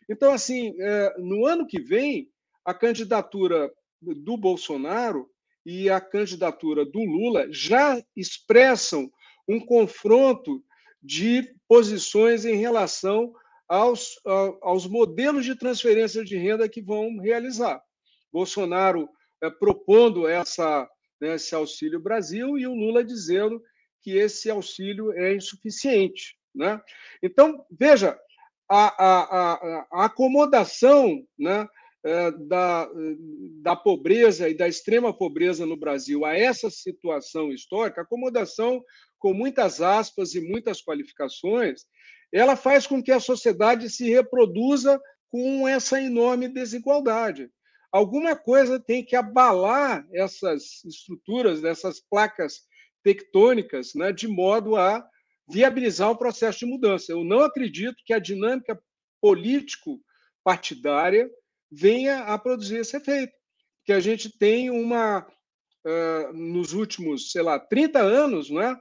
Então, 0.10 0.32
assim, 0.32 0.74
é, 0.80 1.16
no 1.18 1.46
ano 1.46 1.66
que 1.66 1.82
vem, 1.82 2.30
a 2.64 2.74
candidatura 2.74 3.72
do 4.02 4.38
Bolsonaro 4.38 5.30
e 5.66 5.90
a 5.90 6.00
candidatura 6.00 6.86
do 6.86 7.00
Lula 7.00 7.48
já 7.52 8.02
expressam 8.16 9.12
um 9.48 9.60
confronto 9.60 10.64
de 11.02 11.54
posições 11.68 12.46
em 12.46 12.56
relação 12.56 13.34
aos, 13.68 14.20
aos 14.62 14.88
modelos 14.88 15.46
de 15.46 15.56
transferência 15.56 16.24
de 16.24 16.38
renda 16.38 16.70
que 16.70 16.82
vão 16.82 17.18
realizar. 17.20 17.82
Bolsonaro 18.32 19.10
é, 19.42 19.50
propondo 19.50 20.28
essa, 20.28 20.90
né, 21.22 21.36
esse 21.36 21.56
Auxílio 21.56 22.00
Brasil 22.00 22.58
e 22.58 22.68
o 22.68 22.74
Lula 22.74 23.04
dizendo 23.04 23.62
que 24.02 24.12
esse 24.12 24.50
auxílio 24.50 25.12
é 25.14 25.36
insuficiente. 25.36 26.38
Né? 26.54 26.80
Então, 27.22 27.66
veja, 27.72 28.18
a, 28.70 29.04
a, 29.04 29.54
a, 29.92 30.06
acomodação 30.06 31.24
né, 31.38 31.68
é, 32.04 32.32
da, 32.32 32.90
da 33.62 33.76
pobreza 33.76 34.48
e 34.48 34.54
da 34.54 34.68
extrema 34.68 35.16
pobreza 35.16 35.66
no 35.66 35.78
Brasil 35.78 36.26
a 36.26 36.36
essa 36.36 36.70
situação 36.70 37.52
histórica, 37.52 38.02
acomodação 38.02 38.84
com 39.18 39.34
muitas 39.34 39.82
aspas 39.82 40.36
e 40.36 40.42
muitas 40.42 40.82
qualificações, 40.82 41.86
ela 42.32 42.56
faz 42.56 42.88
com 42.88 43.02
que 43.02 43.12
a 43.12 43.20
sociedade 43.20 43.90
se 43.90 44.10
reproduza 44.10 45.02
com 45.30 45.68
essa 45.68 46.02
enorme 46.02 46.48
desigualdade. 46.48 47.50
Alguma 47.92 48.36
coisa 48.36 48.80
tem 48.80 49.04
que 49.04 49.16
abalar 49.16 50.06
essas 50.12 50.84
estruturas, 50.84 51.64
essas 51.64 52.00
placas 52.00 52.62
tectônicas, 53.04 53.94
né, 53.96 54.12
de 54.12 54.28
modo 54.28 54.76
a 54.76 55.08
viabilizar 55.48 56.12
um 56.12 56.16
processo 56.16 56.60
de 56.60 56.66
mudança. 56.66 57.12
Eu 57.12 57.24
não 57.24 57.42
acredito 57.42 58.04
que 58.06 58.14
a 58.14 58.20
dinâmica 58.20 58.80
político-partidária 59.22 61.30
venha 61.72 62.20
a 62.24 62.38
produzir 62.38 62.78
esse 62.78 62.98
efeito, 62.98 63.34
porque 63.80 63.94
a 63.94 64.00
gente 64.00 64.38
tem 64.38 64.70
uma, 64.70 65.26
uh, 65.86 66.32
nos 66.34 66.74
últimos, 66.74 67.32
sei 67.32 67.44
lá, 67.44 67.60
30 67.60 68.00
anos, 68.00 68.50
né, 68.50 68.78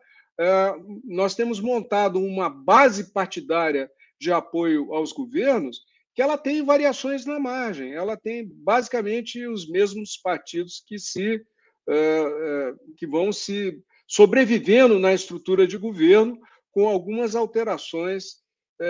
nós 1.05 1.35
temos 1.35 1.61
montado 1.61 2.18
uma 2.18 2.49
base 2.49 3.12
partidária 3.12 3.91
de 4.20 4.32
apoio 4.32 4.93
aos 4.93 5.12
governos 5.12 5.82
que 6.14 6.22
ela 6.22 6.39
tem 6.39 6.64
variações 6.64 7.24
na 7.26 7.41
margem, 7.41 7.93
ela 7.93 8.16
tem 8.16 8.49
basicamente 8.49 9.45
os 9.47 9.68
mesmos 9.68 10.16
partidos 10.16 10.82
que 10.87 10.99
se 10.99 11.37
uh, 11.37 12.95
que 12.97 13.07
vão 13.07 13.32
se 13.32 13.82
sobrevivendo 14.07 14.99
na 14.99 15.12
estrutura 15.12 15.66
de 15.66 15.76
governo 15.76 16.39
com 16.70 16.89
algumas 16.89 17.35
alterações 17.35 18.43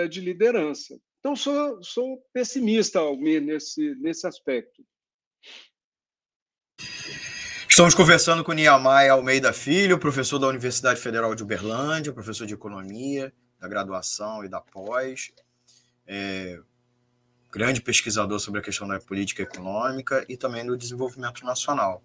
de 0.09 0.19
liderança. 0.19 0.99
Então, 1.25 1.35
sou, 1.35 1.81
sou 1.81 2.23
pessimista, 2.31 2.99
Almir, 2.99 3.41
nesse, 3.41 3.95
nesse 3.95 4.27
aspecto. 4.27 4.85
Estamos 7.75 7.93
conversando 7.93 8.41
com 8.41 8.53
Niamai 8.53 9.09
Almeida 9.09 9.51
Filho, 9.51 9.99
professor 9.99 10.39
da 10.39 10.47
Universidade 10.47 10.97
Federal 10.97 11.35
de 11.35 11.43
Uberlândia, 11.43 12.13
professor 12.13 12.47
de 12.47 12.53
Economia, 12.53 13.33
da 13.59 13.67
graduação 13.67 14.45
e 14.45 14.47
da 14.47 14.61
pós, 14.61 15.33
é, 16.07 16.57
grande 17.51 17.81
pesquisador 17.81 18.39
sobre 18.39 18.61
a 18.61 18.63
questão 18.63 18.87
da 18.87 18.97
política 19.01 19.43
econômica 19.43 20.25
e 20.29 20.37
também 20.37 20.65
do 20.65 20.77
desenvolvimento 20.77 21.43
nacional. 21.43 22.01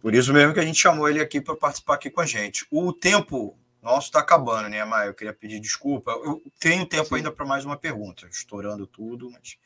Por 0.00 0.14
isso 0.14 0.32
mesmo 0.32 0.54
que 0.54 0.60
a 0.60 0.64
gente 0.64 0.78
chamou 0.78 1.08
ele 1.08 1.18
aqui 1.18 1.40
para 1.40 1.56
participar 1.56 1.94
aqui 1.94 2.08
com 2.08 2.20
a 2.20 2.26
gente. 2.26 2.64
O 2.70 2.92
tempo 2.92 3.58
nosso 3.82 4.06
está 4.06 4.20
acabando, 4.20 4.68
né, 4.68 4.84
Maia? 4.84 5.08
Eu 5.08 5.14
queria 5.14 5.34
pedir 5.34 5.58
desculpa. 5.58 6.12
Eu 6.12 6.40
tenho 6.60 6.86
tempo 6.86 7.08
Sim. 7.08 7.16
ainda 7.16 7.32
para 7.32 7.44
mais 7.44 7.64
uma 7.64 7.76
pergunta, 7.76 8.28
estourando 8.30 8.86
tudo, 8.86 9.32
mas 9.32 9.58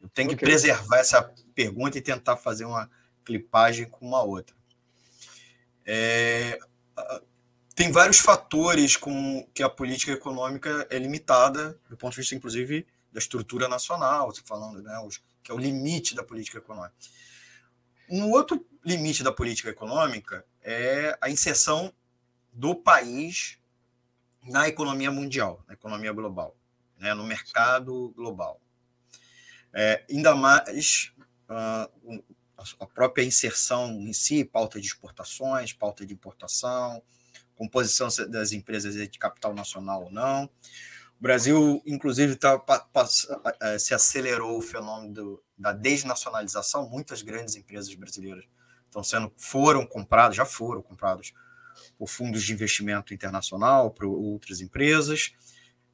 eu 0.00 0.08
tenho 0.08 0.28
okay. 0.28 0.38
que 0.38 0.44
preservar 0.44 0.98
essa 0.98 1.34
pergunta 1.52 1.98
e 1.98 2.00
tentar 2.00 2.36
fazer 2.36 2.64
uma 2.64 2.88
clipagem 3.24 3.86
com 3.86 4.06
uma 4.06 4.22
outra. 4.22 4.54
É, 5.84 6.58
tem 7.74 7.90
vários 7.90 8.18
fatores 8.18 8.96
com 8.96 9.48
que 9.54 9.62
a 9.62 9.68
política 9.68 10.12
econômica 10.12 10.86
é 10.90 10.98
limitada, 10.98 11.78
do 11.88 11.96
ponto 11.96 12.12
de 12.12 12.20
vista, 12.20 12.34
inclusive, 12.34 12.86
da 13.10 13.18
estrutura 13.18 13.68
nacional, 13.68 14.32
falando, 14.44 14.82
né, 14.82 14.94
que 15.42 15.50
é 15.50 15.54
o 15.54 15.58
limite 15.58 16.14
da 16.14 16.22
política 16.22 16.58
econômica. 16.58 16.94
Um 18.08 18.30
outro 18.30 18.64
limite 18.84 19.22
da 19.22 19.32
política 19.32 19.70
econômica 19.70 20.44
é 20.62 21.16
a 21.20 21.30
inserção 21.30 21.92
do 22.52 22.74
país 22.74 23.58
na 24.42 24.68
economia 24.68 25.10
mundial, 25.10 25.64
na 25.66 25.74
economia 25.74 26.12
global, 26.12 26.56
né, 26.98 27.14
no 27.14 27.24
mercado 27.24 28.10
global. 28.10 28.60
É, 29.72 30.04
ainda 30.10 30.34
mais 30.34 31.12
uh, 31.48 32.22
a 32.80 32.86
própria 32.86 33.24
inserção 33.24 33.90
em 33.90 34.12
si, 34.12 34.44
pauta 34.44 34.80
de 34.80 34.86
exportações, 34.86 35.72
pauta 35.72 36.04
de 36.06 36.14
importação, 36.14 37.02
composição 37.54 38.08
das 38.28 38.52
empresas 38.52 38.94
de 38.94 39.18
capital 39.18 39.54
nacional 39.54 40.04
ou 40.04 40.10
não. 40.10 40.44
O 41.18 41.22
Brasil, 41.22 41.80
inclusive, 41.86 42.34
tá, 42.34 42.60
é, 43.60 43.78
se 43.78 43.94
acelerou 43.94 44.58
o 44.58 44.62
fenômeno 44.62 45.12
do, 45.12 45.44
da 45.56 45.72
desnacionalização. 45.72 46.88
Muitas 46.88 47.22
grandes 47.22 47.54
empresas 47.54 47.94
brasileiras 47.94 48.44
estão 48.86 49.04
sendo, 49.04 49.32
foram 49.36 49.86
compradas, 49.86 50.36
já 50.36 50.44
foram 50.44 50.82
compradas 50.82 51.32
por 51.96 52.08
fundos 52.08 52.42
de 52.42 52.52
investimento 52.52 53.14
internacional, 53.14 53.90
por 53.90 54.06
outras 54.06 54.60
empresas. 54.60 55.32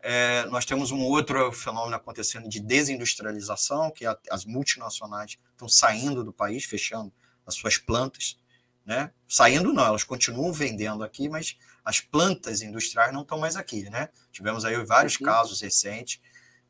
É, 0.01 0.44
nós 0.46 0.64
temos 0.64 0.90
um 0.92 1.01
outro 1.01 1.51
fenômeno 1.53 1.96
acontecendo 1.96 2.49
de 2.49 2.61
desindustrialização, 2.61 3.90
que 3.90 4.07
é 4.07 4.16
as 4.30 4.44
multinacionais 4.44 5.38
estão 5.53 5.68
saindo 5.68 6.22
do 6.22 6.32
país, 6.32 6.64
fechando 6.64 7.12
as 7.46 7.55
suas 7.55 7.78
plantas, 7.78 8.38
né? 8.86 9.11
Saindo 9.26 9.72
não, 9.72 9.84
elas 9.84 10.05
continuam 10.05 10.53
vendendo 10.53 11.03
aqui, 11.03 11.28
mas 11.28 11.57
as 11.84 12.01
plantas 12.01 12.62
industriais 12.62 13.12
não 13.12 13.22
estão 13.22 13.38
mais 13.38 13.57
aqui, 13.57 13.88
né? 13.90 14.09
Tivemos 14.30 14.64
aí 14.64 14.76
vários 14.84 15.16
uhum. 15.16 15.26
casos 15.26 15.61
recentes, 15.61 16.20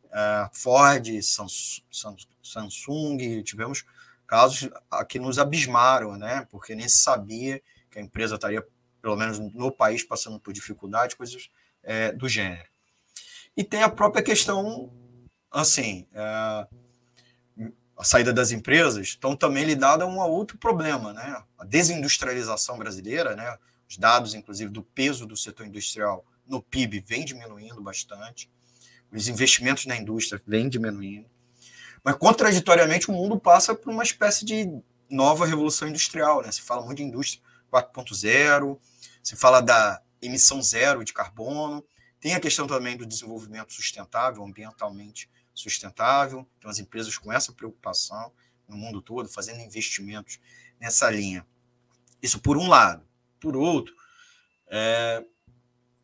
uh, 0.06 0.48
Ford, 0.52 1.06
Samsung, 2.42 3.42
tivemos 3.42 3.84
casos 4.26 4.68
que 5.08 5.18
nos 5.18 5.38
abismaram, 5.38 6.16
né? 6.16 6.46
Porque 6.50 6.74
nem 6.74 6.88
se 6.88 6.98
sabia 6.98 7.62
que 7.90 7.98
a 7.98 8.02
empresa 8.02 8.34
estaria 8.36 8.66
pelo 9.00 9.16
menos 9.16 9.38
no 9.38 9.70
país, 9.70 10.02
passando 10.02 10.40
por 10.40 10.52
dificuldades, 10.52 11.14
coisas 11.14 11.50
é, 11.82 12.12
do 12.12 12.28
gênero. 12.28 12.68
E 13.58 13.64
tem 13.64 13.82
a 13.82 13.88
própria 13.88 14.22
questão, 14.22 14.88
assim, 15.50 16.06
é, 16.14 16.66
a 17.96 18.04
saída 18.04 18.32
das 18.32 18.52
empresas, 18.52 19.08
estão 19.08 19.34
também 19.34 19.64
lidada 19.64 20.04
a 20.04 20.06
um 20.06 20.20
outro 20.20 20.56
problema, 20.56 21.12
né? 21.12 21.42
A 21.58 21.64
desindustrialização 21.64 22.78
brasileira, 22.78 23.34
né? 23.34 23.58
Os 23.90 23.96
dados, 23.96 24.32
inclusive, 24.32 24.70
do 24.70 24.84
peso 24.84 25.26
do 25.26 25.36
setor 25.36 25.66
industrial 25.66 26.24
no 26.46 26.62
PIB 26.62 27.00
vem 27.00 27.24
diminuindo 27.24 27.82
bastante, 27.82 28.48
os 29.10 29.26
investimentos 29.26 29.86
na 29.86 29.96
indústria 29.96 30.40
vêm 30.46 30.68
diminuindo, 30.68 31.28
mas 32.04 32.14
contraditoriamente 32.14 33.10
o 33.10 33.12
mundo 33.12 33.40
passa 33.40 33.74
por 33.74 33.92
uma 33.92 34.04
espécie 34.04 34.44
de 34.44 34.70
nova 35.10 35.44
revolução 35.44 35.88
industrial, 35.88 36.42
né? 36.42 36.52
Se 36.52 36.62
fala 36.62 36.86
muito 36.86 36.98
de 36.98 37.02
indústria 37.02 37.42
4.0, 37.72 38.78
se 39.20 39.34
fala 39.34 39.60
da 39.60 40.00
emissão 40.22 40.62
zero 40.62 41.02
de 41.02 41.12
carbono, 41.12 41.84
tem 42.20 42.34
a 42.34 42.40
questão 42.40 42.66
também 42.66 42.96
do 42.96 43.06
desenvolvimento 43.06 43.72
sustentável, 43.72 44.44
ambientalmente 44.44 45.30
sustentável, 45.54 46.46
tem 46.60 46.70
as 46.70 46.78
empresas 46.78 47.16
com 47.16 47.32
essa 47.32 47.52
preocupação 47.52 48.32
no 48.66 48.76
mundo 48.76 49.00
todo, 49.00 49.28
fazendo 49.28 49.60
investimentos 49.60 50.38
nessa 50.80 51.10
linha. 51.10 51.46
Isso 52.22 52.40
por 52.40 52.56
um 52.56 52.68
lado. 52.68 53.06
Por 53.40 53.56
outro, 53.56 53.94
é, 54.68 55.24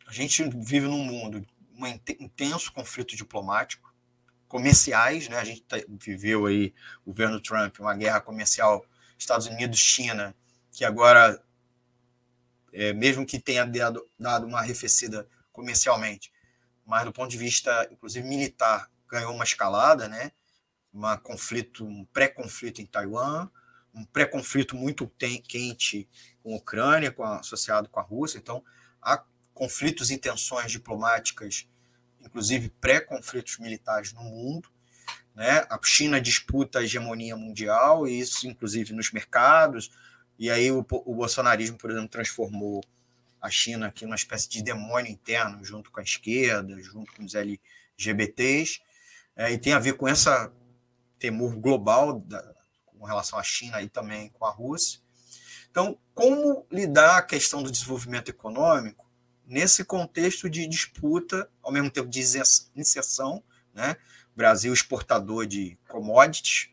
a 0.07 0.13
gente 0.13 0.43
vive 0.57 0.87
num 0.87 1.05
mundo 1.05 1.45
um 1.77 1.87
intenso 1.87 2.73
conflito 2.73 3.17
diplomático, 3.17 3.93
comerciais, 4.47 5.29
né? 5.29 5.39
A 5.39 5.45
gente 5.45 5.63
tá, 5.63 5.77
viveu 5.89 6.47
aí 6.47 6.73
o 7.05 7.11
governo 7.11 7.41
Trump, 7.41 7.81
uma 7.81 7.95
guerra 7.95 8.21
comercial 8.21 8.87
Estados 9.19 9.47
Unidos-China, 9.47 10.35
que 10.71 10.85
agora 10.85 11.43
é, 12.73 12.93
mesmo 12.93 13.27
que 13.27 13.39
tenha 13.39 13.65
dado, 13.65 14.09
dado 14.19 14.47
uma 14.47 14.61
arrefecida 14.61 15.29
comercialmente, 15.55 16.33
mas 16.85 17.05
do 17.05 17.13
ponto 17.13 17.31
de 17.31 17.39
vista, 17.39 17.89
inclusive, 17.91 18.29
militar, 18.29 18.91
ganhou 19.09 19.33
uma 19.33 19.45
escalada, 19.45 20.09
né? 20.09 20.33
Uma 20.93 21.17
conflito, 21.17 21.87
um 21.87 22.05
pré-conflito 22.13 22.83
em 22.83 22.87
Taiwan, 22.87 23.49
um 23.95 24.05
pré-conflito 24.05 24.77
muito 24.77 25.09
quente 25.09 26.09
com 26.43 26.53
a 26.53 26.57
Ucrânia, 26.57 27.13
com 27.13 27.23
a, 27.23 27.39
associado 27.39 27.89
com 27.89 28.01
a 28.01 28.03
Rússia. 28.03 28.39
Então, 28.39 28.63
há 29.01 29.25
conflitos 29.55 30.11
e 30.11 30.19
tensões 30.19 30.71
diplomáticas, 30.73 31.69
inclusive 32.21 32.69
pré-conflitos 32.81 33.59
militares 33.59 34.13
no 34.13 34.25
mundo. 34.25 34.69
Né? 35.35 35.65
A 35.71 35.79
China 35.83 36.21
disputa 36.21 36.81
a 36.81 36.83
hegemonia 36.83 37.37
mundial, 37.37 38.07
e 38.07 38.19
isso, 38.19 38.47
inclusive, 38.49 38.93
nos 38.93 39.13
mercados, 39.13 39.91
e 40.37 40.51
aí 40.51 40.71
o, 40.71 40.81
o 40.81 41.15
bolsonarismo, 41.15 41.79
por 41.79 41.91
exemplo, 41.91 42.09
transformou 42.09 42.83
a 43.45 43.51
China 43.51 43.89
aqui 43.89 44.07
numa 44.07 44.17
espécie 44.17 44.49
de 44.49 44.63
demônio 44.63 45.13
interno, 45.13 45.63
junto 45.63 45.91
com 45.91 46.01
a 46.01 46.03
esquerda, 46.03 46.81
junto 46.81 47.13
com 47.13 47.23
os 47.25 47.35
LGBTs, 47.35 48.81
é, 49.37 49.53
e 49.53 49.59
tem 49.59 49.75
a 49.75 49.79
ver 49.79 49.99
com 49.99 50.09
essa 50.09 50.51
temor 51.19 51.55
global 51.57 52.21
da, 52.21 52.55
com 52.87 53.05
relação 53.05 53.39
à 53.39 53.43
China 53.43 53.83
e 53.83 53.89
também 53.89 54.31
com 54.31 54.47
a 54.47 54.51
Rússia. 54.51 54.99
Então, 55.71 55.99
como 56.15 56.67
lidar 56.73 57.19
a 57.19 57.23
questão 57.23 57.63
do 57.63 57.71
desenvolvimento 57.71 58.31
econômico 58.31 59.05
nesse 59.45 59.85
contexto 59.85 60.49
de 60.49 60.67
disputa, 60.67 61.47
ao 61.63 61.71
mesmo 61.71 61.91
tempo 61.91 62.09
de 62.09 62.21
inserção, 62.75 63.45
né? 63.75 63.95
Brasil 64.35 64.73
exportador 64.73 65.47
de 65.47 65.79
commodities 65.87 66.71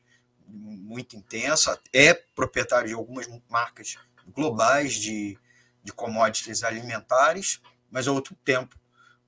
muito 0.47 1.17
intensa, 1.17 1.77
é 1.91 2.13
proprietário 2.13 2.87
de 2.87 2.93
algumas 2.93 3.27
marcas 3.49 3.97
globais 4.33 4.93
de, 4.93 5.37
de 5.83 5.91
commodities 5.91 6.63
alimentares, 6.63 7.61
mas 7.89 8.07
ao 8.07 8.15
outro 8.15 8.35
tempo, 8.43 8.79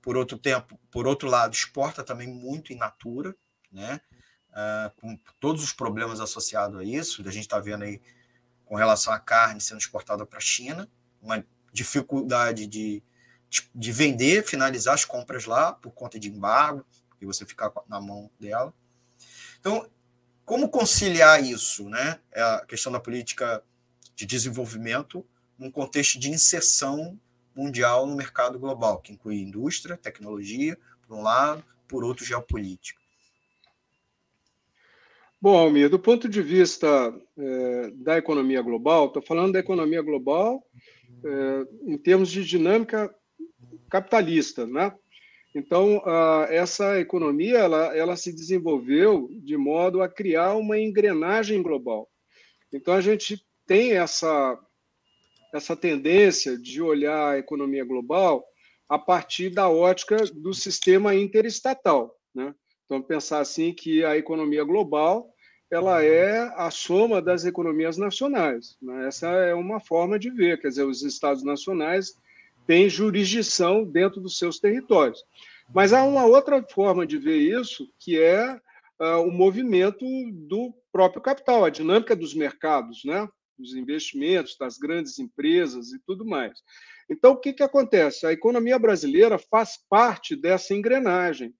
por 0.01 0.17
outro 0.17 0.37
tempo, 0.37 0.79
por 0.91 1.07
outro 1.07 1.29
lado, 1.29 1.53
exporta 1.53 2.03
também 2.03 2.27
muito 2.27 2.73
in 2.73 2.77
natura, 2.77 3.35
né? 3.71 4.01
Uh, 4.49 5.01
com 5.01 5.19
todos 5.39 5.63
os 5.63 5.73
problemas 5.73 6.19
associados 6.19 6.79
a 6.79 6.83
isso, 6.83 7.27
a 7.27 7.31
gente 7.31 7.43
está 7.43 7.59
vendo 7.59 7.83
aí 7.83 7.99
com 8.65 8.75
relação 8.75 9.11
à 9.11 9.19
carne 9.19 9.59
sendo 9.59 9.79
exportada 9.79 10.25
para 10.25 10.37
a 10.37 10.41
China, 10.41 10.87
uma 11.19 11.43
dificuldade 11.71 12.67
de, 12.67 13.01
de 13.73 13.91
vender, 13.91 14.45
finalizar 14.45 14.93
as 14.93 15.05
compras 15.05 15.45
lá 15.45 15.73
por 15.73 15.91
conta 15.91 16.19
de 16.19 16.29
embargo, 16.29 16.85
e 17.19 17.25
você 17.25 17.45
ficar 17.45 17.71
na 17.87 17.99
mão 17.99 18.29
dela. 18.39 18.73
Então, 19.59 19.89
como 20.45 20.69
conciliar 20.69 21.41
isso, 21.41 21.89
né? 21.89 22.19
É 22.31 22.41
a 22.41 22.65
questão 22.65 22.91
da 22.91 22.99
política 22.99 23.63
de 24.15 24.25
desenvolvimento 24.25 25.25
num 25.57 25.71
contexto 25.71 26.19
de 26.19 26.29
inserção 26.29 27.19
mundial 27.55 28.05
no 28.05 28.15
mercado 28.15 28.57
global, 28.57 28.99
que 28.99 29.13
inclui 29.13 29.37
indústria, 29.37 29.97
tecnologia, 29.97 30.77
por 31.07 31.17
um 31.17 31.21
lado, 31.21 31.63
por 31.87 32.03
outro, 32.03 32.25
geopolítica. 32.25 33.01
Bom, 35.39 35.57
Almir, 35.57 35.89
do 35.89 35.99
ponto 35.99 36.29
de 36.29 36.41
vista 36.41 36.87
é, 37.37 37.91
da 37.95 38.17
economia 38.17 38.61
global, 38.61 39.07
estou 39.07 39.21
falando 39.21 39.53
da 39.53 39.59
economia 39.59 40.01
global 40.01 40.65
é, 41.23 41.91
em 41.91 41.97
termos 41.97 42.31
de 42.31 42.45
dinâmica 42.45 43.13
capitalista, 43.89 44.65
né? 44.65 44.93
Então, 45.55 46.01
essa 46.49 46.99
economia 46.99 47.59
ela, 47.59 47.95
ela 47.95 48.15
se 48.15 48.33
desenvolveu 48.33 49.29
de 49.43 49.55
modo 49.55 50.01
a 50.01 50.09
criar 50.09 50.55
uma 50.55 50.79
engrenagem 50.79 51.61
global. 51.61 52.09
Então, 52.73 52.93
a 52.95 53.01
gente 53.01 53.45
tem 53.67 53.91
essa, 53.91 54.57
essa 55.53 55.75
tendência 55.75 56.57
de 56.57 56.81
olhar 56.81 57.33
a 57.33 57.37
economia 57.37 57.85
global 57.85 58.43
a 58.89 58.97
partir 58.97 59.49
da 59.49 59.69
ótica 59.69 60.17
do 60.33 60.53
sistema 60.53 61.13
interestatal. 61.13 62.15
Né? 62.33 62.53
Então, 62.85 63.01
pensar 63.01 63.39
assim 63.39 63.73
que 63.73 64.03
a 64.03 64.17
economia 64.17 64.63
global 64.63 65.29
ela 65.71 66.03
é 66.03 66.51
a 66.55 66.69
soma 66.69 67.21
das 67.21 67.45
economias 67.45 67.97
nacionais. 67.97 68.77
Né? 68.81 69.07
Essa 69.07 69.27
é 69.27 69.53
uma 69.53 69.79
forma 69.79 70.19
de 70.19 70.29
ver, 70.29 70.59
quer 70.61 70.67
dizer, 70.67 70.83
os 70.83 71.01
estados 71.01 71.43
nacionais 71.43 72.13
têm 72.67 72.89
jurisdição 72.89 73.83
dentro 73.83 74.21
dos 74.21 74.37
seus 74.37 74.59
territórios. 74.59 75.23
Mas 75.73 75.91
há 75.93 76.03
uma 76.03 76.25
outra 76.25 76.63
forma 76.63 77.07
de 77.07 77.17
ver 77.17 77.37
isso, 77.37 77.89
que 77.99 78.19
é 78.19 78.53
uh, 78.99 79.21
o 79.25 79.31
movimento 79.31 80.05
do 80.31 80.73
próprio 80.91 81.21
capital, 81.21 81.65
a 81.65 81.69
dinâmica 81.69 82.15
dos 82.15 82.35
mercados, 82.35 83.03
né? 83.03 83.27
Dos 83.57 83.75
investimentos, 83.75 84.57
das 84.57 84.77
grandes 84.77 85.19
empresas 85.19 85.91
e 85.91 85.99
tudo 86.05 86.25
mais. 86.25 86.59
Então, 87.09 87.33
o 87.33 87.37
que, 87.37 87.53
que 87.53 87.63
acontece? 87.63 88.25
A 88.25 88.31
economia 88.31 88.79
brasileira 88.79 89.37
faz 89.37 89.77
parte 89.89 90.35
dessa 90.35 90.73
engrenagem 90.73 91.53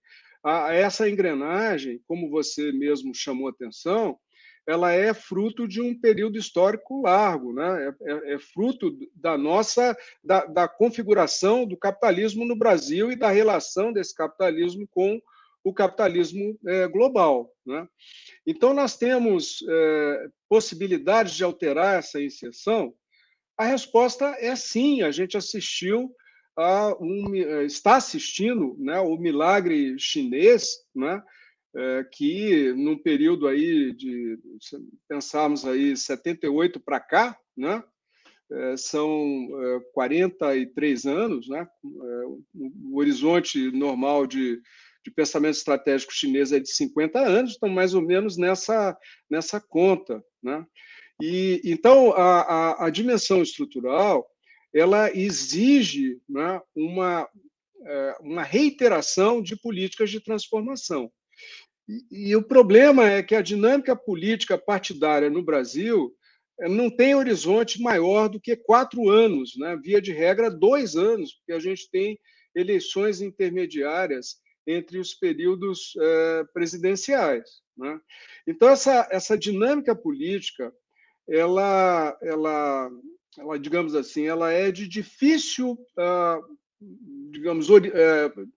a, 0.43 0.73
essa 0.73 1.09
engrenagem, 1.09 2.01
como 2.05 2.29
você 2.29 2.71
mesmo 2.71 3.15
chamou 3.15 3.47
atenção, 3.47 4.19
ela 4.67 4.91
é 4.91 5.13
fruto 5.13 5.67
de 5.67 5.81
um 5.81 5.97
período 5.97 6.37
histórico 6.37 7.01
largo, 7.01 7.53
né? 7.53 7.93
é, 8.01 8.11
é, 8.11 8.33
é 8.35 8.39
fruto 8.39 8.97
da 9.13 9.37
nossa 9.37 9.97
da, 10.23 10.45
da, 10.45 10.67
configuração 10.67 11.65
do 11.65 11.75
capitalismo 11.75 12.45
no 12.45 12.55
Brasil 12.55 13.11
e 13.11 13.15
da 13.15 13.29
relação 13.29 13.91
desse 13.91 14.15
capitalismo 14.15 14.87
com 14.87 15.21
o 15.65 15.73
capitalismo 15.73 16.57
é, 16.65 16.87
global. 16.87 17.49
Né? 17.65 17.87
Então, 18.45 18.73
nós 18.73 18.97
temos 18.97 19.63
é, 19.67 20.27
possibilidades 20.53 21.33
de 21.33 21.43
alterar 21.43 21.97
essa 21.97 22.21
inserção? 22.21 22.93
A 23.57 23.65
resposta 23.65 24.35
é 24.37 24.55
sim, 24.55 25.01
a 25.01 25.09
gente 25.09 25.35
assistiu 25.35 26.15
a 26.55 26.95
um, 27.01 27.33
eh, 27.33 27.65
está 27.65 27.95
assistindo 27.95 28.77
né, 28.77 28.99
o 28.99 29.17
milagre 29.17 29.97
chinês, 29.97 30.67
né, 30.95 31.23
é, 31.75 32.07
que 32.11 32.71
num 32.73 32.95
período 32.95 33.47
aí 33.47 33.93
de 33.93 34.37
pensarmos 35.09 35.65
aí 35.65 35.97
78 35.97 36.79
para 36.79 36.99
cá, 36.99 37.35
né, 37.57 37.83
é, 38.51 38.77
são 38.77 39.49
é, 39.59 39.79
43 39.91 41.05
anos, 41.07 41.49
né, 41.49 41.67
o 41.83 42.99
horizonte 42.99 43.71
normal 43.71 44.27
de, 44.27 44.61
de 45.03 45.09
pensamento 45.09 45.55
estratégico 45.55 46.13
chinês 46.13 46.51
é 46.51 46.59
de 46.59 46.69
50 46.69 47.19
anos, 47.19 47.53
estão 47.53 47.69
mais 47.69 47.95
ou 47.95 48.03
menos 48.03 48.37
nessa 48.37 48.95
nessa 49.27 49.59
conta, 49.59 50.23
né? 50.43 50.65
E 51.21 51.61
então 51.63 52.11
a, 52.13 52.41
a, 52.41 52.85
a 52.87 52.89
dimensão 52.89 53.41
estrutural 53.41 54.27
ela 54.73 55.15
exige 55.15 56.19
né, 56.27 56.59
uma, 56.75 57.29
é, 57.85 58.17
uma 58.21 58.43
reiteração 58.43 59.41
de 59.41 59.55
políticas 59.55 60.09
de 60.09 60.19
transformação. 60.19 61.11
E, 61.87 62.29
e, 62.29 62.35
o 62.35 62.41
problema 62.41 63.07
é 63.07 63.21
que 63.21 63.35
a 63.35 63.41
dinâmica 63.41 63.95
política 63.95 64.57
partidária 64.57 65.29
no 65.29 65.43
Brasil 65.43 66.11
é, 66.59 66.67
não 66.67 66.89
tem 66.89 67.13
horizonte 67.13 67.81
maior 67.81 68.27
do 68.27 68.39
que 68.39 68.55
quatro 68.55 69.09
anos, 69.09 69.53
né? 69.57 69.77
via 69.81 70.01
de 70.01 70.11
regra, 70.11 70.49
dois 70.49 70.95
anos, 70.95 71.33
porque 71.33 71.53
a 71.53 71.59
gente 71.59 71.89
tem 71.91 72.17
eleições 72.55 73.21
intermediárias 73.21 74.37
entre 74.65 74.97
os 74.97 75.13
períodos 75.13 75.93
é, 75.99 76.43
presidenciais. 76.53 77.61
Né? 77.77 77.99
Então, 78.47 78.69
essa, 78.69 79.07
essa 79.11 79.37
dinâmica 79.37 79.95
política 79.95 80.73
ela, 81.27 82.17
ela 82.21 82.91
ela, 83.37 83.57
digamos 83.57 83.95
assim, 83.95 84.27
ela 84.27 84.51
é 84.51 84.71
de 84.71 84.87
difícil, 84.87 85.71
uh, 85.71 86.57
digamos, 87.31 87.69
uh, 87.69 87.81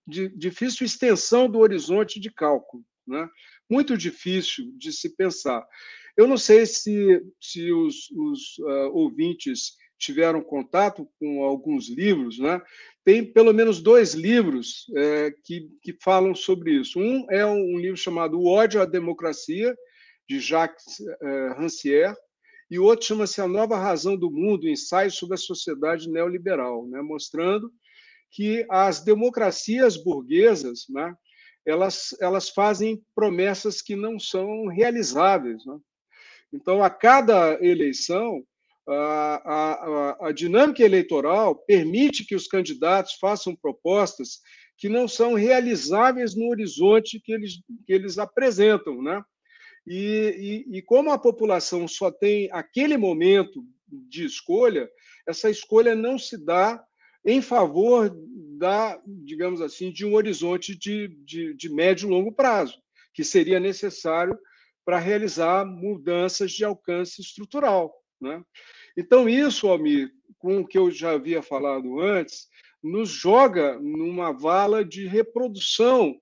de 0.07 0.29
difícil 0.29 0.85
extensão 0.85 1.49
do 1.49 1.59
horizonte 1.59 2.21
de 2.21 2.31
cálculo, 2.31 2.85
né? 3.07 3.29
Muito 3.71 3.97
difícil 3.97 4.73
de 4.77 4.93
se 4.93 5.17
pensar. 5.17 5.67
Eu 6.17 6.27
não 6.27 6.37
sei 6.37 6.67
se, 6.67 7.23
se 7.41 7.73
os, 7.73 8.11
os 8.11 8.59
uh, 8.59 8.91
ouvintes 8.93 9.77
tiveram 9.99 10.43
contato 10.43 11.09
com 11.19 11.43
alguns 11.43 11.89
livros, 11.89 12.39
né? 12.39 12.61
Tem 13.07 13.25
pelo 13.25 13.55
menos 13.55 13.81
dois 13.81 14.15
livros 14.15 14.85
é, 14.97 15.33
que, 15.45 15.71
que 15.81 15.97
falam 16.03 16.35
sobre 16.35 16.73
isso. 16.73 16.99
Um 16.99 17.25
é 17.31 17.47
um 17.47 17.79
livro 17.79 17.97
chamado 17.97 18.37
O 18.37 18.49
ódio 18.49 18.83
à 18.83 18.85
democracia 18.85 19.73
de 20.29 20.41
Jacques 20.41 20.99
é, 21.23 21.49
Rancière 21.57 22.17
e 22.69 22.81
o 22.81 22.85
outro 22.85 23.07
chama-se 23.07 23.41
A 23.41 23.47
Nova 23.47 23.79
Razão 23.79 24.17
do 24.17 24.29
Mundo, 24.29 24.69
ensaio 24.69 25.13
sobre 25.13 25.37
a 25.37 25.39
sociedade 25.39 26.11
neoliberal, 26.11 26.85
né? 26.89 27.01
mostrando 27.01 27.73
que 28.29 28.67
as 28.69 29.05
democracias 29.05 29.97
burguesas, 29.97 30.87
né? 30.89 31.15
elas, 31.65 32.09
elas 32.21 32.49
fazem 32.49 33.01
promessas 33.15 33.81
que 33.81 33.95
não 33.95 34.19
são 34.19 34.67
realizáveis. 34.67 35.65
Né? 35.65 35.79
Então, 36.53 36.83
a 36.83 36.91
cada 36.91 37.57
eleição, 37.65 38.43
a, 38.89 39.43
a, 39.45 40.29
a, 40.29 40.33
dinâmica 40.33 40.83
eleitoral 40.83 41.57
permite 41.57 42.25
que 42.25 42.37
os 42.37 42.47
candidatos 42.47 43.15
façam 43.21 43.55
propostas 43.57 44.41
que 44.79 44.89
não 44.89 45.09
são 45.09 45.35
realizáveis 45.35 46.37
no 46.37 46.49
horizonte 46.49 47.21
que 47.21 47.33
eles, 47.33 47.55
que 47.85 47.93
eles 47.93 48.19
apresentam, 48.19 49.03
né? 49.03 49.23
E, 49.87 50.65
e, 50.69 50.79
e, 50.79 50.83
como 50.83 51.11
a 51.11 51.19
população 51.19 51.87
só 51.87 52.11
tem 52.11 52.49
aquele 52.53 52.97
momento 52.97 53.65
de 53.89 54.25
escolha, 54.25 54.89
essa 55.27 55.49
escolha 55.49 55.95
não 55.95 56.19
se 56.19 56.37
dá 56.45 56.85
em 57.25 57.41
favor 57.41 58.11
da, 58.59 59.01
digamos 59.07 59.61
assim, 59.61 59.93
de 59.93 60.05
um 60.05 60.15
horizonte 60.15 60.77
de, 60.77 61.09
de, 61.25 61.55
de 61.55 61.69
médio 61.69 62.09
e 62.09 62.11
longo 62.11 62.33
prazo, 62.33 62.77
que 63.15 63.23
seria 63.23 63.61
necessário 63.61 64.37
para 64.85 64.99
realizar 64.99 65.65
mudanças 65.65 66.53
de 66.53 66.65
alcance 66.65 67.21
estrutural. 67.21 67.93
Né? 68.21 68.43
Então, 68.97 69.29
isso, 69.29 69.69
Almir, 69.69 70.11
com 70.39 70.61
o 70.61 70.67
que 70.67 70.79
eu 70.79 70.91
já 70.91 71.13
havia 71.13 71.43
falado 71.43 72.01
antes, 72.01 72.49
nos 72.83 73.09
joga 73.11 73.79
numa 73.81 74.33
vala 74.33 74.85
de 74.85 75.07
reprodução 75.07 76.19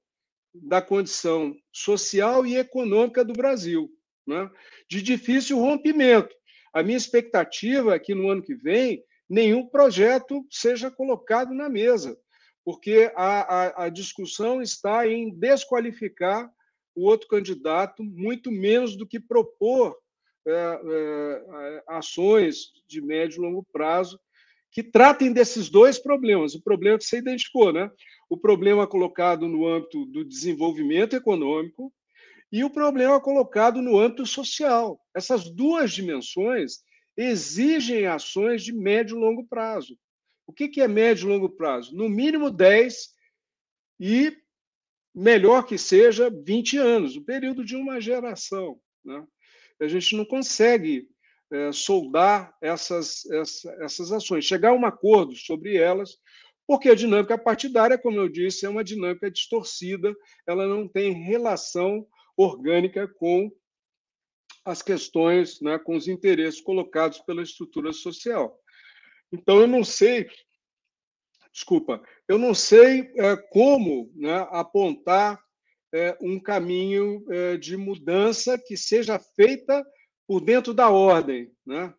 da 0.54 0.80
condição 0.80 1.54
social 1.72 2.46
e 2.46 2.56
econômica 2.56 3.24
do 3.24 3.32
Brasil, 3.32 3.90
né? 4.26 4.50
de 4.88 5.02
difícil 5.02 5.58
rompimento. 5.58 6.34
A 6.72 6.82
minha 6.82 6.96
expectativa 6.96 7.94
é 7.94 7.98
que 7.98 8.14
no 8.14 8.28
ano 8.30 8.42
que 8.42 8.54
vem 8.54 9.04
nenhum 9.28 9.66
projeto 9.66 10.44
seja 10.50 10.90
colocado 10.90 11.52
na 11.52 11.68
mesa, 11.68 12.16
porque 12.64 13.12
a, 13.14 13.40
a, 13.40 13.84
a 13.84 13.88
discussão 13.88 14.62
está 14.62 15.06
em 15.06 15.30
desqualificar 15.30 16.50
o 16.94 17.08
outro 17.08 17.28
candidato, 17.28 18.02
muito 18.02 18.50
menos 18.50 18.96
do 18.96 19.06
que 19.06 19.18
propor 19.18 19.96
ações 21.86 22.72
de 22.86 23.00
médio 23.00 23.38
e 23.38 23.46
longo 23.46 23.66
prazo 23.72 24.18
que 24.70 24.82
tratem 24.82 25.32
desses 25.32 25.70
dois 25.70 25.98
problemas. 25.98 26.54
O 26.54 26.62
problema 26.62 26.98
que 26.98 27.04
você 27.04 27.18
identificou, 27.18 27.72
né? 27.72 27.90
O 28.28 28.36
problema 28.36 28.86
colocado 28.86 29.46
no 29.46 29.66
âmbito 29.66 30.04
do 30.06 30.24
desenvolvimento 30.24 31.14
econômico 31.14 31.92
e 32.50 32.64
o 32.64 32.70
problema 32.70 33.20
colocado 33.20 33.80
no 33.80 33.98
âmbito 33.98 34.26
social. 34.26 35.00
Essas 35.14 35.48
duas 35.48 35.92
dimensões 35.92 36.82
exigem 37.16 38.06
ações 38.06 38.64
de 38.64 38.72
médio 38.72 39.16
e 39.16 39.20
longo 39.20 39.46
prazo. 39.46 39.96
O 40.46 40.52
que 40.52 40.80
é 40.80 40.88
médio 40.88 41.28
e 41.28 41.32
longo 41.32 41.48
prazo? 41.48 41.94
No 41.94 42.08
mínimo 42.08 42.50
10 42.50 43.14
e 44.00 44.36
melhor 45.14 45.64
que 45.64 45.78
seja 45.78 46.28
20 46.28 46.76
anos, 46.76 47.16
o 47.16 47.24
período 47.24 47.64
de 47.64 47.76
uma 47.76 48.00
geração. 48.00 48.80
Né? 49.04 49.24
A 49.80 49.88
gente 49.88 50.16
não 50.16 50.24
consegue 50.24 51.08
é, 51.52 51.72
soldar 51.72 52.54
essas, 52.60 53.24
essa, 53.30 53.70
essas 53.80 54.12
ações, 54.12 54.44
chegar 54.44 54.70
a 54.70 54.74
um 54.74 54.86
acordo 54.86 55.34
sobre 55.36 55.76
elas, 55.76 56.18
porque 56.66 56.88
a 56.88 56.94
dinâmica 56.94 57.36
partidária, 57.36 57.98
como 57.98 58.16
eu 58.16 58.28
disse, 58.28 58.64
é 58.64 58.68
uma 58.68 58.84
dinâmica 58.84 59.30
distorcida, 59.30 60.14
ela 60.46 60.66
não 60.66 60.88
tem 60.88 61.12
relação 61.12 62.06
orgânica 62.36 63.06
com 63.06 63.52
as 64.64 64.80
questões, 64.80 65.60
né, 65.60 65.78
com 65.78 65.94
os 65.94 66.08
interesses 66.08 66.60
colocados 66.60 67.20
pela 67.20 67.42
estrutura 67.42 67.92
social. 67.92 68.58
Então, 69.30 69.60
eu 69.60 69.66
não 69.66 69.84
sei, 69.84 70.26
desculpa, 71.52 72.02
eu 72.26 72.38
não 72.38 72.54
sei 72.54 73.12
é, 73.16 73.36
como 73.36 74.10
né, 74.14 74.46
apontar 74.50 75.43
um 76.20 76.40
caminho 76.40 77.24
é, 77.30 77.56
de 77.56 77.76
mudança 77.76 78.58
que 78.58 78.76
seja 78.76 79.18
feita 79.18 79.84
por 80.26 80.40
dentro 80.40 80.74
da 80.74 80.90
ordem, 80.90 81.52
né? 81.64 81.94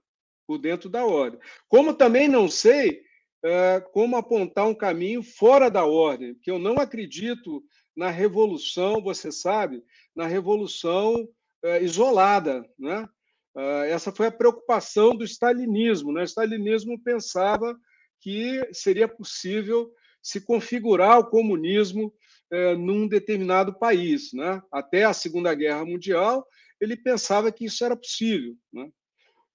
por 0.47 0.57
dentro 0.57 0.89
da 0.89 1.05
ordem. 1.05 1.39
Como 1.67 1.93
também 1.93 2.27
não 2.27 2.49
sei 2.49 3.01
é, 3.43 3.79
como 3.93 4.17
apontar 4.17 4.67
um 4.67 4.73
caminho 4.73 5.21
fora 5.21 5.69
da 5.69 5.85
ordem, 5.85 6.33
porque 6.33 6.51
eu 6.51 6.59
não 6.59 6.75
acredito 6.75 7.63
na 7.95 8.09
revolução, 8.09 9.01
você 9.01 9.31
sabe, 9.31 9.83
na 10.15 10.27
revolução 10.27 11.27
é, 11.63 11.81
isolada. 11.81 12.67
Né? 12.77 13.07
É, 13.55 13.91
essa 13.91 14.11
foi 14.11 14.27
a 14.27 14.31
preocupação 14.31 15.15
do 15.15 15.23
stalinismo. 15.23 16.11
Né? 16.11 16.21
O 16.21 16.25
stalinismo 16.25 17.01
pensava 17.01 17.77
que 18.19 18.67
seria 18.73 19.07
possível 19.07 19.91
se 20.21 20.41
configurar 20.41 21.19
o 21.19 21.29
comunismo 21.29 22.11
é, 22.51 22.75
num 22.75 23.07
determinado 23.07 23.73
país. 23.73 24.33
Né? 24.33 24.61
Até 24.71 25.03
a 25.03 25.13
Segunda 25.13 25.53
Guerra 25.53 25.85
Mundial, 25.85 26.45
ele 26.79 26.95
pensava 26.95 27.51
que 27.51 27.65
isso 27.65 27.83
era 27.83 27.95
possível, 27.95 28.55
né? 28.71 28.89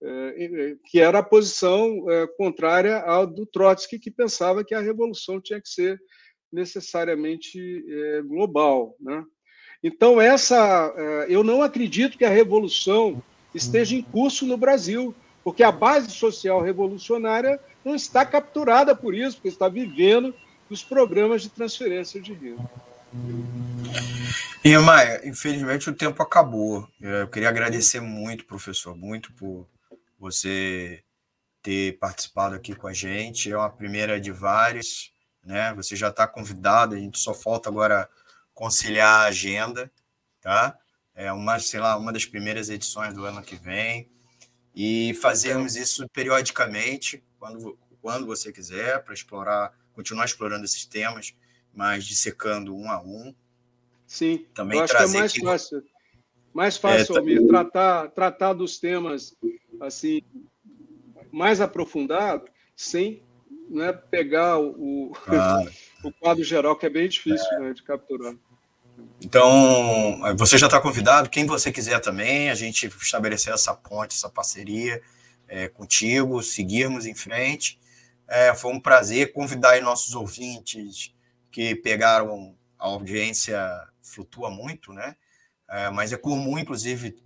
é, 0.02 0.76
que 0.86 1.00
era 1.00 1.18
a 1.18 1.22
posição 1.22 2.10
é, 2.10 2.26
contrária 2.26 3.00
ao 3.00 3.26
do 3.26 3.44
Trotsky, 3.46 3.98
que 3.98 4.10
pensava 4.10 4.64
que 4.64 4.74
a 4.74 4.80
revolução 4.80 5.40
tinha 5.40 5.60
que 5.60 5.68
ser 5.68 6.00
necessariamente 6.52 7.84
é, 7.88 8.22
global. 8.22 8.96
Né? 8.98 9.24
Então, 9.82 10.20
essa, 10.20 10.92
é, 10.96 11.26
eu 11.28 11.44
não 11.44 11.62
acredito 11.62 12.18
que 12.18 12.24
a 12.24 12.30
revolução 12.30 13.22
esteja 13.54 13.94
em 13.94 14.02
curso 14.02 14.46
no 14.46 14.56
Brasil, 14.56 15.14
porque 15.44 15.62
a 15.62 15.72
base 15.72 16.10
social 16.10 16.60
revolucionária 16.60 17.60
não 17.84 17.94
está 17.94 18.24
capturada 18.24 18.94
por 18.94 19.14
isso, 19.14 19.36
porque 19.36 19.48
está 19.48 19.68
vivendo 19.68 20.34
dos 20.70 20.84
programas 20.84 21.42
de 21.42 21.48
transferência 21.48 22.20
de 22.20 22.32
renda. 22.32 22.70
E, 24.64 24.78
Maia, 24.78 25.20
infelizmente 25.28 25.90
o 25.90 25.94
tempo 25.94 26.22
acabou. 26.22 26.88
Eu 27.00 27.26
queria 27.26 27.48
agradecer 27.48 27.98
muito, 27.98 28.44
professor, 28.44 28.96
muito 28.96 29.32
por 29.32 29.66
você 30.16 31.02
ter 31.60 31.98
participado 31.98 32.54
aqui 32.54 32.74
com 32.74 32.86
a 32.86 32.92
gente. 32.92 33.50
É 33.50 33.56
uma 33.56 33.68
primeira 33.68 34.20
de 34.20 34.30
várias, 34.30 35.10
né? 35.44 35.74
Você 35.74 35.96
já 35.96 36.08
está 36.08 36.24
convidado, 36.26 36.94
a 36.94 36.98
gente 36.98 37.18
só 37.18 37.34
falta 37.34 37.68
agora 37.68 38.08
conciliar 38.54 39.22
a 39.22 39.28
agenda, 39.28 39.90
tá? 40.40 40.78
É 41.16 41.32
uma, 41.32 41.58
sei 41.58 41.80
lá, 41.80 41.96
uma 41.96 42.12
das 42.12 42.24
primeiras 42.24 42.68
edições 42.68 43.12
do 43.12 43.24
ano 43.24 43.42
que 43.42 43.56
vem. 43.56 44.08
E 44.72 45.14
fazermos 45.14 45.74
isso 45.74 46.08
periodicamente, 46.10 47.24
quando, 47.40 47.76
quando 48.00 48.24
você 48.24 48.52
quiser, 48.52 49.02
para 49.02 49.14
explorar, 49.14 49.72
continuar 50.00 50.24
explorando 50.24 50.64
esses 50.64 50.86
temas, 50.86 51.34
mas 51.74 52.04
dissecando 52.04 52.74
um 52.74 52.90
a 52.90 53.00
um. 53.00 53.34
Sim, 54.06 54.46
também 54.54 54.78
eu 54.78 54.84
acho 54.84 54.96
que 54.96 55.02
é 55.02 55.06
mais 55.06 55.36
fácil. 55.36 55.84
Mais 56.52 56.76
fácil, 56.76 57.14
é, 57.14 57.18
Almir, 57.18 57.46
tratar, 57.46 58.08
tratar 58.08 58.54
dos 58.54 58.78
temas 58.78 59.36
assim 59.80 60.22
mais 61.30 61.60
aprofundado, 61.60 62.44
sem 62.74 63.22
né, 63.68 63.92
pegar 63.92 64.58
o, 64.58 65.12
o 66.02 66.12
quadro 66.18 66.42
geral, 66.42 66.74
que 66.74 66.86
é 66.86 66.90
bem 66.90 67.08
difícil 67.08 67.46
é. 67.52 67.60
Né, 67.60 67.72
de 67.72 67.84
capturar. 67.84 68.34
Então, 69.22 70.20
você 70.36 70.58
já 70.58 70.66
está 70.66 70.80
convidado, 70.80 71.30
quem 71.30 71.46
você 71.46 71.70
quiser 71.70 72.00
também, 72.00 72.50
a 72.50 72.54
gente 72.54 72.86
estabelecer 72.86 73.54
essa 73.54 73.72
ponte, 73.74 74.16
essa 74.16 74.28
parceria 74.28 75.00
é, 75.46 75.68
contigo, 75.68 76.42
seguirmos 76.42 77.06
em 77.06 77.14
frente. 77.14 77.79
É, 78.30 78.54
foi 78.54 78.72
um 78.72 78.80
prazer 78.80 79.32
convidar 79.32 79.82
nossos 79.82 80.14
ouvintes 80.14 81.12
que 81.50 81.74
pegaram 81.74 82.56
a 82.78 82.86
audiência 82.86 83.60
flutua 84.00 84.48
muito, 84.48 84.92
né? 84.92 85.16
É, 85.68 85.90
mas 85.90 86.12
é 86.12 86.16
comum, 86.16 86.56
inclusive, 86.56 87.20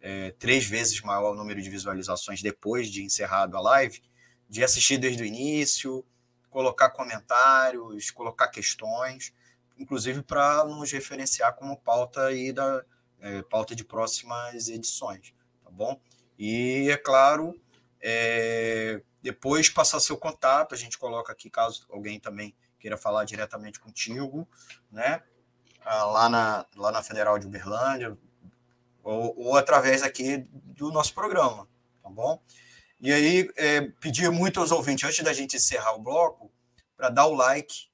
é, 0.00 0.30
três 0.38 0.64
vezes 0.64 0.98
maior 1.02 1.32
o 1.32 1.36
número 1.36 1.60
de 1.60 1.68
visualizações 1.68 2.40
depois 2.40 2.90
de 2.90 3.04
encerrado 3.04 3.54
a 3.54 3.60
live, 3.60 4.02
de 4.48 4.64
assistir 4.64 4.96
desde 4.96 5.22
o 5.22 5.26
início, 5.26 6.02
colocar 6.48 6.88
comentários, 6.88 8.10
colocar 8.10 8.48
questões, 8.48 9.34
inclusive 9.76 10.22
para 10.22 10.64
nos 10.64 10.90
referenciar 10.90 11.54
como 11.54 11.76
pauta 11.76 12.24
aí 12.24 12.50
da 12.50 12.82
é, 13.20 13.42
pauta 13.42 13.76
de 13.76 13.84
próximas 13.84 14.68
edições, 14.68 15.34
tá 15.62 15.70
bom? 15.70 16.00
E 16.38 16.88
é 16.90 16.96
claro, 16.96 17.60
é, 18.00 19.02
depois 19.22 19.68
passar 19.68 20.00
seu 20.00 20.16
contato, 20.16 20.74
a 20.74 20.78
gente 20.78 20.98
coloca 20.98 21.32
aqui 21.32 21.50
caso 21.50 21.86
alguém 21.90 22.18
também 22.18 22.54
queira 22.78 22.96
falar 22.96 23.24
diretamente 23.24 23.78
contigo, 23.78 24.48
né? 24.90 25.22
Ah, 25.82 26.04
lá 26.04 26.28
na, 26.28 26.66
lá 26.76 26.92
na 26.92 27.02
Federal 27.02 27.38
de 27.38 27.46
Uberlândia, 27.46 28.16
ou, 29.02 29.34
ou 29.38 29.56
através 29.56 30.02
aqui 30.02 30.38
do 30.52 30.90
nosso 30.90 31.14
programa, 31.14 31.68
tá 32.02 32.08
bom? 32.08 32.42
E 33.00 33.12
aí, 33.12 33.50
é, 33.56 33.80
pedir 34.00 34.30
muito 34.30 34.60
aos 34.60 34.70
ouvintes, 34.70 35.08
antes 35.08 35.24
da 35.24 35.32
gente 35.32 35.56
encerrar 35.56 35.94
o 35.94 36.02
bloco, 36.02 36.52
para 36.96 37.08
dar 37.08 37.26
o 37.26 37.34
like, 37.34 37.88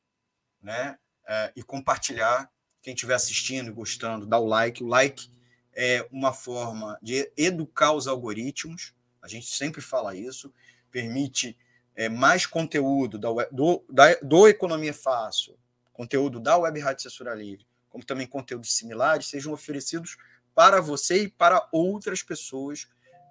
né? 0.61 0.99
É, 1.29 1.53
e 1.57 1.63
compartilhar. 1.63 2.51
Quem 2.83 2.95
estiver 2.95 3.15
assistindo 3.15 3.69
e 3.69 3.73
gostando, 3.73 4.27
dá 4.27 4.39
o 4.39 4.47
like. 4.47 4.83
O 4.83 4.87
like 4.87 5.29
é 5.75 6.07
uma 6.11 6.33
forma 6.33 6.99
de 7.03 7.33
educar 7.37 7.93
os 7.93 8.07
algoritmos, 8.07 8.95
a 9.21 9.29
gente 9.29 9.47
sempre 9.47 9.81
fala 9.81 10.15
isso, 10.15 10.53
permite 10.91 11.57
é, 11.95 12.09
mais 12.09 12.47
conteúdo 12.47 13.19
da, 13.19 13.29
do, 13.51 13.85
da, 13.89 14.15
do 14.23 14.47
Economia 14.47 14.93
Fácil, 14.93 15.59
conteúdo 15.93 16.39
da 16.39 16.57
Web 16.57 16.79
Rádio 16.81 17.03
Censura 17.03 17.35
Livre, 17.35 17.67
como 17.89 18.05
também 18.05 18.27
conteúdos 18.27 18.75
similares, 18.75 19.29
sejam 19.29 19.53
oferecidos 19.53 20.17
para 20.55 20.81
você 20.81 21.23
e 21.23 21.29
para 21.29 21.67
outras 21.73 22.23
pessoas. 22.23 22.89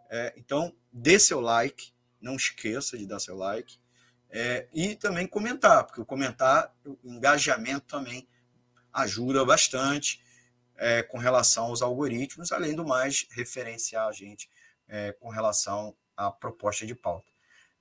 É, 0.09 0.33
então, 0.37 0.75
dê 0.91 1.19
seu 1.19 1.39
like, 1.39 1.93
não 2.19 2.35
esqueça 2.35 2.97
de 2.97 3.05
dar 3.05 3.19
seu 3.19 3.35
like. 3.35 3.79
É, 4.29 4.67
e 4.73 4.95
também 4.95 5.27
comentar, 5.27 5.85
porque 5.85 6.01
o 6.01 6.05
comentar, 6.05 6.75
o 6.85 7.13
engajamento 7.13 7.85
também 7.85 8.27
ajuda 8.91 9.45
bastante 9.45 10.21
é, 10.77 11.03
com 11.03 11.17
relação 11.17 11.65
aos 11.65 11.81
algoritmos, 11.81 12.51
além 12.51 12.75
do 12.75 12.85
mais, 12.85 13.27
referenciar 13.31 14.07
a 14.07 14.11
gente 14.11 14.49
é, 14.87 15.11
com 15.13 15.29
relação 15.29 15.95
à 16.17 16.31
proposta 16.31 16.85
de 16.85 16.95
pauta. 16.95 17.34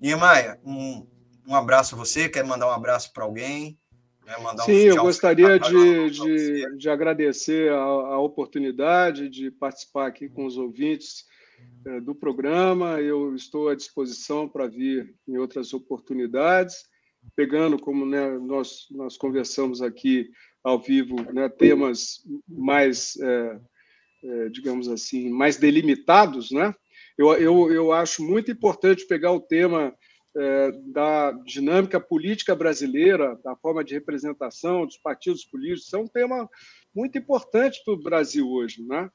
Niemeyer, 0.04 0.60
um, 0.62 1.06
um 1.48 1.54
abraço 1.54 1.94
a 1.94 1.98
você. 1.98 2.28
Quer 2.28 2.44
mandar 2.44 2.68
um 2.68 2.74
abraço 2.74 3.10
para 3.10 3.24
alguém? 3.24 3.78
Né? 4.26 4.36
Mandar 4.42 4.64
Sim, 4.64 4.90
um 4.90 4.96
eu 4.96 5.02
gostaria 5.02 5.58
de, 5.58 6.10
de, 6.10 6.76
de, 6.76 6.90
agradecer 6.90 7.72
a, 7.72 7.76
a, 7.76 8.18
oportunidade 8.18 9.30
de 9.30 9.50
participar 9.50 10.08
aqui 10.08 10.28
com 10.28 10.44
os 10.44 10.58
ouvintes 10.58 11.24
é, 11.86 12.02
do 12.02 12.14
programa. 12.14 13.00
Eu 13.00 13.34
estou 13.34 13.70
à 13.70 13.74
disposição 13.74 14.46
para 14.46 14.66
vir 14.66 15.14
em 15.26 15.38
outras 15.38 15.72
oportunidades, 15.72 16.84
pegando, 17.34 17.78
como 17.78 18.04
né, 18.04 18.38
nós, 18.38 18.86
nós 18.90 19.16
conversamos 19.16 19.80
aqui 19.80 20.28
ao 20.62 20.78
vivo, 20.78 21.16
né, 21.32 21.48
temas 21.48 22.18
mais, 22.46 23.16
é, 23.16 23.60
é, 24.22 24.48
digamos 24.50 24.86
assim, 24.86 25.30
mais 25.30 25.56
delimitados, 25.56 26.50
né? 26.50 26.74
Eu, 27.16 27.32
eu, 27.34 27.72
eu 27.72 27.92
acho 27.92 28.22
muito 28.22 28.50
importante 28.50 29.06
pegar 29.06 29.32
o 29.32 29.40
tema 29.40 29.94
é, 30.36 30.72
da 30.86 31.30
dinâmica 31.44 32.00
política 32.00 32.54
brasileira, 32.54 33.38
da 33.44 33.54
forma 33.56 33.84
de 33.84 33.94
representação 33.94 34.84
dos 34.84 34.98
partidos 34.98 35.44
políticos, 35.44 35.92
é 35.94 35.98
um 35.98 36.08
tema 36.08 36.48
muito 36.94 37.16
importante 37.16 37.82
para 37.84 37.94
o 37.94 38.02
Brasil 38.02 38.48
hoje. 38.48 38.82
Né? 38.82 39.08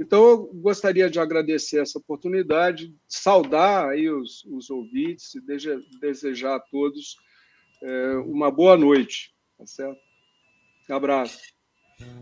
Então, 0.00 0.24
eu 0.24 0.46
gostaria 0.54 1.08
de 1.08 1.20
agradecer 1.20 1.80
essa 1.80 1.98
oportunidade, 1.98 2.92
saudar 3.08 3.90
aí 3.90 4.10
os, 4.10 4.44
os 4.46 4.68
ouvintes 4.68 5.34
e 5.34 5.40
desejar 6.00 6.56
a 6.56 6.60
todos 6.60 7.16
é, 7.82 8.16
uma 8.26 8.50
boa 8.50 8.76
noite. 8.76 9.32
Tá 9.56 9.66
certo? 9.66 10.00
Um 10.90 10.94
abraço. 10.94 11.54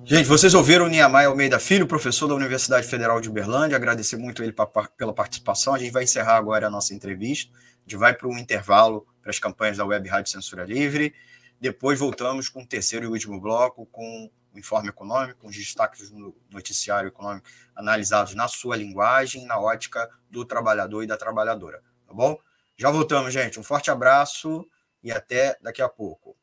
Gente, 0.05 0.29
vocês 0.29 0.53
ouviram 0.53 0.85
o 0.85 0.89
Niamai 0.89 1.25
Almeida 1.25 1.59
Filho, 1.59 1.87
professor 1.87 2.29
da 2.29 2.35
Universidade 2.35 2.87
Federal 2.87 3.21
de 3.21 3.31
Uberlândia. 3.31 3.77
Agradecer 3.77 4.17
muito 4.17 4.43
ele 4.43 4.53
pela 4.53 5.15
participação. 5.15 5.75
A 5.75 5.79
gente 5.79 5.91
vai 5.91 6.05
encerrar 6.05 6.37
agora 6.37 6.67
a 6.67 6.71
nossa 6.71 6.93
entrevista. 6.93 7.51
A 7.55 7.81
gente 7.83 7.97
vai 7.97 8.13
para 8.13 8.29
um 8.29 8.37
intervalo 8.37 9.07
para 9.23 9.31
as 9.31 9.39
campanhas 9.39 9.79
da 9.79 9.87
Web 9.87 10.09
Rádio 10.09 10.31
Censura 10.31 10.65
Livre. 10.65 11.15
Depois 11.59 11.99
voltamos 11.99 12.49
com 12.49 12.63
o 12.63 12.67
terceiro 12.67 13.07
e 13.07 13.09
último 13.09 13.41
bloco, 13.41 13.87
com 13.87 14.31
o 14.53 14.59
informe 14.59 14.89
econômico, 14.89 15.47
os 15.47 15.57
destaques 15.57 16.11
no 16.11 16.37
noticiário 16.51 17.09
econômico 17.09 17.47
analisados 17.75 18.35
na 18.35 18.49
sua 18.49 18.77
linguagem, 18.77 19.47
na 19.47 19.59
ótica 19.59 20.11
do 20.29 20.45
trabalhador 20.45 21.05
e 21.05 21.07
da 21.07 21.17
trabalhadora. 21.17 21.81
Tá 22.07 22.13
bom? 22.13 22.37
Já 22.77 22.91
voltamos, 22.91 23.33
gente. 23.33 23.59
Um 23.59 23.63
forte 23.63 23.91
abraço 23.91 24.69
e 25.03 25.11
até 25.11 25.57
daqui 25.63 25.81
a 25.81 25.89
pouco. 25.89 26.37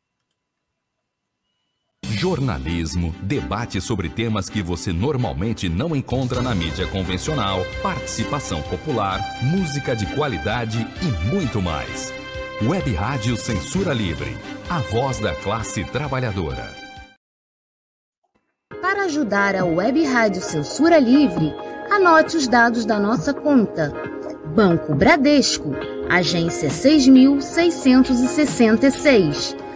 Jornalismo, 2.20 3.16
debate 3.22 3.80
sobre 3.80 4.10
temas 4.10 4.50
que 4.50 4.62
você 4.62 4.92
normalmente 4.92 5.70
não 5.70 5.96
encontra 5.96 6.42
na 6.42 6.54
mídia 6.54 6.86
convencional, 6.86 7.66
participação 7.82 8.62
popular, 8.64 9.22
música 9.42 9.96
de 9.96 10.06
qualidade 10.18 10.86
e 11.02 11.06
muito 11.34 11.62
mais. 11.62 12.14
Web 12.62 12.94
Rádio 12.94 13.38
Censura 13.38 13.94
Livre, 13.94 14.36
a 14.70 14.80
voz 14.80 15.18
da 15.20 15.34
classe 15.34 15.86
trabalhadora. 15.86 16.76
Para 18.82 19.06
ajudar 19.06 19.56
a 19.56 19.64
Web 19.64 20.04
Rádio 20.04 20.42
Censura 20.42 21.00
Livre, 21.00 21.56
anote 21.90 22.36
os 22.36 22.50
dados 22.50 22.84
da 22.84 23.00
nossa 23.00 23.34
conta. 23.34 23.94
Banco 24.54 24.94
Bradesco, 24.94 25.72
agência 26.10 26.70
6666. 26.70 29.69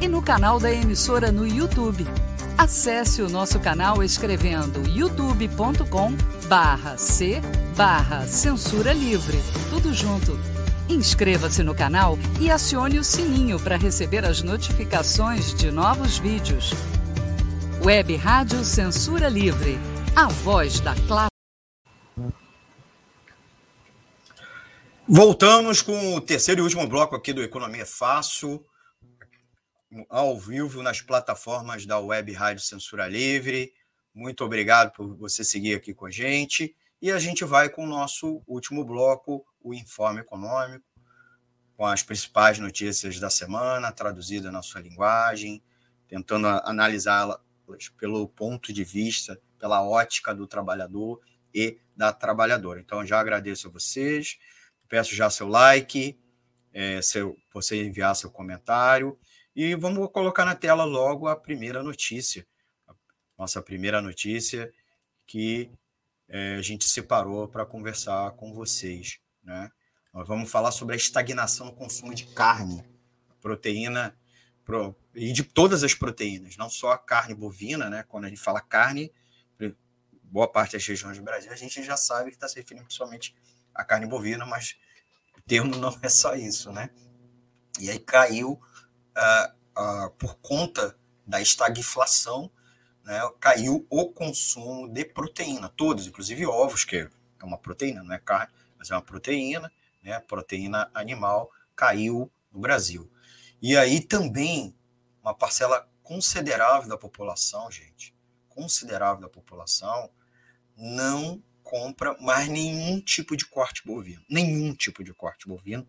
e 0.00 0.08
no 0.08 0.22
canal 0.22 0.58
da 0.58 0.72
emissora 0.72 1.32
no 1.32 1.46
YouTube. 1.46 2.06
Acesse 2.58 3.20
o 3.22 3.28
nosso 3.28 3.60
canal 3.60 4.02
escrevendo 4.02 4.88
youtube.com 4.88 6.12
barra 6.48 6.96
C 6.96 7.40
barra 7.76 8.26
Censura 8.26 8.92
Livre. 8.92 9.38
Tudo 9.70 9.92
junto. 9.92 10.38
Inscreva-se 10.88 11.62
no 11.62 11.74
canal 11.74 12.18
e 12.40 12.50
acione 12.50 12.98
o 12.98 13.04
sininho 13.04 13.60
para 13.60 13.76
receber 13.76 14.24
as 14.24 14.42
notificações 14.42 15.54
de 15.54 15.70
novos 15.70 16.18
vídeos. 16.18 16.72
Web 17.84 18.16
Rádio 18.16 18.64
Censura 18.64 19.28
Livre. 19.28 19.78
A 20.14 20.28
voz 20.28 20.80
da 20.80 20.94
classe. 20.94 21.30
Voltamos 25.06 25.82
com 25.82 26.16
o 26.16 26.20
terceiro 26.20 26.62
e 26.62 26.64
último 26.64 26.86
bloco 26.88 27.14
aqui 27.14 27.32
do 27.32 27.42
Economia 27.42 27.84
Fácil 27.84 28.64
ao 30.08 30.38
vivo 30.38 30.82
nas 30.82 31.00
plataformas 31.00 31.86
da 31.86 31.98
Web 31.98 32.32
Rádio 32.32 32.62
Censura 32.62 33.06
Livre. 33.06 33.72
Muito 34.14 34.44
obrigado 34.44 34.92
por 34.92 35.16
você 35.16 35.44
seguir 35.44 35.74
aqui 35.74 35.94
com 35.94 36.06
a 36.06 36.10
gente. 36.10 36.74
E 37.00 37.10
a 37.12 37.18
gente 37.18 37.44
vai 37.44 37.68
com 37.68 37.84
o 37.84 37.88
nosso 37.88 38.42
último 38.46 38.84
bloco, 38.84 39.46
o 39.60 39.74
Informe 39.74 40.20
Econômico, 40.20 40.84
com 41.76 41.84
as 41.86 42.02
principais 42.02 42.58
notícias 42.58 43.20
da 43.20 43.28
semana, 43.28 43.92
traduzidas 43.92 44.50
na 44.50 44.62
sua 44.62 44.80
linguagem, 44.80 45.62
tentando 46.08 46.46
analisá-las 46.46 47.38
pelo 47.98 48.26
ponto 48.28 48.72
de 48.72 48.82
vista, 48.82 49.40
pela 49.58 49.82
ótica 49.86 50.34
do 50.34 50.46
trabalhador 50.46 51.20
e 51.52 51.78
da 51.94 52.12
trabalhadora. 52.12 52.80
Então, 52.80 53.04
já 53.04 53.20
agradeço 53.20 53.68
a 53.68 53.70
vocês, 53.70 54.38
peço 54.88 55.14
já 55.14 55.28
seu 55.28 55.48
like, 55.48 56.18
é, 56.72 57.02
seu, 57.02 57.36
você 57.52 57.84
enviar 57.84 58.16
seu 58.16 58.30
comentário 58.30 59.18
e 59.56 59.74
vamos 59.74 60.10
colocar 60.12 60.44
na 60.44 60.54
tela 60.54 60.84
logo 60.84 61.26
a 61.26 61.34
primeira 61.34 61.82
notícia. 61.82 62.46
Nossa 63.38 63.62
primeira 63.62 64.02
notícia 64.02 64.70
que 65.26 65.70
é, 66.28 66.56
a 66.56 66.62
gente 66.62 66.84
separou 66.84 67.48
para 67.48 67.64
conversar 67.64 68.32
com 68.32 68.52
vocês. 68.52 69.18
Né? 69.42 69.70
Nós 70.12 70.28
vamos 70.28 70.50
falar 70.50 70.72
sobre 70.72 70.94
a 70.94 70.96
estagnação 70.96 71.66
no 71.66 71.72
consumo 71.72 72.14
de 72.14 72.26
carne, 72.26 72.84
proteína, 73.40 74.14
pro, 74.62 74.94
e 75.14 75.32
de 75.32 75.42
todas 75.42 75.82
as 75.82 75.94
proteínas, 75.94 76.58
não 76.58 76.68
só 76.68 76.92
a 76.92 76.98
carne 76.98 77.34
bovina, 77.34 77.88
né? 77.88 78.02
quando 78.02 78.26
a 78.26 78.28
gente 78.28 78.40
fala 78.40 78.60
carne, 78.60 79.10
boa 80.22 80.46
parte 80.46 80.72
das 80.72 80.86
regiões 80.86 81.16
do 81.16 81.24
Brasil, 81.24 81.50
a 81.50 81.56
gente 81.56 81.82
já 81.82 81.96
sabe 81.96 82.28
que 82.28 82.36
está 82.36 82.46
se 82.46 82.56
referindo 82.56 82.84
principalmente 82.84 83.34
à 83.74 83.82
carne 83.84 84.06
bovina, 84.06 84.44
mas 84.44 84.76
o 85.34 85.40
termo 85.40 85.74
não 85.76 85.98
é 86.02 86.10
só 86.10 86.34
isso. 86.34 86.70
Né? 86.72 86.90
E 87.80 87.88
aí 87.88 87.98
caiu 87.98 88.60
uh, 89.16 90.06
uh, 90.06 90.10
por 90.12 90.36
conta 90.36 90.96
da 91.26 91.40
estagflação, 91.40 92.50
né, 93.04 93.20
caiu 93.40 93.86
o 93.90 94.08
consumo 94.10 94.88
de 94.88 95.04
proteína, 95.04 95.68
todos, 95.68 96.06
inclusive 96.06 96.46
ovos, 96.46 96.84
que 96.84 96.96
é 96.96 97.44
uma 97.44 97.58
proteína, 97.58 98.02
não 98.02 98.14
é 98.14 98.18
carne, 98.18 98.52
mas 98.78 98.90
é 98.90 98.94
uma 98.94 99.02
proteína, 99.02 99.72
né, 100.02 100.20
proteína 100.20 100.90
animal, 100.94 101.50
caiu 101.74 102.30
no 102.52 102.60
Brasil. 102.60 103.10
E 103.60 103.76
aí 103.76 104.00
também 104.00 104.76
uma 105.22 105.34
parcela 105.34 105.88
considerável 106.02 106.88
da 106.88 106.96
população, 106.96 107.70
gente, 107.70 108.14
considerável 108.48 109.20
da 109.22 109.28
população, 109.28 110.10
não 110.76 111.42
compra 111.62 112.16
mais 112.20 112.48
nenhum 112.48 113.00
tipo 113.00 113.36
de 113.36 113.44
corte 113.44 113.82
bovino, 113.84 114.22
nenhum 114.30 114.72
tipo 114.72 115.02
de 115.02 115.12
corte 115.12 115.48
bovino, 115.48 115.86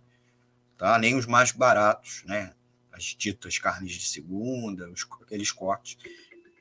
tá? 0.75 0.97
Nem 0.97 1.15
os 1.15 1.27
mais 1.27 1.51
baratos, 1.51 2.23
né? 2.25 2.55
As 2.97 3.15
ditas 3.15 3.59
carnes 3.59 3.93
de 3.93 4.05
segunda, 4.05 4.89
os, 4.89 5.07
aqueles 5.21 5.51
cortes 5.51 5.97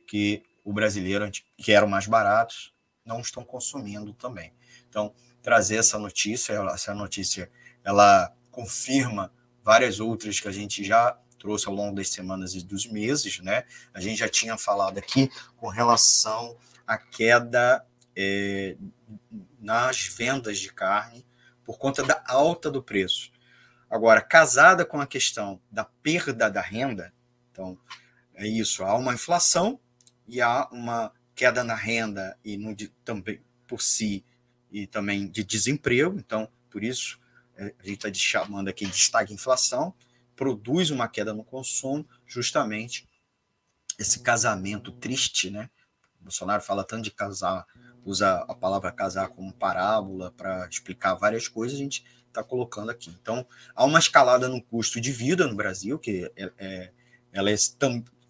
que 0.06 0.42
o 0.62 0.72
brasileiro, 0.72 1.28
que 1.56 1.72
eram 1.72 1.88
mais 1.88 2.06
baratos, 2.06 2.74
não 3.04 3.20
estão 3.20 3.44
consumindo 3.44 4.12
também. 4.12 4.52
Então, 4.88 5.14
trazer 5.42 5.76
essa 5.76 5.98
notícia, 5.98 6.52
essa 6.72 6.94
notícia, 6.94 7.50
ela 7.84 8.34
confirma 8.50 9.32
várias 9.62 10.00
outras 10.00 10.40
que 10.40 10.48
a 10.48 10.52
gente 10.52 10.84
já 10.84 11.18
trouxe 11.38 11.68
ao 11.68 11.74
longo 11.74 11.94
das 11.94 12.08
semanas 12.08 12.54
e 12.54 12.62
dos 12.62 12.86
meses, 12.86 13.40
né? 13.40 13.64
A 13.94 14.00
gente 14.00 14.18
já 14.18 14.28
tinha 14.28 14.56
falado 14.58 14.98
aqui 14.98 15.30
com 15.56 15.68
relação 15.68 16.56
à 16.86 16.98
queda 16.98 17.84
é, 18.16 18.76
nas 19.60 20.06
vendas 20.06 20.58
de 20.58 20.72
carne 20.72 21.24
por 21.64 21.78
conta 21.78 22.02
da 22.02 22.22
alta 22.26 22.70
do 22.70 22.82
preço. 22.82 23.30
Agora, 23.88 24.20
casada 24.20 24.84
com 24.84 25.00
a 25.00 25.06
questão 25.06 25.60
da 25.70 25.84
perda 25.84 26.50
da 26.50 26.60
renda, 26.60 27.12
então 27.50 27.78
é 28.34 28.46
isso, 28.46 28.84
há 28.84 28.96
uma 28.96 29.14
inflação 29.14 29.80
e 30.26 30.40
há 30.40 30.68
uma 30.70 31.12
queda 31.34 31.62
na 31.62 31.74
renda 31.74 32.36
e 32.44 32.56
no, 32.56 32.74
de, 32.74 32.88
também 33.04 33.40
por 33.66 33.80
si 33.80 34.24
e 34.70 34.86
também 34.86 35.28
de 35.28 35.44
desemprego, 35.44 36.18
então 36.18 36.48
por 36.70 36.82
isso 36.82 37.18
é, 37.56 37.74
a 37.78 37.86
gente 37.86 38.06
está 38.06 38.12
chamando 38.12 38.68
aqui 38.68 38.84
de 38.84 38.94
estagflação, 38.94 39.94
produz 40.34 40.90
uma 40.90 41.08
queda 41.08 41.32
no 41.32 41.44
consumo, 41.44 42.06
justamente 42.26 43.08
esse 43.98 44.20
casamento 44.20 44.92
triste, 44.92 45.48
né? 45.48 45.70
O 46.20 46.24
Bolsonaro 46.24 46.62
fala 46.62 46.84
tanto 46.84 47.04
de 47.04 47.10
casar 47.10 47.64
usa 48.06 48.44
a 48.48 48.54
palavra 48.54 48.92
casar 48.92 49.28
como 49.28 49.52
parábola 49.52 50.32
para 50.36 50.66
explicar 50.68 51.14
várias 51.14 51.48
coisas, 51.48 51.76
a 51.76 51.82
gente 51.82 52.04
está 52.36 52.44
colocando 52.44 52.90
aqui. 52.90 53.10
Então, 53.20 53.46
há 53.74 53.84
uma 53.84 53.98
escalada 53.98 54.48
no 54.48 54.62
custo 54.62 55.00
de 55.00 55.10
vida 55.10 55.46
no 55.46 55.54
Brasil, 55.54 55.98
que 55.98 56.30
é, 56.36 56.52
é 56.58 56.90
ela 57.32 57.50
é 57.50 57.56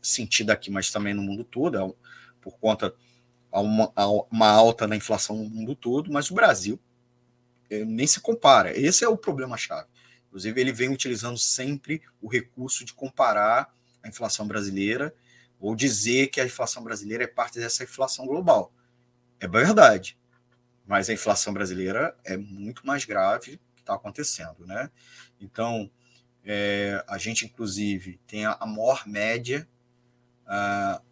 sentida 0.03 0.53
aqui, 0.53 0.71
mas 0.71 0.91
também 0.91 1.15
no 1.15 1.23
mundo 1.23 1.45
todo, 1.45 1.79
é 1.79 1.95
por 2.41 2.59
conta 2.59 2.95
a 3.53 3.61
uma, 3.61 3.93
uma 4.31 4.49
alta 4.49 4.87
na 4.87 4.97
inflação 4.97 5.37
no 5.37 5.49
mundo 5.49 5.77
todo, 5.77 6.13
mas 6.13 6.31
o 6.31 6.35
Brasil 6.35 6.79
é, 7.71 7.85
nem 7.85 8.07
se 8.07 8.21
compara. 8.21 8.77
Esse 8.77 9.05
é 9.05 9.09
o 9.09 9.17
problema-chave. 9.17 9.89
Inclusive, 10.27 10.61
ele 10.61 10.73
vem 10.73 10.89
utilizando 10.89 11.39
sempre 11.39 12.03
o 12.21 12.29
recurso 12.29 12.85
de 12.85 12.93
comparar 12.93 13.73
a 14.03 14.09
inflação 14.09 14.47
brasileira 14.47 15.15
ou 15.59 15.75
dizer 15.75 16.29
que 16.29 16.41
a 16.41 16.45
inflação 16.45 16.83
brasileira 16.83 17.25
é 17.25 17.29
parte 17.29 17.59
dessa 17.59 17.85
inflação 17.85 18.27
global. 18.27 18.73
É 19.39 19.47
verdade, 19.47 20.19
mas 20.87 21.09
a 21.09 21.13
inflação 21.13 21.53
brasileira 21.53 22.17
é 22.25 22.37
muito 22.37 22.87
mais 22.87 23.05
grave 23.05 23.61
está 23.87 23.95
acontecendo, 23.95 24.67
né? 24.67 24.91
Então, 25.41 25.91
é, 26.45 27.05
a 27.09 27.17
gente, 27.19 27.45
inclusive, 27.45 28.21
tem 28.27 28.45
a, 28.45 28.59
maior 28.67 29.07
média, 29.07 29.69
uh, 30.47 31.03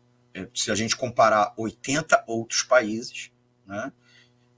se 0.55 0.70
a 0.70 0.74
gente 0.74 0.96
comparar 0.96 1.55
80 1.56 2.24
outros 2.26 2.62
países, 2.62 3.30
né? 3.66 3.92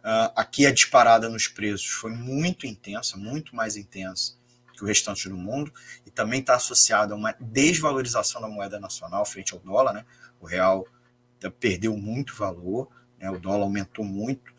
Uh, 0.01 0.31
aqui 0.37 0.65
a 0.65 0.73
disparada 0.73 1.29
nos 1.29 1.49
preços 1.49 1.89
foi 1.89 2.13
muito 2.13 2.65
intensa, 2.65 3.17
muito 3.17 3.57
mais 3.57 3.77
intensa 3.77 4.37
que 4.73 4.85
o 4.85 4.87
restante 4.87 5.29
do 5.29 5.37
mundo, 5.37 5.73
e 6.05 6.11
também 6.11 6.41
está 6.41 6.55
associada 6.55 7.15
a 7.15 7.17
uma 7.17 7.35
desvalorização 7.41 8.41
da 8.41 8.47
moeda 8.47 8.79
nacional 8.79 9.25
frente 9.25 9.53
ao 9.55 9.59
dólar. 9.59 9.95
Né? 9.95 10.05
O 10.39 10.47
real 10.47 10.87
perdeu 11.59 11.97
muito 11.97 12.37
valor, 12.37 12.89
né? 13.19 13.31
o 13.31 13.39
dólar 13.39 13.63
aumentou 13.65 14.05
muito. 14.05 14.55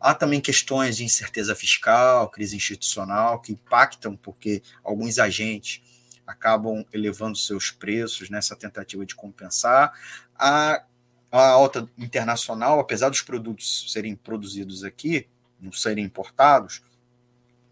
Há 0.00 0.14
também 0.14 0.40
questões 0.40 0.96
de 0.96 1.04
incerteza 1.04 1.54
fiscal, 1.54 2.28
crise 2.30 2.56
institucional, 2.56 3.40
que 3.40 3.52
impactam 3.52 4.16
porque 4.16 4.62
alguns 4.84 5.18
agentes 5.18 5.82
acabam 6.26 6.84
elevando 6.92 7.36
seus 7.36 7.70
preços 7.70 8.30
nessa 8.30 8.54
tentativa 8.54 9.04
de 9.04 9.14
compensar. 9.14 9.92
Há 10.36 10.84
a 11.30 11.48
alta 11.48 11.88
internacional, 11.98 12.80
apesar 12.80 13.08
dos 13.08 13.22
produtos 13.22 13.90
serem 13.92 14.14
produzidos 14.14 14.84
aqui, 14.84 15.26
não 15.60 15.72
serem 15.72 16.04
importados, 16.04 16.82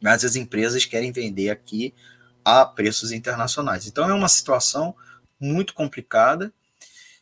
mas 0.02 0.24
as 0.24 0.36
empresas 0.36 0.84
querem 0.84 1.12
vender 1.12 1.50
aqui 1.50 1.94
a 2.44 2.64
preços 2.64 3.12
internacionais. 3.12 3.86
Então 3.86 4.08
é 4.08 4.14
uma 4.14 4.28
situação 4.28 4.94
muito 5.40 5.74
complicada 5.74 6.52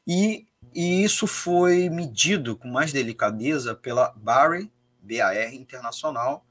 e, 0.06 0.46
e 0.74 1.04
isso 1.04 1.26
foi 1.26 1.88
medido 1.88 2.56
com 2.56 2.68
mais 2.68 2.92
delicadeza 2.92 3.74
pela 3.74 4.12
Barry, 4.16 4.70
BAR 5.04 5.54
Internacional, 5.54 6.46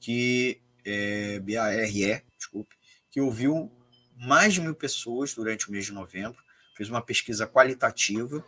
que 0.00 0.60
é, 0.84 1.40
BARE, 1.40 2.22
desculpe, 2.38 2.76
que 3.10 3.20
ouviu 3.20 3.70
mais 4.16 4.54
de 4.54 4.60
mil 4.60 4.74
pessoas 4.74 5.34
durante 5.34 5.68
o 5.68 5.72
mês 5.72 5.86
de 5.86 5.92
novembro, 5.92 6.42
fez 6.76 6.88
uma 6.88 7.02
pesquisa 7.02 7.46
qualitativa 7.46 8.44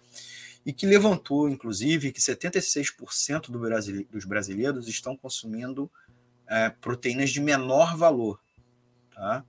e 0.65 0.73
que 0.73 0.87
levantou, 0.87 1.49
inclusive, 1.49 2.13
que 2.13 2.21
76% 2.21 3.51
do 3.51 3.59
brasile 3.59 4.05
dos 4.11 4.25
brasileiros 4.25 4.87
estão 4.89 5.17
consumindo 5.17 5.91
é, 6.47 6.71
proteínas 6.71 7.31
de 7.31 7.41
menor 7.41 7.97
valor. 7.97 8.41
Tá? 9.15 9.45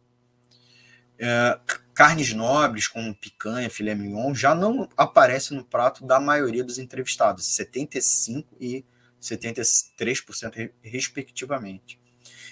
É, 1.18 1.60
carnes 1.94 2.34
nobres, 2.34 2.88
como 2.88 3.14
picanha, 3.14 3.70
filé 3.70 3.94
mignon, 3.94 4.34
já 4.34 4.56
não 4.56 4.88
aparecem 4.96 5.58
no 5.58 5.66
prato 5.66 6.06
da 6.06 6.20
maioria 6.20 6.64
dos 6.64 6.80
entrevistados, 6.80 7.46
75% 7.58 8.46
e 8.60 8.86
73%, 9.22 10.72
respectivamente. 10.82 12.00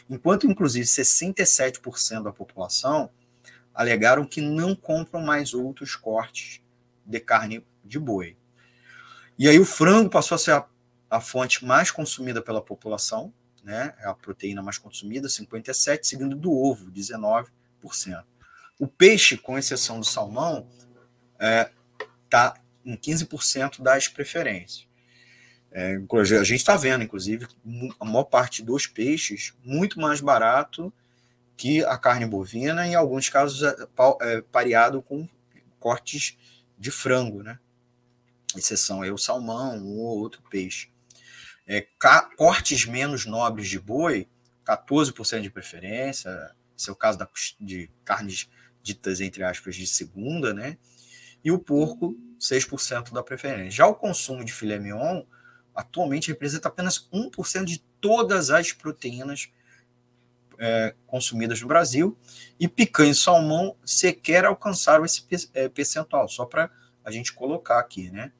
Enquanto, 0.10 0.48
inclusive, 0.48 0.86
67% 0.86 2.24
da 2.24 2.32
população 2.32 3.10
alegaram 3.74 4.26
que 4.26 4.42
não 4.42 4.76
compram 4.76 5.22
mais 5.22 5.54
outros 5.54 5.96
cortes 5.96 6.62
de 7.06 7.20
carne 7.20 7.66
de 7.84 8.00
boi. 8.00 8.36
E 9.38 9.48
aí 9.48 9.60
o 9.60 9.66
frango 9.66 10.10
passou 10.10 10.36
a 10.36 10.40
ser 10.40 10.52
a, 10.52 10.66
a 11.10 11.22
fonte 11.22 11.64
mais 11.64 11.92
consumida 11.92 12.42
pela 12.42 12.62
população, 12.62 13.32
né? 13.64 13.94
É 14.00 14.08
a 14.08 14.14
proteína 14.14 14.64
mais 14.64 14.78
consumida, 14.78 15.28
57%, 15.28 16.04
seguindo 16.04 16.36
do 16.36 16.52
ovo, 16.52 16.90
19%. 16.92 17.48
O 18.80 18.88
peixe, 18.88 19.38
com 19.38 19.58
exceção 19.58 20.00
do 20.00 20.06
salmão, 20.06 20.68
está 21.34 21.46
é, 21.46 21.72
tá 22.30 22.54
em 22.84 22.96
15% 22.96 23.82
das 23.82 24.08
preferências. 24.08 24.87
É, 25.80 25.96
a 25.96 26.44
gente 26.44 26.56
está 26.56 26.76
vendo, 26.76 27.04
inclusive, 27.04 27.46
a 28.00 28.04
maior 28.04 28.24
parte 28.24 28.64
dos 28.64 28.88
peixes 28.88 29.54
muito 29.64 30.00
mais 30.00 30.20
barato 30.20 30.92
que 31.56 31.86
a 31.86 31.96
carne 32.00 32.26
bovina, 32.26 32.88
em 32.88 32.96
alguns 32.96 33.30
casos 33.30 33.62
é, 33.62 33.76
é, 34.22 34.42
pareado 34.42 35.04
com 35.04 35.30
cortes 35.80 36.36
de 36.80 36.90
frango, 36.90 37.44
né? 37.44 37.60
exceção 38.56 39.04
é 39.04 39.12
o 39.12 39.20
salmão 39.20 39.86
ou 39.86 40.18
outro 40.18 40.42
peixe. 40.50 40.90
É, 41.68 41.86
cortes 42.36 42.86
menos 42.86 43.28
nobres 43.28 43.70
de 43.70 43.80
boi, 43.80 44.28
14% 44.66 45.42
de 45.42 45.52
preferência, 45.52 46.56
esse 46.76 46.90
é 46.90 46.92
o 46.92 46.96
caso 46.96 47.20
da, 47.20 47.30
de 47.60 47.88
carnes 48.04 48.50
ditas, 48.82 49.22
entre 49.22 49.44
aspas, 49.44 49.76
de 49.76 49.86
segunda, 49.86 50.56
né? 50.56 50.76
E 51.44 51.52
o 51.52 51.60
porco, 51.60 52.18
6% 52.40 53.14
da 53.14 53.22
preferência. 53.22 53.70
Já 53.70 53.86
o 53.86 53.94
consumo 53.94 54.44
de 54.44 54.52
filé 54.52 54.80
mignon, 54.80 55.24
atualmente 55.78 56.30
representa 56.30 56.68
apenas 56.68 57.08
1% 57.14 57.64
de 57.64 57.78
todas 58.02 58.50
as 58.50 58.72
proteínas 58.72 59.52
é, 60.58 60.96
consumidas 61.06 61.62
no 61.62 61.68
Brasil, 61.68 62.18
e 62.60 62.68
picanha 62.68 63.12
e 63.12 63.16
salmão 63.16 63.78
sequer 63.86 64.44
alcançaram 64.44 65.06
esse 65.06 65.24
é, 65.54 65.70
percentual, 65.70 66.28
só 66.28 66.46
para 66.46 66.72
a 67.06 67.12
gente 67.12 67.32
colocar 67.32 67.78
aqui, 67.78 68.10
né? 68.10 68.32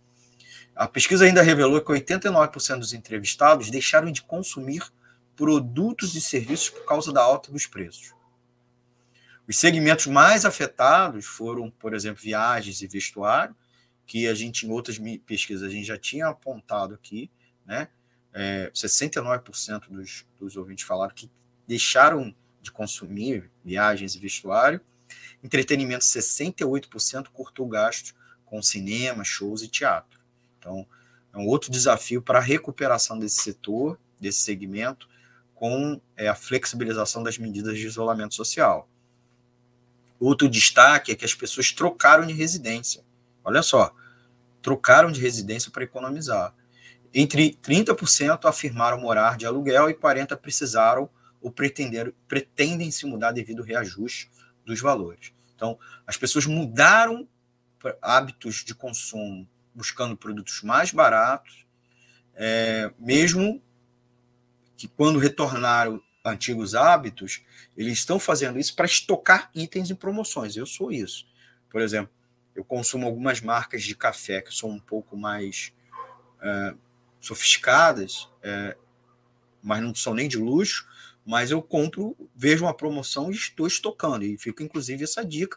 A 0.76 0.88
pesquisa 0.88 1.26
ainda 1.26 1.44
revelou 1.44 1.80
que 1.80 1.92
89% 1.92 2.80
dos 2.80 2.94
entrevistados 2.94 3.70
deixaram 3.70 4.12
de 4.12 4.24
consumir 4.24 4.84
produtos 5.36 6.16
e 6.16 6.22
serviços 6.22 6.72
por 6.72 6.86
causa 6.86 7.14
da 7.14 7.22
alta 7.22 7.52
dos 7.52 7.68
preços. 7.68 8.14
Os 9.48 9.58
segmentos 9.58 10.08
mais 10.08 10.44
afetados 10.44 11.26
foram, 11.26 11.70
por 11.70 11.94
exemplo, 11.94 12.22
viagens 12.22 12.82
e 12.82 12.88
vestuário, 12.88 13.56
que 14.08 14.28
a 14.28 14.34
gente, 14.34 14.66
em 14.66 14.72
outras 14.72 14.98
pesquisas, 15.26 15.62
a 15.62 15.70
gente 15.70 15.86
já 15.86 15.98
tinha 15.98 16.28
apontado 16.28 16.96
aqui, 16.96 17.30
né? 17.66 17.90
É, 18.34 18.72
69% 18.74 19.90
dos, 19.90 20.26
dos 20.40 20.56
ouvintes 20.56 20.86
falaram 20.86 21.14
que 21.14 21.30
deixaram 21.68 22.34
de 22.62 22.72
consumir 22.72 23.52
viagens 23.64 24.16
e 24.16 24.20
vestuário. 24.20 24.80
Entretenimento, 25.44 26.06
68% 26.06 27.28
cortou 27.34 27.68
gastos 27.68 28.16
com 28.46 28.62
cinema, 28.62 29.24
shows 29.24 29.62
e 29.62 29.68
teatro. 29.68 30.20
Então, 30.58 30.88
é 31.34 31.38
um 31.38 31.48
outro 31.48 31.70
desafio 31.70 32.22
para 32.22 32.40
a 32.40 32.42
recuperação 32.42 33.20
desse 33.20 33.42
setor, 33.42 34.00
desse 34.20 34.42
segmento, 34.42 35.10
com 35.54 36.00
é, 36.16 36.28
a 36.28 36.36
flexibilização 36.36 37.24
das 37.24 37.38
medidas 37.38 37.78
de 37.78 37.86
isolamento 37.86 38.36
social. 38.36 38.88
Outro 40.20 40.48
destaque 40.48 41.12
é 41.12 41.16
que 41.16 41.26
as 41.26 41.34
pessoas 41.34 41.72
trocaram 41.72 42.26
de 42.26 42.34
residência. 42.34 43.04
Olha 43.48 43.64
só, 43.64 43.96
trocaram 44.62 45.10
de 45.10 45.22
residência 45.22 45.72
para 45.72 45.86
economizar. 45.86 46.54
Entre 47.14 47.58
30% 47.64 48.44
afirmaram 48.44 49.00
morar 49.00 49.38
de 49.38 49.46
aluguel 49.46 49.90
e 49.90 49.94
40% 49.94 50.36
precisaram 50.36 51.10
ou 51.42 51.50
pretenderam, 51.50 52.12
pretendem 52.28 52.92
se 52.92 53.06
mudar 53.06 53.32
devido 53.32 53.60
ao 53.60 53.66
reajuste 53.66 54.30
dos 54.66 54.82
valores. 54.82 55.32
Então, 55.56 55.80
as 56.06 56.18
pessoas 56.18 56.46
mudaram 56.46 57.26
hábitos 58.02 58.66
de 58.66 58.76
consumo 58.76 59.48
buscando 59.74 60.18
produtos 60.18 60.62
mais 60.62 60.92
baratos, 60.92 61.66
é, 62.36 62.92
mesmo 63.00 63.64
que 64.76 64.90
quando 64.90 65.20
retornaram 65.20 66.04
antigos 66.26 66.76
hábitos, 66.76 67.46
eles 67.78 67.94
estão 67.94 68.20
fazendo 68.20 68.60
isso 68.60 68.76
para 68.76 68.86
estocar 68.86 69.50
itens 69.56 69.90
em 69.90 69.96
promoções. 69.96 70.58
Eu 70.58 70.66
sou 70.66 70.92
isso. 70.92 71.26
Por 71.70 71.80
exemplo, 71.80 72.17
eu 72.58 72.64
consumo 72.64 73.06
algumas 73.06 73.40
marcas 73.40 73.84
de 73.84 73.96
café 73.96 74.42
que 74.42 74.54
são 74.54 74.72
um 74.72 74.80
pouco 74.80 75.16
mais 75.16 75.72
é, 76.42 76.74
sofisticadas, 77.22 78.28
é, 78.42 78.76
mas 79.62 79.82
não 79.84 79.94
são 79.94 80.16
nem 80.16 80.28
de 80.28 80.38
luxo, 80.38 80.88
mas 81.24 81.52
eu 81.52 81.62
compro, 81.62 82.18
vejo 82.36 82.66
uma 82.66 82.74
promoção 82.74 83.32
e 83.32 83.36
estou 83.36 83.68
estocando. 83.68 84.26
E 84.26 84.38
fica, 84.40 84.64
inclusive, 84.64 85.04
essa 85.04 85.24
dica. 85.24 85.56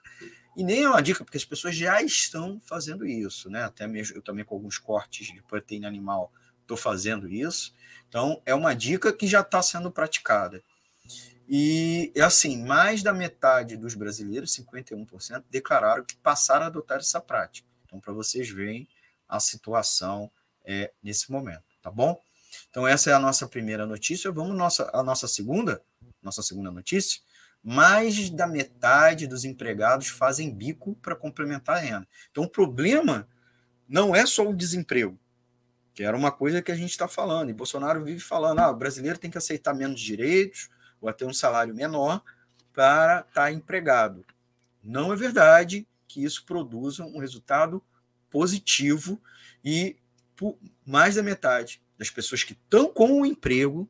E 0.55 0.63
nem 0.63 0.83
é 0.83 0.89
uma 0.91 1.01
dica, 1.01 1.25
porque 1.25 1.39
as 1.39 1.45
pessoas 1.45 1.75
já 1.75 2.03
estão 2.03 2.61
fazendo 2.67 3.07
isso, 3.07 3.49
né? 3.49 3.65
Até 3.65 3.87
mesmo 3.87 4.17
eu 4.17 4.21
também 4.21 4.45
com 4.45 4.55
alguns 4.55 4.77
cortes 4.77 5.29
de 5.29 5.43
proteína 5.43 5.89
animal 5.89 6.31
estou 6.61 6.77
fazendo 6.77 7.27
isso. 7.29 7.75
Então, 8.11 8.43
é 8.45 8.55
uma 8.55 8.75
dica 8.75 9.11
que 9.11 9.27
já 9.27 9.41
está 9.41 9.63
sendo 9.63 9.91
praticada. 9.91 10.63
E, 11.53 12.13
assim, 12.23 12.65
mais 12.65 13.03
da 13.03 13.13
metade 13.13 13.77
dos 13.77 13.97
brasileiros, 13.97 14.55
51%, 14.55 15.43
declararam 15.51 16.05
que 16.05 16.15
passaram 16.15 16.63
a 16.63 16.67
adotar 16.69 16.99
essa 16.99 17.21
prática. 17.21 17.67
Então, 17.85 17.99
para 17.99 18.13
vocês 18.13 18.49
verem 18.49 18.89
a 19.29 19.41
situação 19.41 20.31
é, 20.65 20.93
nesse 21.03 21.29
momento, 21.33 21.65
tá 21.83 21.91
bom? 21.91 22.23
Então, 22.71 22.87
essa 22.87 23.11
é 23.11 23.15
a 23.15 23.19
nossa 23.19 23.49
primeira 23.49 23.85
notícia. 23.85 24.31
Vamos 24.31 24.57
nossa, 24.57 24.89
a 24.95 25.03
nossa 25.03 25.27
segunda, 25.27 25.83
nossa 26.23 26.41
segunda 26.41 26.71
notícia. 26.71 27.21
Mais 27.65 28.31
da 28.31 28.47
metade 28.47 29.27
dos 29.27 29.45
empregados 29.45 30.07
fazem 30.07 30.55
bico 30.55 30.95
para 31.03 31.17
complementar 31.17 31.79
a 31.79 31.81
renda. 31.81 32.09
Então, 32.31 32.45
o 32.45 32.49
problema 32.49 33.29
não 33.89 34.15
é 34.15 34.25
só 34.25 34.49
o 34.49 34.55
desemprego, 34.55 35.19
que 35.95 36.05
era 36.05 36.17
uma 36.17 36.31
coisa 36.31 36.63
que 36.63 36.71
a 36.71 36.77
gente 36.77 36.91
está 36.91 37.09
falando. 37.09 37.51
E 37.51 37.53
Bolsonaro 37.53 38.05
vive 38.05 38.21
falando: 38.21 38.61
ah, 38.61 38.71
o 38.71 38.77
brasileiro 38.77 39.19
tem 39.19 39.33
que 39.33 39.39
aceitar 39.39 39.75
menos 39.75 40.01
direitos 40.01 40.71
ou 41.01 41.09
até 41.09 41.25
um 41.25 41.33
salário 41.33 41.75
menor 41.75 42.23
para 42.73 43.21
estar 43.21 43.43
tá 43.43 43.53
empregado. 43.53 44.25
Não 44.83 45.13
é 45.13 45.17
verdade 45.17 45.87
que 46.07 46.25
isso 46.25 46.45
produza 46.45 47.05
um 47.05 47.19
resultado 47.19 47.83
positivo 48.31 49.21
e 49.65 49.97
mais 50.87 51.17
da 51.17 51.23
metade 51.23 51.83
das 51.99 52.11
pessoas 52.11 52.43
que 52.43 52.53
estão 52.53 52.93
com 52.93 53.21
o 53.21 53.27
emprego, 53.27 53.89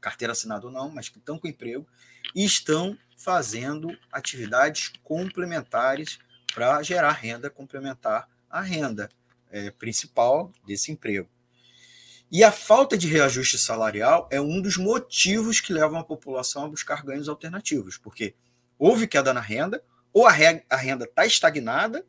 carteira 0.00 0.32
assinada 0.32 0.66
ou 0.66 0.72
não, 0.72 0.90
mas 0.90 1.08
que 1.08 1.18
estão 1.18 1.38
com 1.38 1.46
emprego, 1.46 1.86
estão 2.34 2.98
fazendo 3.16 3.96
atividades 4.10 4.92
complementares 5.02 6.18
para 6.52 6.82
gerar 6.82 7.12
renda 7.12 7.48
complementar 7.48 8.28
à 8.50 8.60
renda 8.60 9.08
é, 9.50 9.70
principal 9.70 10.52
desse 10.66 10.90
emprego. 10.90 11.28
E 12.30 12.42
a 12.42 12.50
falta 12.50 12.98
de 12.98 13.06
reajuste 13.06 13.58
salarial 13.58 14.28
é 14.30 14.40
um 14.40 14.60
dos 14.60 14.76
motivos 14.76 15.60
que 15.60 15.72
levam 15.72 15.98
a 15.98 16.04
população 16.04 16.64
a 16.64 16.68
buscar 16.68 17.04
ganhos 17.04 17.28
alternativos, 17.28 17.96
porque 17.96 18.34
houve 18.78 19.06
queda 19.06 19.32
na 19.32 19.40
renda, 19.40 19.82
ou 20.12 20.26
a, 20.26 20.32
renda 20.32 21.04
está 21.04 21.26
estagnada, 21.26 22.04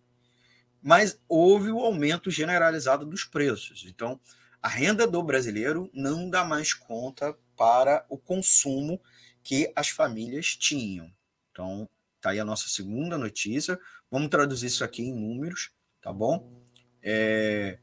mas 0.81 1.19
houve 1.27 1.71
o 1.71 1.79
aumento 1.79 2.29
generalizado 2.29 3.05
dos 3.05 3.23
preços. 3.23 3.83
Então, 3.87 4.19
a 4.61 4.67
renda 4.67 5.07
do 5.07 5.21
brasileiro 5.21 5.89
não 5.93 6.29
dá 6.29 6.43
mais 6.43 6.73
conta 6.73 7.35
para 7.55 8.05
o 8.09 8.17
consumo 8.17 9.01
que 9.43 9.71
as 9.75 9.89
famílias 9.89 10.55
tinham. 10.55 11.11
Então, 11.51 11.89
tá 12.19 12.31
aí 12.31 12.39
a 12.39 12.45
nossa 12.45 12.67
segunda 12.67 13.17
notícia. 13.17 13.79
Vamos 14.09 14.29
traduzir 14.29 14.67
isso 14.67 14.83
aqui 14.83 15.03
em 15.03 15.13
números, 15.13 15.71
tá 16.01 16.11
bom? 16.11 16.51
É, 17.01 17.79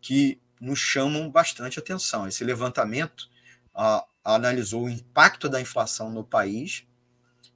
que 0.00 0.40
nos 0.60 0.78
chamam 0.78 1.30
bastante 1.30 1.78
atenção. 1.78 2.26
Esse 2.26 2.44
levantamento 2.44 3.28
a, 3.74 4.06
analisou 4.24 4.84
o 4.84 4.88
impacto 4.88 5.48
da 5.48 5.60
inflação 5.60 6.10
no 6.10 6.24
país, 6.24 6.86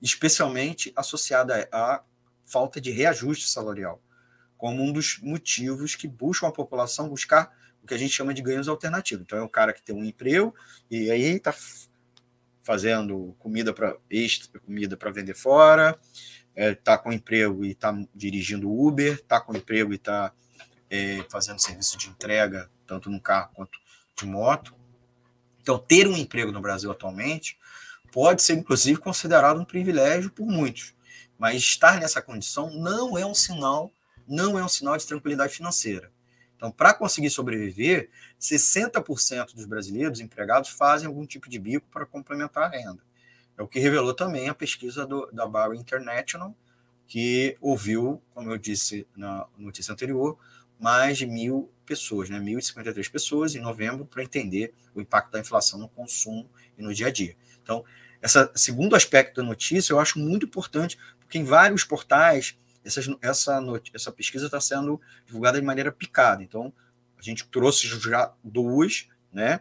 especialmente 0.02 0.92
associada 0.96 1.68
à 1.72 2.02
falta 2.44 2.80
de 2.80 2.90
reajuste 2.90 3.48
salarial, 3.48 4.02
como 4.56 4.82
um 4.82 4.92
dos 4.92 5.18
motivos 5.22 5.94
que 5.94 6.08
buscam 6.08 6.48
a 6.48 6.52
população 6.52 7.08
buscar 7.08 7.56
o 7.82 7.86
que 7.86 7.94
a 7.94 7.98
gente 7.98 8.12
chama 8.12 8.34
de 8.34 8.42
ganhos 8.42 8.68
alternativos. 8.68 9.22
Então, 9.22 9.38
é 9.38 9.42
o 9.42 9.48
cara 9.48 9.72
que 9.72 9.82
tem 9.82 9.94
um 9.94 10.04
emprego 10.04 10.54
e 10.90 11.10
aí 11.10 11.22
está 11.22 11.54
fazendo 12.62 13.34
comida 13.38 13.72
para 13.72 13.96
comida 14.66 14.96
para 14.96 15.10
vender 15.10 15.34
fora, 15.34 15.98
está 16.54 16.54
é, 16.54 16.74
tá 16.74 16.98
com 16.98 17.12
emprego 17.12 17.64
e 17.64 17.70
está 17.70 17.96
dirigindo 18.14 18.70
Uber, 18.70 19.14
está 19.14 19.40
com 19.40 19.56
emprego 19.56 19.92
e 19.92 19.96
está 19.96 20.32
é, 20.90 21.24
fazendo 21.30 21.60
serviço 21.60 21.96
de 21.96 22.08
entrega, 22.08 22.70
tanto 22.88 23.10
no 23.10 23.20
carro 23.20 23.50
quanto 23.54 23.78
de 24.16 24.26
moto. 24.26 24.74
Então, 25.60 25.78
ter 25.78 26.08
um 26.08 26.16
emprego 26.16 26.50
no 26.50 26.60
Brasil 26.60 26.90
atualmente 26.90 27.56
pode 28.10 28.42
ser, 28.42 28.54
inclusive, 28.54 28.98
considerado 28.98 29.60
um 29.60 29.64
privilégio 29.64 30.30
por 30.30 30.46
muitos. 30.46 30.94
Mas 31.38 31.62
estar 31.62 32.00
nessa 32.00 32.20
condição 32.20 32.70
não 32.70 33.16
é 33.16 33.24
um 33.24 33.34
sinal, 33.34 33.92
não 34.26 34.58
é 34.58 34.64
um 34.64 34.68
sinal 34.68 34.96
de 34.96 35.06
tranquilidade 35.06 35.54
financeira. 35.54 36.10
Então, 36.56 36.72
para 36.72 36.92
conseguir 36.92 37.30
sobreviver, 37.30 38.10
60% 38.40 39.54
dos 39.54 39.64
brasileiros 39.64 40.18
empregados 40.18 40.70
fazem 40.70 41.06
algum 41.06 41.24
tipo 41.24 41.48
de 41.48 41.58
bico 41.58 41.86
para 41.92 42.04
complementar 42.04 42.64
a 42.64 42.68
renda. 42.68 43.00
É 43.56 43.62
o 43.62 43.68
que 43.68 43.78
revelou 43.78 44.14
também 44.14 44.48
a 44.48 44.54
pesquisa 44.54 45.06
do, 45.06 45.30
da 45.32 45.46
Barra 45.46 45.76
International, 45.76 46.56
que 47.06 47.56
ouviu, 47.60 48.20
como 48.34 48.50
eu 48.50 48.58
disse 48.58 49.06
na 49.16 49.46
notícia 49.56 49.92
anterior, 49.92 50.36
mais 50.80 51.16
de 51.18 51.26
mil 51.26 51.70
pessoas, 51.88 52.28
né? 52.28 52.38
1.053 52.38 53.10
pessoas 53.10 53.54
em 53.54 53.60
novembro, 53.60 54.04
para 54.04 54.22
entender 54.22 54.74
o 54.94 55.00
impacto 55.00 55.32
da 55.32 55.40
inflação 55.40 55.78
no 55.78 55.88
consumo 55.88 56.48
e 56.76 56.82
no 56.82 56.92
dia 56.92 57.06
a 57.06 57.10
dia. 57.10 57.34
Então, 57.62 57.82
esse 58.22 58.50
segundo 58.54 58.94
aspecto 58.94 59.40
da 59.40 59.42
notícia 59.42 59.92
eu 59.92 59.98
acho 59.98 60.18
muito 60.18 60.44
importante, 60.44 60.98
porque 61.18 61.38
em 61.38 61.44
vários 61.44 61.84
portais 61.84 62.58
essa, 62.84 63.00
essa, 63.94 64.12
pesquisa 64.12 64.46
está 64.46 64.60
sendo 64.60 65.00
divulgada 65.26 65.58
de 65.60 65.66
maneira 65.66 65.90
picada. 65.90 66.42
Então, 66.42 66.72
a 67.18 67.22
gente 67.22 67.46
trouxe 67.48 67.86
já 67.86 68.32
duas, 68.42 69.08
né? 69.32 69.60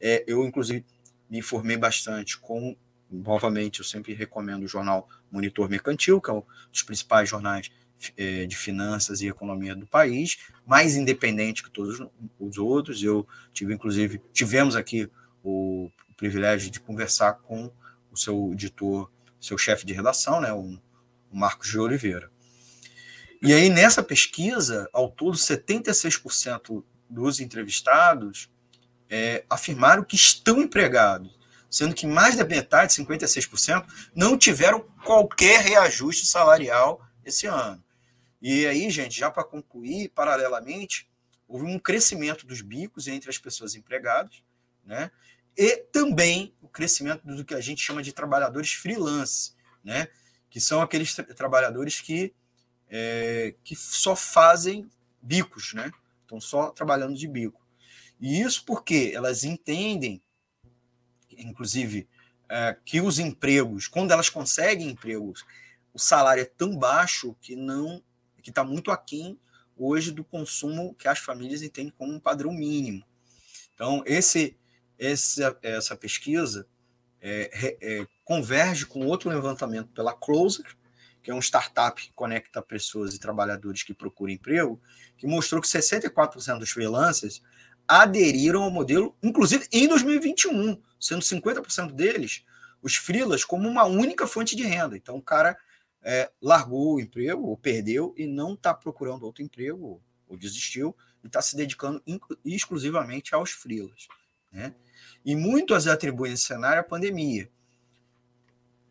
É, 0.00 0.24
eu, 0.26 0.44
inclusive, 0.44 0.84
me 1.28 1.38
informei 1.38 1.76
bastante 1.76 2.38
com, 2.38 2.76
novamente, 3.10 3.80
eu 3.80 3.84
sempre 3.84 4.12
recomendo 4.14 4.64
o 4.64 4.68
jornal 4.68 5.08
Monitor 5.30 5.68
Mercantil, 5.68 6.20
que 6.20 6.30
é 6.30 6.32
um 6.32 6.42
dos 6.70 6.82
principais 6.82 7.28
jornais 7.28 7.70
é, 8.16 8.46
de 8.46 8.56
finanças 8.56 9.20
e 9.20 9.28
economia 9.28 9.74
do 9.74 9.86
país, 9.86 10.38
mais 10.66 10.96
independente 10.96 11.62
que 11.62 11.70
todos 11.70 12.00
os 12.38 12.58
outros. 12.58 13.02
Eu 13.02 13.26
tive, 13.52 13.74
inclusive, 13.74 14.20
tivemos 14.32 14.76
aqui 14.76 15.10
o 15.42 15.90
privilégio 16.16 16.70
de 16.70 16.80
conversar 16.80 17.34
com 17.34 17.70
o 18.10 18.16
seu 18.16 18.50
editor, 18.52 19.10
seu 19.40 19.56
chefe 19.56 19.86
de 19.86 19.92
redação, 19.92 20.40
né, 20.40 20.52
o 20.52 20.78
Marcos 21.32 21.68
de 21.68 21.78
Oliveira. 21.78 22.30
E 23.40 23.52
aí, 23.52 23.68
nessa 23.68 24.02
pesquisa, 24.02 24.88
ao 24.92 25.08
todo, 25.08 25.36
76% 25.36 26.82
dos 27.08 27.38
entrevistados 27.40 28.50
é, 29.08 29.44
afirmaram 29.48 30.02
que 30.02 30.16
estão 30.16 30.60
empregados, 30.60 31.38
sendo 31.70 31.94
que 31.94 32.06
mais 32.06 32.36
da 32.36 32.44
metade, 32.44 32.94
56%, 32.94 33.86
não 34.14 34.36
tiveram 34.36 34.80
qualquer 35.04 35.60
reajuste 35.60 36.26
salarial 36.26 37.00
esse 37.24 37.46
ano. 37.46 37.82
E 38.40 38.66
aí, 38.66 38.88
gente, 38.90 39.18
já 39.18 39.30
para 39.30 39.44
concluir, 39.44 40.10
paralelamente, 40.10 41.08
houve 41.46 41.64
um 41.64 41.78
crescimento 41.78 42.46
dos 42.46 42.60
bicos 42.60 43.08
entre 43.08 43.30
as 43.30 43.38
pessoas 43.38 43.74
empregadas, 43.74 44.42
né? 44.84 45.10
E 45.56 45.76
também 45.92 46.54
o 46.62 46.68
crescimento 46.68 47.26
do 47.26 47.44
que 47.44 47.54
a 47.54 47.60
gente 47.60 47.82
chama 47.82 48.02
de 48.02 48.12
trabalhadores 48.12 48.72
freelance, 48.72 49.52
né? 49.82 50.08
Que 50.48 50.60
são 50.60 50.80
aqueles 50.80 51.14
tra 51.14 51.24
trabalhadores 51.34 52.00
que 52.00 52.32
é, 52.88 53.54
que 53.64 53.74
só 53.74 54.14
fazem 54.14 54.88
bicos, 55.20 55.74
né? 55.74 55.90
Estão 56.22 56.40
só 56.40 56.70
trabalhando 56.70 57.16
de 57.16 57.26
bico. 57.26 57.66
E 58.20 58.40
isso 58.40 58.64
porque 58.64 59.12
elas 59.14 59.44
entendem, 59.44 60.22
inclusive, 61.36 62.08
é, 62.48 62.76
que 62.84 63.00
os 63.00 63.18
empregos, 63.18 63.86
quando 63.86 64.10
elas 64.10 64.28
conseguem 64.28 64.90
empregos, 64.90 65.44
o 65.92 65.98
salário 65.98 66.42
é 66.42 66.46
tão 66.46 66.76
baixo 66.76 67.36
que 67.40 67.54
não, 67.54 68.02
que 68.48 68.50
está 68.50 68.64
muito 68.64 68.90
aquém 68.90 69.38
hoje 69.76 70.10
do 70.10 70.24
consumo 70.24 70.94
que 70.94 71.06
as 71.06 71.18
famílias 71.18 71.62
entendem 71.62 71.92
como 71.96 72.14
um 72.14 72.18
padrão 72.18 72.50
mínimo. 72.50 73.04
Então, 73.74 74.02
esse, 74.06 74.56
essa, 74.98 75.56
essa 75.62 75.94
pesquisa 75.94 76.66
é, 77.20 77.76
é, 77.80 78.06
converge 78.24 78.86
com 78.86 79.06
outro 79.06 79.28
levantamento 79.28 79.88
pela 79.88 80.14
Closer, 80.14 80.64
que 81.22 81.30
é 81.30 81.34
um 81.34 81.40
startup 81.40 82.00
que 82.00 82.10
conecta 82.14 82.62
pessoas 82.62 83.14
e 83.14 83.20
trabalhadores 83.20 83.82
que 83.82 83.92
procuram 83.92 84.32
emprego, 84.32 84.80
que 85.18 85.26
mostrou 85.26 85.60
que 85.60 85.68
64% 85.68 86.58
dos 86.58 86.70
freelancers 86.70 87.42
aderiram 87.86 88.62
ao 88.62 88.70
modelo, 88.70 89.14
inclusive 89.22 89.68
em 89.70 89.86
2021, 89.86 90.80
sendo 90.98 91.22
50% 91.22 91.92
deles 91.92 92.44
os 92.82 92.96
freelas 92.96 93.44
como 93.44 93.68
uma 93.68 93.84
única 93.84 94.26
fonte 94.26 94.56
de 94.56 94.62
renda. 94.62 94.96
Então, 94.96 95.16
o 95.16 95.22
cara 95.22 95.58
é, 96.02 96.30
largou 96.40 96.94
o 96.94 97.00
emprego, 97.00 97.46
ou 97.46 97.56
perdeu, 97.56 98.14
e 98.16 98.26
não 98.26 98.54
está 98.54 98.72
procurando 98.72 99.24
outro 99.24 99.42
emprego, 99.42 100.00
ou, 100.28 100.36
desistiu, 100.36 100.94
e 101.22 101.26
está 101.26 101.42
se 101.42 101.56
dedicando 101.56 102.02
exclusivamente 102.44 103.34
aos 103.34 103.50
freelas. 103.50 104.08
Né? 104.52 104.74
E 105.24 105.34
muitos 105.34 105.86
atribuem 105.86 106.32
esse 106.32 106.44
cenário 106.44 106.80
à 106.80 106.84
pandemia. 106.84 107.50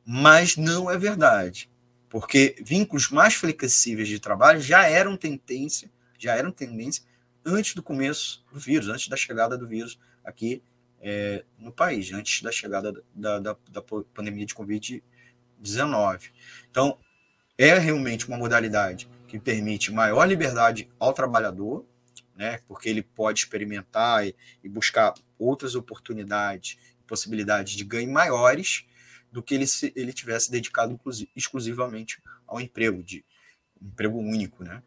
Mas 0.05 0.55
não 0.55 0.89
é 0.89 0.97
verdade 0.97 1.69
porque 2.09 2.55
vínculos 2.61 3.09
mais 3.09 3.34
flexíveis 3.34 4.07
de 4.07 4.19
trabalho 4.19 4.61
já 4.61 4.88
eram 4.88 5.17
tendência, 5.17 5.91
já 6.17 6.35
eram 6.35 6.51
tendência 6.51 7.03
antes 7.45 7.75
do 7.75 7.84
começo 7.84 8.45
do 8.51 8.59
vírus, 8.59 8.88
antes 8.88 9.07
da 9.07 9.15
chegada 9.15 9.57
do 9.57 9.67
vírus 9.67 9.99
aqui 10.23 10.63
é, 10.99 11.43
no 11.57 11.71
país, 11.71 12.11
antes 12.11 12.41
da 12.41 12.51
chegada 12.51 12.91
da, 13.13 13.39
da, 13.39 13.57
da 13.69 13.81
pandemia 13.81 14.45
de 14.45 14.55
Covid-19. 14.55 15.03
Então, 16.69 16.97
é 17.57 17.77
realmente 17.77 18.27
uma 18.27 18.38
modalidade 18.38 19.09
que 19.27 19.39
permite 19.39 19.91
maior 19.91 20.25
liberdade 20.25 20.89
ao 20.99 21.13
trabalhador, 21.13 21.85
né, 22.35 22.59
porque 22.67 22.88
ele 22.88 23.01
pode 23.01 23.39
experimentar 23.39 24.25
e, 24.25 24.35
e 24.63 24.69
buscar 24.69 25.13
outras 25.39 25.75
oportunidades, 25.75 26.77
possibilidades 27.07 27.73
de 27.73 27.84
ganho 27.84 28.11
maiores, 28.11 28.85
do 29.31 29.41
que 29.41 29.55
ele, 29.55 29.67
se, 29.67 29.91
ele 29.95 30.13
tivesse 30.13 30.49
dedicado 30.51 30.99
exclusivamente 31.35 32.21
ao 32.45 32.61
emprego, 32.61 33.03
de 33.03 33.25
emprego 33.81 34.17
único, 34.17 34.63
né? 34.63 34.81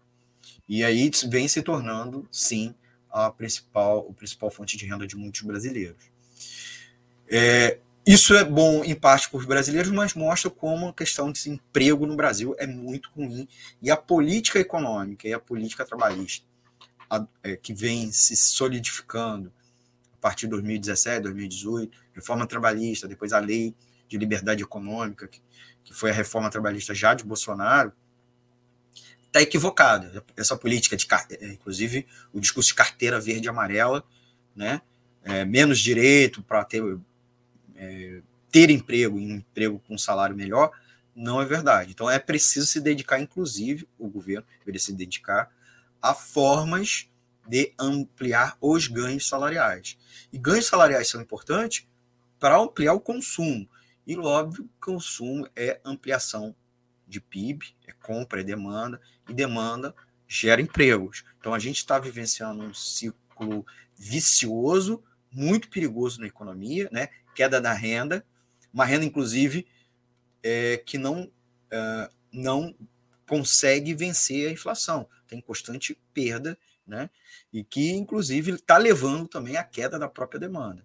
E 0.69 0.83
aí 0.83 1.11
vem 1.29 1.47
se 1.47 1.63
tornando, 1.63 2.27
sim, 2.33 2.75
a 3.11 3.31
principal, 3.31 4.07
o 4.09 4.15
principal 4.15 4.51
fonte 4.51 4.77
de 4.77 4.87
renda 4.87 5.07
de 5.07 5.17
muitos 5.17 5.43
brasileiros. 5.43 6.03
É, 7.29 7.79
isso 8.07 8.35
é 8.35 8.45
bom 8.45 8.83
em 8.83 8.95
parte 8.95 9.29
para 9.29 9.39
os 9.39 9.45
brasileiros, 9.45 9.91
mas 9.91 10.15
mostra 10.15 10.51
como 10.51 10.89
a 10.89 10.93
questão 10.93 11.27
de 11.27 11.35
desemprego 11.35 12.07
no 12.07 12.17
Brasil 12.17 12.55
é 12.59 12.67
muito 12.67 13.11
ruim 13.15 13.47
e 13.81 13.91
a 13.91 13.97
política 13.97 14.59
econômica 14.59 15.29
e 15.29 15.33
a 15.33 15.39
política 15.39 15.85
trabalhista 15.85 16.47
a, 17.11 17.27
é, 17.43 17.57
que 17.57 17.75
vem 17.75 18.11
se 18.11 18.37
solidificando 18.37 19.53
a 20.15 20.17
partir 20.21 20.47
de 20.47 20.51
2017, 20.51 21.23
2018, 21.23 21.99
reforma 22.13 22.47
trabalhista, 22.47 23.09
depois 23.09 23.33
a 23.33 23.39
lei 23.39 23.75
de 24.09 24.19
liberdade 24.19 24.63
econômica, 24.63 25.27
que, 25.27 25.41
que 25.85 25.95
foi 25.95 26.11
a 26.11 26.15
reforma 26.15 26.51
trabalhista 26.51 26.95
já 26.95 27.15
de 27.15 27.25
Bolsonaro, 27.25 27.93
está 29.27 29.41
equivocada. 29.41 30.25
Essa 30.37 30.57
política 30.57 30.97
de, 30.97 31.07
é, 31.41 31.53
inclusive, 31.53 32.07
o 32.33 32.41
discurso 32.41 32.69
de 32.69 32.75
carteira 32.75 33.21
verde 33.21 33.47
e 33.47 33.49
amarela, 33.49 34.05
né? 34.55 34.83
É, 35.23 35.45
menos 35.45 35.79
direito 35.79 36.43
para 36.43 36.65
ter, 36.65 36.83
é, 37.81 38.21
ter 38.53 38.69
emprego 38.69 39.19
e 39.19 39.25
um 39.25 39.37
emprego 39.37 39.81
com 39.89 39.97
salário 39.97 40.37
melhor, 40.37 40.71
não 41.15 41.41
é 41.41 41.45
verdade. 41.47 41.93
Então 41.93 42.11
é 42.11 42.19
preciso 42.19 42.67
se 42.67 42.81
dedicar, 42.81 43.19
inclusive, 43.19 43.89
o 43.99 44.07
governo 44.07 44.47
deveria 44.59 44.81
se 44.81 44.93
dedicar 44.93 45.51
a 46.01 46.15
formas 46.15 47.09
de 47.47 47.73
ampliar 47.79 48.57
os 48.61 48.87
ganhos 48.87 49.27
salariais. 49.27 49.99
E 50.33 50.39
ganhos 50.39 50.67
salariais 50.67 51.09
são 51.09 51.21
importantes 51.21 51.87
para 52.39 52.59
ampliar 52.59 52.93
o 52.93 53.01
consumo. 53.01 53.69
E, 54.07 54.17
óbvio, 54.17 54.69
consumo 54.81 55.49
é 55.57 55.81
ampliação 55.85 56.55
de 57.07 57.21
PIB, 57.21 57.75
é 57.87 57.93
compra, 57.93 58.41
é 58.41 58.45
demanda, 58.45 59.01
e 59.29 59.35
demanda 59.35 59.95
gera 60.29 60.61
empregos. 60.61 61.25
Então, 61.39 61.53
a 61.53 61.59
gente 61.59 61.79
está 61.79 61.99
vivenciando 61.99 62.63
um 62.63 62.73
ciclo 62.73 63.67
vicioso, 63.97 65.03
muito 65.31 65.69
perigoso 65.69 66.21
na 66.21 66.27
economia, 66.27 66.89
né? 66.91 67.09
Queda 67.35 67.61
da 67.61 67.73
renda, 67.73 68.25
uma 68.73 68.85
renda, 68.85 69.05
inclusive, 69.05 69.67
é, 70.43 70.77
que 70.79 70.99
não, 70.99 71.31
é, 71.71 72.11
não 72.33 72.75
consegue 73.27 73.95
vencer 73.95 74.49
a 74.49 74.53
inflação, 74.53 75.09
tem 75.27 75.41
constante 75.41 75.99
perda, 76.13 76.59
né? 76.87 77.11
e 77.53 77.63
que, 77.63 77.93
inclusive, 77.93 78.53
está 78.53 78.77
levando 78.77 79.29
também 79.29 79.57
à 79.57 79.65
queda 79.65 79.99
da 79.99 80.09
própria 80.09 80.41
demanda. 80.41 80.85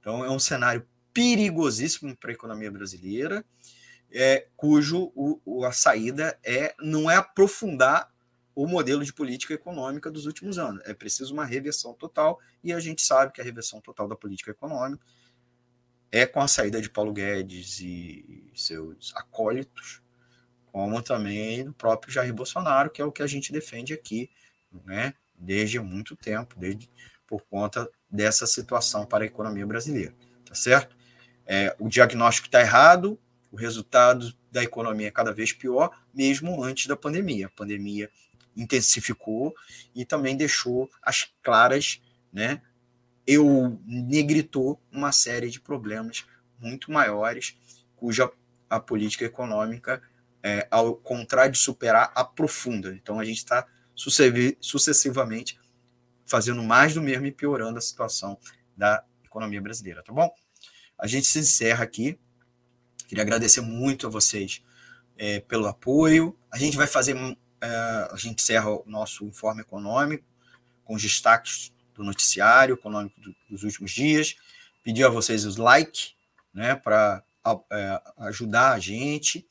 Então, 0.00 0.24
é 0.24 0.30
um 0.30 0.38
cenário 0.38 0.86
perigosíssimo 1.12 2.16
para 2.16 2.30
a 2.30 2.34
economia 2.34 2.70
brasileira, 2.70 3.44
é, 4.10 4.46
cujo 4.56 5.12
o, 5.14 5.64
a 5.64 5.72
saída 5.72 6.38
é 6.44 6.74
não 6.78 7.10
é 7.10 7.16
aprofundar 7.16 8.12
o 8.54 8.66
modelo 8.66 9.04
de 9.04 9.12
política 9.12 9.54
econômica 9.54 10.10
dos 10.10 10.26
últimos 10.26 10.58
anos. 10.58 10.82
É 10.84 10.94
preciso 10.94 11.32
uma 11.32 11.44
reversão 11.44 11.92
total, 11.94 12.38
e 12.62 12.72
a 12.72 12.78
gente 12.78 13.02
sabe 13.02 13.32
que 13.32 13.40
a 13.40 13.44
reversão 13.44 13.80
total 13.80 14.06
da 14.06 14.14
política 14.14 14.50
econômica 14.50 15.04
é 16.14 16.26
com 16.26 16.40
a 16.40 16.46
saída 16.46 16.80
de 16.80 16.88
Paulo 16.88 17.12
Guedes 17.12 17.80
e 17.80 18.48
seus 18.54 19.12
acólitos, 19.16 20.00
como 20.66 21.02
também 21.02 21.64
do 21.64 21.72
próprio 21.72 22.12
Jair 22.12 22.32
Bolsonaro, 22.32 22.88
que 22.88 23.02
é 23.02 23.04
o 23.04 23.10
que 23.10 23.20
a 23.20 23.26
gente 23.26 23.50
defende 23.50 23.92
aqui, 23.92 24.30
né, 24.84 25.14
desde 25.34 25.80
muito 25.80 26.14
tempo, 26.14 26.54
desde 26.56 26.88
por 27.26 27.42
conta 27.50 27.90
dessa 28.08 28.46
situação 28.46 29.04
para 29.04 29.24
a 29.24 29.26
economia 29.26 29.66
brasileira, 29.66 30.14
tá 30.44 30.54
certo? 30.54 30.96
É, 31.44 31.74
o 31.80 31.88
diagnóstico 31.88 32.46
está 32.46 32.60
errado, 32.60 33.18
o 33.50 33.56
resultado 33.56 34.32
da 34.52 34.62
economia 34.62 35.08
é 35.08 35.10
cada 35.10 35.32
vez 35.32 35.52
pior, 35.52 35.90
mesmo 36.14 36.62
antes 36.62 36.86
da 36.86 36.96
pandemia. 36.96 37.46
A 37.46 37.50
pandemia 37.50 38.08
intensificou 38.56 39.52
e 39.92 40.04
também 40.04 40.36
deixou 40.36 40.88
as 41.02 41.28
claras, 41.42 42.00
né? 42.32 42.62
Eu 43.26 43.80
negritou 43.86 44.80
uma 44.92 45.12
série 45.12 45.50
de 45.50 45.60
problemas 45.60 46.26
muito 46.58 46.90
maiores, 46.90 47.56
cuja 47.96 48.30
a 48.68 48.80
política 48.80 49.24
econômica, 49.24 50.02
é, 50.42 50.66
ao 50.70 50.94
contrário 50.94 51.52
de 51.52 51.58
superar, 51.58 52.12
aprofunda. 52.14 52.94
Então 52.94 53.18
a 53.18 53.24
gente 53.24 53.38
está 53.38 53.66
sucessivamente 54.60 55.58
fazendo 56.26 56.62
mais 56.62 56.94
do 56.94 57.02
mesmo 57.02 57.26
e 57.26 57.32
piorando 57.32 57.78
a 57.78 57.80
situação 57.80 58.38
da 58.76 59.04
economia 59.24 59.60
brasileira, 59.60 60.02
tá 60.02 60.12
bom? 60.12 60.30
A 60.98 61.06
gente 61.06 61.26
se 61.26 61.38
encerra 61.38 61.84
aqui. 61.84 62.18
Queria 63.08 63.22
agradecer 63.22 63.60
muito 63.60 64.06
a 64.06 64.10
vocês 64.10 64.62
é, 65.16 65.40
pelo 65.40 65.66
apoio. 65.66 66.36
A 66.50 66.58
gente 66.58 66.76
vai 66.76 66.86
fazer, 66.86 67.16
é, 67.60 67.66
a 68.10 68.16
gente 68.16 68.42
encerra 68.42 68.70
o 68.70 68.84
nosso 68.86 69.24
informe 69.24 69.62
econômico 69.62 70.24
com 70.84 70.94
os 70.94 71.02
destaques 71.02 71.73
do 71.94 72.04
noticiário 72.04 72.74
econômico 72.74 73.20
do, 73.20 73.34
dos 73.48 73.62
últimos 73.62 73.90
dias. 73.90 74.36
Pedir 74.82 75.04
a 75.04 75.08
vocês 75.08 75.44
os 75.44 75.56
like, 75.56 76.12
né, 76.52 76.74
para 76.74 77.22
é, 77.70 78.02
ajudar 78.18 78.72
a 78.72 78.78
gente. 78.78 79.46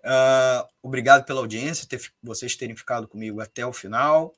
Uh, 0.00 0.66
obrigado 0.82 1.24
pela 1.24 1.40
audiência, 1.40 1.86
ter, 1.86 2.00
vocês 2.22 2.56
terem 2.56 2.74
ficado 2.74 3.06
comigo 3.06 3.40
até 3.40 3.66
o 3.66 3.72
final. 3.72 4.34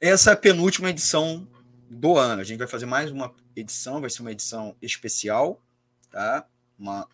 Essa 0.00 0.30
é 0.30 0.32
a 0.34 0.36
penúltima 0.36 0.90
edição 0.90 1.48
do 1.90 2.16
ano. 2.16 2.40
A 2.40 2.44
gente 2.44 2.58
vai 2.58 2.68
fazer 2.68 2.86
mais 2.86 3.10
uma 3.10 3.34
edição, 3.56 4.00
vai 4.00 4.10
ser 4.10 4.22
uma 4.22 4.32
edição 4.32 4.76
especial, 4.80 5.60
tá? 6.10 6.46
Uma, 6.78 7.08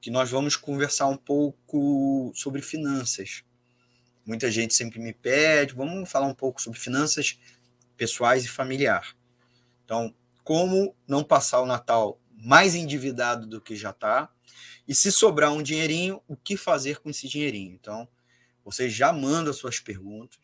que 0.00 0.10
nós 0.10 0.30
vamos 0.30 0.56
conversar 0.56 1.06
um 1.08 1.16
pouco 1.16 2.32
sobre 2.34 2.62
finanças. 2.62 3.42
Muita 4.24 4.50
gente 4.50 4.74
sempre 4.74 4.98
me 4.98 5.12
pede, 5.12 5.74
vamos 5.74 6.10
falar 6.10 6.26
um 6.26 6.34
pouco 6.34 6.60
sobre 6.60 6.78
finanças 6.78 7.38
pessoais 7.96 8.44
e 8.44 8.48
familiar. 8.48 9.16
Então, 9.84 10.14
como 10.44 10.94
não 11.06 11.24
passar 11.24 11.60
o 11.60 11.66
Natal 11.66 12.20
mais 12.30 12.74
endividado 12.74 13.46
do 13.46 13.60
que 13.60 13.74
já 13.74 13.90
está, 13.90 14.30
e 14.86 14.94
se 14.94 15.10
sobrar 15.10 15.52
um 15.52 15.62
dinheirinho, 15.62 16.22
o 16.28 16.36
que 16.36 16.56
fazer 16.56 16.98
com 17.00 17.10
esse 17.10 17.26
dinheirinho? 17.28 17.74
Então, 17.74 18.08
vocês 18.64 18.92
já 18.92 19.12
mandam 19.12 19.52
suas 19.52 19.80
perguntas, 19.80 20.38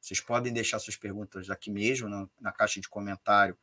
vocês 0.00 0.20
podem 0.20 0.52
deixar 0.52 0.78
suas 0.78 0.96
perguntas 0.96 1.50
aqui 1.50 1.70
mesmo, 1.70 2.08
na, 2.08 2.28
na 2.40 2.52
caixa 2.52 2.80
de 2.80 2.88
comentário 2.88 3.56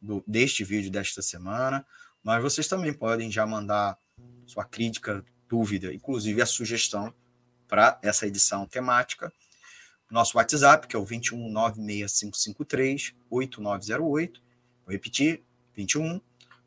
do, 0.00 0.24
deste 0.26 0.64
vídeo 0.64 0.90
desta 0.90 1.22
semana, 1.22 1.86
mas 2.22 2.42
vocês 2.42 2.66
também 2.66 2.92
podem 2.92 3.30
já 3.30 3.46
mandar 3.46 3.98
sua 4.46 4.64
crítica, 4.64 5.24
dúvida, 5.48 5.92
inclusive 5.92 6.40
a 6.40 6.46
sugestão 6.46 7.14
para 7.68 7.98
essa 8.02 8.26
edição 8.26 8.66
temática. 8.66 9.32
Nosso 10.14 10.38
WhatsApp, 10.38 10.86
que 10.86 10.94
é 10.94 10.98
o 10.98 11.04
21 11.04 11.50
96553 11.50 13.14
8908. 13.28 14.40
Vou 14.86 14.92
repetir: 14.92 15.42
21 15.74 16.20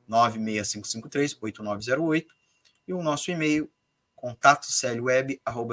96553 0.06 1.38
8908. 1.40 2.28
E 2.86 2.94
o 2.94 3.02
nosso 3.02 3.32
e-mail, 3.32 3.72
contato 4.16 4.68
clweb.com 4.68 5.66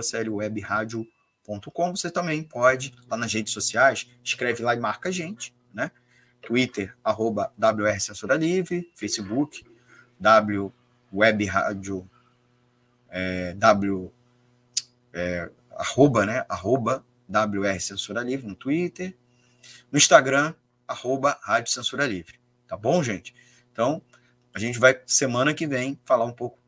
www.censuraLivre.com. 1.44 1.96
Você 1.96 2.10
também 2.12 2.44
pode, 2.44 2.94
lá 3.08 3.16
nas 3.16 3.32
redes 3.32 3.52
sociais, 3.52 4.08
escreve 4.22 4.62
lá 4.62 4.74
e 4.74 4.78
marca 4.78 5.08
a 5.08 5.12
gente, 5.12 5.52
né? 5.72 5.90
Twitter, 6.42 6.94
arroba 7.02 7.52
WR 7.58 7.98
Censura 7.98 8.36
Livre, 8.36 8.88
Facebook, 8.94 9.64
W 10.20 10.72
Web 11.12 11.44
Rádio, 11.46 12.08
é, 13.08 13.54
W, 13.54 14.12
é, 15.12 15.50
arroba, 15.76 16.26
né? 16.26 16.44
Arroba 16.48 17.04
WR 17.28 17.80
Censura 17.80 18.22
Livre 18.22 18.46
no 18.46 18.54
Twitter, 18.54 19.16
no 19.90 19.98
Instagram, 19.98 20.54
arroba 20.86 21.38
Rádio 21.42 21.72
Censura 21.72 22.06
Livre. 22.06 22.38
Tá 22.66 22.76
bom, 22.76 23.02
gente? 23.02 23.34
Então, 23.72 24.02
a 24.52 24.58
gente 24.58 24.78
vai, 24.78 25.00
semana 25.06 25.54
que 25.54 25.66
vem, 25.66 25.98
falar 26.04 26.24
um 26.24 26.32
pouco 26.32 26.58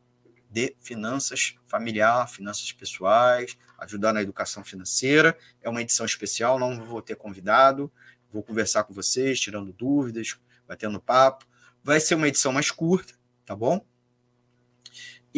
de 0.50 0.74
finanças 0.80 1.56
familiar, 1.66 2.28
finanças 2.28 2.72
pessoais, 2.72 3.56
ajudar 3.78 4.12
na 4.12 4.22
educação 4.22 4.64
financeira. 4.64 5.36
É 5.60 5.68
uma 5.68 5.82
edição 5.82 6.06
especial, 6.06 6.58
não 6.58 6.84
vou 6.84 7.02
ter 7.02 7.16
convidado, 7.16 7.92
vou 8.32 8.42
conversar 8.42 8.84
com 8.84 8.94
vocês, 8.94 9.38
tirando 9.38 9.72
dúvidas, 9.72 10.38
batendo 10.66 11.00
papo. 11.00 11.46
Vai 11.82 12.00
ser 12.00 12.14
uma 12.14 12.28
edição 12.28 12.52
mais 12.52 12.70
curta, 12.70 13.14
tá 13.44 13.54
bom? 13.54 13.84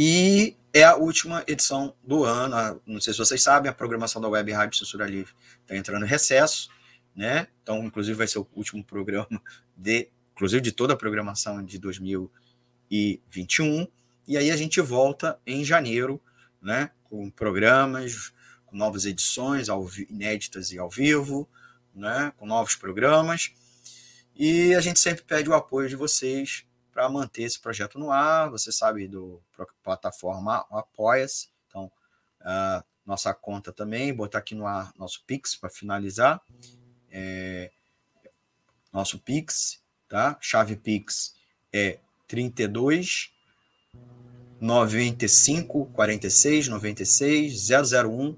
E 0.01 0.57
é 0.73 0.85
a 0.85 0.95
última 0.95 1.43
edição 1.45 1.93
do 2.05 2.23
ano. 2.23 2.81
Não 2.87 3.01
sei 3.01 3.13
se 3.13 3.19
vocês 3.19 3.43
sabem, 3.43 3.69
a 3.69 3.75
programação 3.75 4.23
da 4.23 4.29
Web 4.29 4.53
Rádio 4.53 4.79
Censura 4.79 5.05
Livre 5.05 5.35
está 5.61 5.77
entrando 5.77 6.07
em 6.07 6.09
recesso, 6.09 6.71
né? 7.17 7.49
Então, 7.65 7.85
inclusive, 7.85 8.17
vai 8.17 8.29
ser 8.29 8.39
o 8.39 8.47
último 8.55 8.85
programa 8.85 9.43
de, 9.77 10.09
inclusive, 10.31 10.63
de 10.63 10.71
toda 10.71 10.95
a 10.95 10.97
programação 10.97 11.65
de 11.65 11.81
2021. 11.81 13.89
E 14.29 14.37
aí 14.37 14.53
a 14.53 14.57
gente 14.57 14.81
volta 14.81 15.37
em 15.45 15.65
janeiro, 15.65 16.23
né? 16.63 16.93
Com 17.03 17.29
programas, 17.29 18.33
com 18.67 18.77
novas 18.77 19.05
edições 19.05 19.67
inéditas 20.09 20.71
e 20.71 20.79
ao 20.79 20.89
vivo, 20.89 21.49
né? 21.93 22.33
Com 22.37 22.47
novos 22.47 22.77
programas. 22.77 23.51
E 24.37 24.77
a 24.77 24.81
gente 24.81 25.01
sempre 25.01 25.25
pede 25.25 25.51
o 25.51 25.55
apoio 25.55 25.89
de 25.89 25.97
vocês 25.97 26.68
para 26.99 27.09
manter 27.09 27.45
esse 27.45 27.61
projeto 27.61 27.97
no 27.97 28.11
ar. 28.11 28.51
Você 28.51 28.73
sabe 28.73 29.07
do 29.07 29.41
plataforma 29.85 30.67
Apoia-se. 30.69 31.49
Então, 31.69 31.89
a 32.41 32.83
nossa 33.07 33.33
conta 33.33 33.73
também, 33.73 34.13
botar 34.13 34.39
aqui 34.39 34.53
no 34.53 34.67
ar 34.67 34.93
nosso 34.99 35.23
Pix 35.25 35.55
para 35.55 35.71
finalizar. 35.71 36.43
É, 37.09 37.71
nosso 38.93 39.17
Pix, 39.21 39.81
tá? 40.09 40.37
Chave 40.41 40.75
Pix 40.75 41.37
é 41.73 42.01
32 42.27 43.33
95 44.61 45.87
46 45.87 46.67
96 46.67 47.69
001 47.71 48.37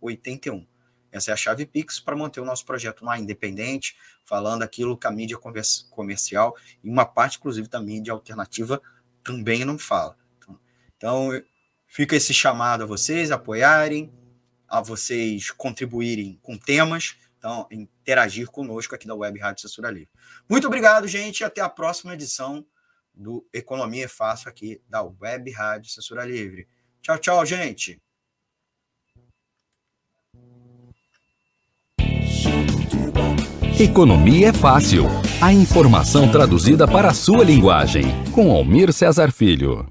81. 0.00 0.64
Essa 1.10 1.32
é 1.32 1.34
a 1.34 1.36
chave 1.36 1.66
Pix 1.66 1.98
para 1.98 2.14
manter 2.14 2.38
o 2.38 2.44
nosso 2.44 2.64
projeto 2.64 3.04
mais 3.04 3.20
independente, 3.20 3.96
falando 4.30 4.62
aquilo 4.62 4.96
que 4.96 5.08
a 5.08 5.10
mídia 5.10 5.36
comercial 5.90 6.56
e 6.84 6.88
uma 6.88 7.04
parte, 7.04 7.38
inclusive, 7.38 7.66
da 7.66 7.80
mídia 7.80 8.12
alternativa 8.12 8.80
também 9.24 9.64
não 9.64 9.76
fala. 9.76 10.16
Então, 10.38 10.60
então 10.96 11.42
fica 11.84 12.14
esse 12.14 12.32
chamado 12.32 12.84
a 12.84 12.86
vocês 12.86 13.32
apoiarem, 13.32 14.14
a 14.68 14.80
vocês 14.80 15.50
contribuírem 15.50 16.38
com 16.42 16.56
temas, 16.56 17.16
então 17.36 17.66
interagir 17.72 18.46
conosco 18.46 18.94
aqui 18.94 19.04
da 19.04 19.16
Web 19.16 19.40
Rádio 19.40 19.62
Censura 19.62 19.90
Livre. 19.90 20.10
Muito 20.48 20.68
obrigado, 20.68 21.08
gente, 21.08 21.40
e 21.40 21.44
até 21.44 21.60
a 21.60 21.68
próxima 21.68 22.14
edição 22.14 22.64
do 23.12 23.44
Economia 23.52 24.04
é 24.04 24.08
Fácil 24.08 24.48
aqui 24.48 24.80
da 24.88 25.02
Web 25.02 25.50
Rádio 25.50 25.90
Censura 25.90 26.24
Livre. 26.24 26.68
Tchau, 27.02 27.18
tchau, 27.18 27.44
gente. 27.44 28.00
Economia 33.80 34.48
é 34.48 34.52
fácil. 34.52 35.06
A 35.40 35.54
informação 35.54 36.30
traduzida 36.30 36.86
para 36.86 37.08
a 37.08 37.14
sua 37.14 37.42
linguagem. 37.42 38.04
Com 38.30 38.52
Almir 38.52 38.92
Cesar 38.92 39.32
Filho. 39.32 39.86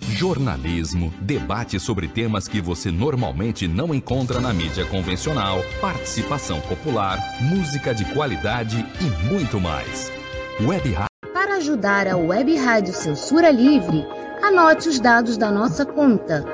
Jornalismo, 0.00 1.14
debate 1.22 1.80
sobre 1.80 2.08
temas 2.08 2.46
que 2.46 2.60
você 2.60 2.90
normalmente 2.90 3.66
não 3.66 3.94
encontra 3.94 4.38
na 4.38 4.52
mídia 4.52 4.84
convencional, 4.84 5.64
participação 5.80 6.60
popular, 6.60 7.18
música 7.40 7.94
de 7.94 8.04
qualidade 8.12 8.84
e 9.00 9.32
muito 9.32 9.58
mais. 9.58 10.12
Web 10.60 10.94
Para 11.32 11.56
ajudar 11.56 12.06
a 12.06 12.18
Web 12.18 12.54
Rádio 12.54 12.92
Censura 12.92 13.50
Livre, 13.50 14.06
anote 14.42 14.90
os 14.90 15.00
dados 15.00 15.38
da 15.38 15.50
nossa 15.50 15.86
conta. 15.86 16.44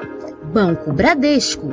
Banco 0.53 0.93
Bradesco 0.93 1.73